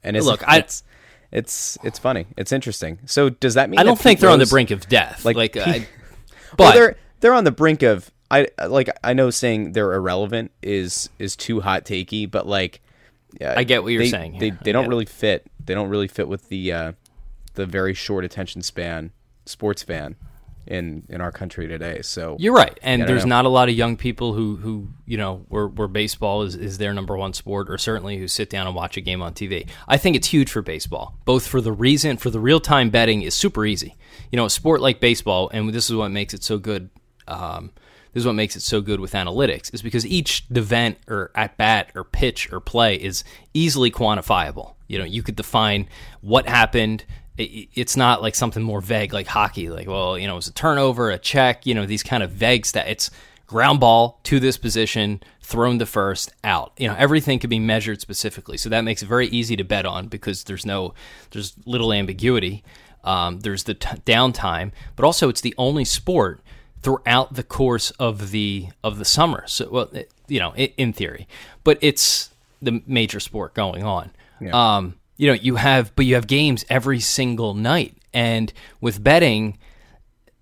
And 0.03 0.15
it's, 0.15 0.25
look, 0.25 0.43
it's, 0.47 0.83
I, 1.31 1.37
it's 1.37 1.77
it's 1.83 1.97
funny. 1.97 2.27
It's 2.37 2.51
interesting. 2.51 2.99
So 3.05 3.29
does 3.29 3.55
that 3.55 3.69
mean 3.69 3.79
I 3.79 3.83
don't 3.83 3.99
think 3.99 4.19
they're 4.19 4.29
on 4.29 4.39
the 4.39 4.45
brink 4.45 4.69
of 4.71 4.87
death? 4.87 5.25
Like, 5.25 5.35
like 5.35 5.57
I, 5.57 5.87
but 6.57 6.75
well, 6.75 6.93
they're 7.23 7.33
on 7.33 7.45
the 7.45 7.51
brink 7.51 7.83
of 7.83 8.11
I 8.29 8.49
like 8.67 8.89
I 9.01 9.13
know 9.13 9.29
saying 9.29 9.71
they're 9.71 9.93
irrelevant 9.93 10.51
is 10.61 11.09
is 11.17 11.37
too 11.37 11.61
hot 11.61 11.85
takey, 11.85 12.29
but 12.29 12.45
like 12.45 12.81
yeah, 13.39 13.53
I 13.55 13.63
get 13.63 13.81
what 13.81 13.93
you're 13.93 14.03
they, 14.03 14.09
saying. 14.09 14.39
They 14.39 14.49
they 14.49 14.73
don't 14.73 14.89
really 14.89 15.05
fit. 15.05 15.49
They 15.63 15.73
don't 15.73 15.89
really 15.89 16.09
fit 16.09 16.27
with 16.27 16.49
the 16.49 16.73
uh, 16.73 16.91
the 17.53 17.65
very 17.65 17.93
short 17.93 18.25
attention 18.25 18.61
span 18.61 19.11
sports 19.45 19.83
fan 19.83 20.17
in 20.67 21.03
in 21.07 21.21
our 21.21 21.31
country 21.31 21.65
today. 21.65 22.01
So 22.01 22.35
you're 22.39 22.53
right, 22.53 22.77
and 22.81 23.03
there's 23.03 23.25
know. 23.25 23.37
not 23.37 23.45
a 23.45 23.49
lot 23.49 23.69
of 23.69 23.75
young 23.75 23.95
people 23.95 24.33
who 24.33 24.57
who 24.57 24.89
you 25.05 25.17
know 25.17 25.45
where 25.47 25.67
where 25.67 25.87
baseball 25.87 26.41
is 26.41 26.55
is 26.55 26.77
their 26.77 26.93
number 26.93 27.15
one 27.15 27.31
sport, 27.31 27.69
or 27.69 27.77
certainly 27.77 28.17
who 28.17 28.27
sit 28.27 28.49
down 28.49 28.67
and 28.67 28.75
watch 28.75 28.97
a 28.97 29.01
game 29.01 29.21
on 29.21 29.33
TV. 29.33 29.69
I 29.87 29.95
think 29.95 30.17
it's 30.17 30.27
huge 30.27 30.51
for 30.51 30.61
baseball, 30.61 31.17
both 31.23 31.47
for 31.47 31.61
the 31.61 31.71
reason 31.71 32.17
for 32.17 32.29
the 32.29 32.41
real 32.41 32.59
time 32.59 32.89
betting 32.89 33.21
is 33.21 33.33
super 33.33 33.65
easy. 33.65 33.95
You 34.29 34.35
know, 34.35 34.45
a 34.45 34.49
sport 34.49 34.81
like 34.81 34.99
baseball, 34.99 35.49
and 35.53 35.69
this 35.69 35.89
is 35.89 35.95
what 35.95 36.09
makes 36.09 36.33
it 36.33 36.43
so 36.43 36.57
good. 36.57 36.89
Um, 37.27 37.71
this 38.13 38.21
is 38.21 38.27
what 38.27 38.33
makes 38.33 38.55
it 38.55 38.61
so 38.61 38.79
good 38.79 38.99
with 38.99 39.13
analytics 39.13 39.73
is 39.73 39.81
because 39.81 40.05
each 40.05 40.45
event 40.51 40.97
or 41.07 41.31
at 41.35 41.57
bat 41.57 41.91
or 41.95 42.03
pitch 42.03 42.51
or 42.51 42.59
play 42.59 42.95
is 42.95 43.23
easily 43.53 43.89
quantifiable. 43.89 44.75
You 44.87 44.99
know, 44.99 45.05
you 45.05 45.23
could 45.23 45.35
define 45.35 45.87
what 46.21 46.47
happened. 46.47 47.05
It's 47.37 47.97
not 47.97 48.21
like 48.21 48.35
something 48.35 48.61
more 48.61 48.81
vague 48.81 49.13
like 49.13 49.25
hockey, 49.25 49.69
like, 49.69 49.87
well, 49.87 50.17
you 50.17 50.27
know, 50.27 50.33
it 50.33 50.37
was 50.37 50.47
a 50.47 50.53
turnover, 50.53 51.09
a 51.09 51.17
check, 51.17 51.65
you 51.65 51.73
know, 51.73 51.87
these 51.87 52.03
kind 52.03 52.21
of 52.21 52.31
vague 52.31 52.63
stats. 52.63 52.87
It's 52.87 53.11
ground 53.47 53.79
ball 53.79 54.19
to 54.23 54.39
this 54.39 54.57
position, 54.57 55.23
thrown 55.41 55.79
to 55.79 55.85
first, 55.87 56.31
out. 56.43 56.73
You 56.77 56.87
know, 56.87 56.95
everything 56.95 57.39
can 57.39 57.49
be 57.49 57.59
measured 57.59 58.01
specifically. 58.01 58.57
So 58.57 58.69
that 58.69 58.81
makes 58.81 59.01
it 59.01 59.07
very 59.07 59.27
easy 59.27 59.55
to 59.55 59.63
bet 59.63 59.87
on 59.87 60.07
because 60.07 60.43
there's 60.43 60.65
no, 60.65 60.93
there's 61.31 61.55
little 61.65 61.91
ambiguity. 61.91 62.63
Um, 63.03 63.39
there's 63.39 63.63
the 63.63 63.73
t- 63.73 63.97
downtime, 64.05 64.71
but 64.95 65.03
also 65.03 65.27
it's 65.29 65.41
the 65.41 65.55
only 65.57 65.85
sport 65.85 66.41
throughout 66.83 67.33
the 67.33 67.43
course 67.43 67.91
of 67.91 68.31
the 68.31 68.67
of 68.83 68.99
the 68.99 69.05
summer. 69.05 69.45
So, 69.47 69.69
well, 69.71 69.89
it, 69.93 70.11
you 70.27 70.39
know, 70.39 70.53
it, 70.55 70.73
in 70.77 70.93
theory, 70.93 71.27
but 71.63 71.77
it's 71.81 72.29
the 72.61 72.81
major 72.85 73.19
sport 73.19 73.53
going 73.53 73.83
on. 73.83 74.11
Yeah. 74.39 74.51
Um, 74.75 74.95
you 75.17 75.27
know, 75.27 75.33
you 75.33 75.55
have, 75.55 75.95
but 75.95 76.05
you 76.05 76.15
have 76.15 76.27
games 76.27 76.65
every 76.69 76.99
single 76.99 77.53
night, 77.53 77.97
and 78.13 78.51
with 78.81 79.03
betting, 79.03 79.57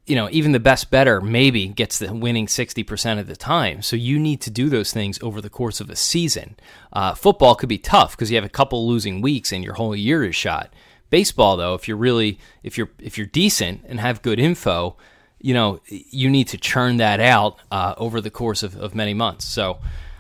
you 0.07 0.15
know, 0.15 0.29
even 0.31 0.51
the 0.51 0.59
best 0.59 0.89
bettor 0.89 1.21
maybe 1.21 1.67
gets 1.67 1.99
the 1.99 2.13
winning 2.13 2.47
60% 2.47 3.19
of 3.19 3.27
the 3.27 3.35
time. 3.35 3.81
So 3.81 3.95
you 3.95 4.17
need 4.19 4.41
to 4.41 4.49
do 4.49 4.69
those 4.69 4.91
things 4.91 5.19
over 5.21 5.41
the 5.41 5.49
course 5.49 5.79
of 5.79 5.89
a 5.89 5.95
season. 5.95 6.55
Uh, 6.91 7.13
football 7.13 7.55
could 7.55 7.69
be 7.69 7.77
tough 7.77 8.11
because 8.11 8.31
you 8.31 8.37
have 8.37 8.43
a 8.43 8.49
couple 8.49 8.87
losing 8.87 9.21
weeks 9.21 9.51
and 9.51 9.63
your 9.63 9.75
whole 9.75 9.95
year 9.95 10.23
is 10.23 10.35
shot. 10.35 10.73
Baseball, 11.09 11.57
though, 11.57 11.75
if 11.75 11.87
you're 11.87 11.97
really 11.97 12.39
if 12.63 12.77
you're 12.77 12.89
if 12.97 13.17
you're 13.17 13.27
decent 13.27 13.81
and 13.85 13.99
have 13.99 14.21
good 14.21 14.39
info, 14.39 14.95
you 15.41 15.53
know 15.53 15.81
you 15.87 16.29
need 16.29 16.47
to 16.49 16.57
churn 16.57 16.97
that 16.97 17.19
out 17.19 17.57
uh, 17.71 17.93
over 17.97 18.21
the 18.21 18.31
course 18.31 18.63
of, 18.63 18.75
of 18.75 18.95
many 18.95 19.13
months. 19.13 19.45
So 19.45 19.79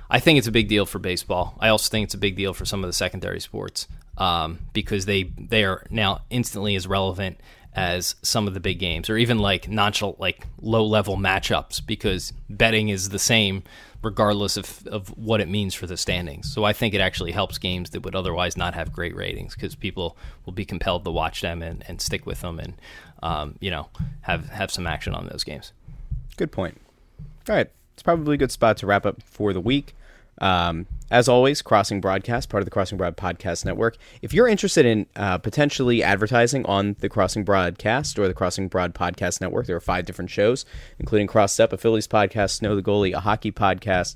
I 0.09 0.19
think 0.19 0.37
it's 0.37 0.47
a 0.47 0.51
big 0.51 0.67
deal 0.67 0.85
for 0.85 0.99
baseball. 0.99 1.55
I 1.59 1.69
also 1.69 1.89
think 1.89 2.05
it's 2.05 2.13
a 2.13 2.19
big 2.19 2.35
deal 2.35 2.53
for 2.53 2.65
some 2.65 2.83
of 2.83 2.87
the 2.87 2.93
secondary 2.93 3.39
sports 3.39 3.87
um, 4.17 4.59
because 4.73 5.05
they 5.05 5.23
they 5.23 5.63
are 5.63 5.85
now 5.89 6.21
instantly 6.29 6.75
as 6.75 6.87
relevant 6.87 7.39
as 7.73 8.15
some 8.21 8.47
of 8.47 8.53
the 8.53 8.59
big 8.59 8.79
games 8.79 9.09
or 9.09 9.17
even 9.17 9.39
like 9.39 9.69
nonchalant 9.69 10.19
like 10.19 10.45
low 10.61 10.85
level 10.85 11.15
matchups 11.15 11.85
because 11.85 12.33
betting 12.49 12.89
is 12.89 13.09
the 13.09 13.19
same 13.19 13.63
regardless 14.03 14.57
of, 14.57 14.85
of 14.87 15.09
what 15.17 15.39
it 15.39 15.47
means 15.47 15.75
for 15.75 15.85
the 15.85 15.95
standings. 15.95 16.51
So 16.51 16.63
I 16.63 16.73
think 16.73 16.93
it 16.93 17.01
actually 17.01 17.31
helps 17.31 17.57
games 17.57 17.91
that 17.91 18.01
would 18.01 18.15
otherwise 18.15 18.57
not 18.57 18.73
have 18.73 18.91
great 18.91 19.15
ratings 19.15 19.53
because 19.53 19.75
people 19.75 20.17
will 20.45 20.53
be 20.53 20.65
compelled 20.65 21.05
to 21.05 21.11
watch 21.11 21.41
them 21.41 21.61
and, 21.61 21.83
and 21.87 22.01
stick 22.01 22.25
with 22.25 22.41
them 22.41 22.59
and 22.59 22.73
um, 23.23 23.55
you 23.59 23.69
know 23.69 23.87
have 24.21 24.49
have 24.49 24.71
some 24.71 24.87
action 24.87 25.13
on 25.13 25.27
those 25.27 25.43
games. 25.43 25.71
Good 26.37 26.51
point. 26.51 26.81
All 27.47 27.55
right, 27.55 27.69
it's 27.93 28.03
probably 28.03 28.35
a 28.35 28.37
good 28.37 28.51
spot 28.51 28.77
to 28.77 28.87
wrap 28.87 29.05
up 29.05 29.21
for 29.23 29.53
the 29.53 29.61
week. 29.61 29.95
Um, 30.41 30.87
as 31.11 31.27
always, 31.27 31.61
Crossing 31.61 32.01
Broadcast, 32.01 32.49
part 32.49 32.61
of 32.61 32.65
the 32.65 32.71
Crossing 32.71 32.97
Broad 32.97 33.15
Podcast 33.15 33.63
Network. 33.65 33.97
If 34.21 34.33
you're 34.33 34.47
interested 34.47 34.85
in 34.85 35.05
uh, 35.15 35.37
potentially 35.37 36.01
advertising 36.01 36.65
on 36.65 36.95
the 36.99 37.09
Crossing 37.09 37.43
Broadcast 37.43 38.17
or 38.17 38.27
the 38.27 38.33
Crossing 38.33 38.67
Broad 38.69 38.95
Podcast 38.95 39.39
Network, 39.41 39.67
there 39.67 39.75
are 39.75 39.81
five 39.81 40.05
different 40.05 40.31
shows, 40.31 40.65
including 40.99 41.27
Cross 41.27 41.53
Step, 41.53 41.73
a 41.73 41.77
Phillies 41.77 42.07
podcast, 42.07 42.51
Snow 42.51 42.75
the 42.75 42.81
Goalie, 42.81 43.13
a 43.13 43.19
hockey 43.19 43.51
podcast, 43.51 44.15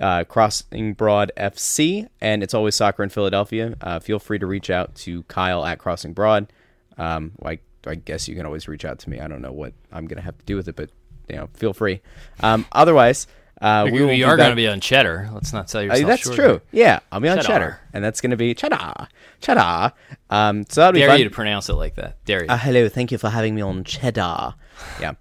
uh, 0.00 0.24
Crossing 0.24 0.92
Broad 0.92 1.30
FC, 1.36 2.08
and 2.20 2.42
it's 2.42 2.52
always 2.52 2.74
soccer 2.74 3.04
in 3.04 3.08
Philadelphia. 3.08 3.76
Uh, 3.80 4.00
feel 4.00 4.18
free 4.18 4.40
to 4.40 4.46
reach 4.46 4.70
out 4.70 4.94
to 4.96 5.22
Kyle 5.24 5.64
at 5.64 5.78
Crossing 5.78 6.12
Broad. 6.12 6.52
Um, 6.98 7.32
I, 7.44 7.60
I 7.86 7.94
guess 7.94 8.28
you 8.28 8.34
can 8.34 8.44
always 8.44 8.66
reach 8.66 8.84
out 8.84 8.98
to 9.00 9.10
me. 9.10 9.20
I 9.20 9.28
don't 9.28 9.40
know 9.40 9.52
what 9.52 9.72
I'm 9.92 10.06
going 10.06 10.18
to 10.18 10.24
have 10.24 10.36
to 10.36 10.44
do 10.44 10.56
with 10.56 10.68
it, 10.68 10.74
but 10.74 10.90
you 11.28 11.36
know, 11.36 11.48
feel 11.54 11.72
free. 11.72 12.02
Um, 12.40 12.66
otherwise. 12.72 13.26
Uh, 13.60 13.88
we, 13.90 14.04
we 14.04 14.22
are 14.24 14.36
going 14.36 14.50
to 14.50 14.56
be 14.56 14.68
on 14.68 14.80
cheddar. 14.80 15.28
Let's 15.32 15.52
not 15.52 15.70
sell 15.70 15.82
yourself. 15.82 16.04
Uh, 16.04 16.08
that's 16.08 16.22
short 16.22 16.36
true. 16.36 16.60
Yeah, 16.72 17.00
I'll 17.10 17.20
be 17.20 17.28
on 17.28 17.36
cheddar, 17.36 17.46
cheddar 17.46 17.80
and 17.92 18.04
that's 18.04 18.20
going 18.20 18.32
to 18.32 18.36
be 18.36 18.54
cheddar, 18.54 19.08
cheddar. 19.40 19.92
Um, 20.28 20.64
so 20.68 20.80
that'll 20.80 20.92
be 20.92 21.00
Dare 21.00 21.10
fun. 21.10 21.18
you 21.18 21.24
to 21.24 21.30
pronounce 21.30 21.68
it 21.68 21.74
like 21.74 21.94
that. 21.94 22.22
Dare 22.24 22.42
you? 22.44 22.48
Uh, 22.50 22.58
hello, 22.58 22.88
thank 22.88 23.12
you 23.12 23.18
for 23.18 23.30
having 23.30 23.54
me 23.54 23.62
on 23.62 23.84
cheddar. 23.84 24.54
yeah. 25.00 25.14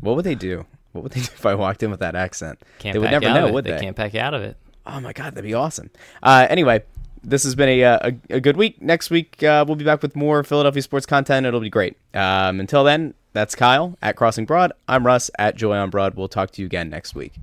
What 0.00 0.16
would 0.16 0.24
they 0.24 0.34
do? 0.34 0.64
What 0.92 1.02
would 1.02 1.12
they 1.12 1.20
do 1.20 1.30
if 1.34 1.44
I 1.44 1.54
walked 1.54 1.82
in 1.82 1.90
with 1.90 2.00
that 2.00 2.14
accent? 2.14 2.60
Can't 2.78 2.94
they 2.94 2.98
would 2.98 3.10
never 3.10 3.26
know, 3.26 3.52
would 3.52 3.64
they? 3.64 3.72
they? 3.72 3.80
can't 3.80 3.96
pack 3.96 4.14
out 4.14 4.34
of 4.34 4.42
it. 4.42 4.56
Oh 4.86 5.00
my 5.00 5.12
god, 5.12 5.34
that'd 5.34 5.44
be 5.44 5.54
awesome. 5.54 5.90
Uh, 6.22 6.46
anyway, 6.48 6.84
this 7.22 7.42
has 7.44 7.54
been 7.54 7.68
a, 7.68 7.84
uh, 7.84 8.10
a, 8.30 8.36
a 8.36 8.40
good 8.40 8.56
week. 8.56 8.80
Next 8.80 9.10
week 9.10 9.42
uh, 9.42 9.64
we'll 9.66 9.76
be 9.76 9.84
back 9.84 10.00
with 10.00 10.14
more 10.14 10.44
Philadelphia 10.44 10.82
sports 10.82 11.06
content. 11.06 11.44
It'll 11.44 11.60
be 11.60 11.70
great. 11.70 11.96
Um, 12.14 12.60
until 12.60 12.84
then, 12.84 13.14
that's 13.32 13.54
Kyle 13.54 13.98
at 14.00 14.16
Crossing 14.16 14.46
Broad. 14.46 14.72
I'm 14.88 15.04
Russ 15.04 15.30
at 15.38 15.56
Joy 15.56 15.76
on 15.76 15.90
Broad. 15.90 16.14
We'll 16.14 16.28
talk 16.28 16.52
to 16.52 16.62
you 16.62 16.66
again 16.66 16.88
next 16.88 17.14
week. 17.14 17.34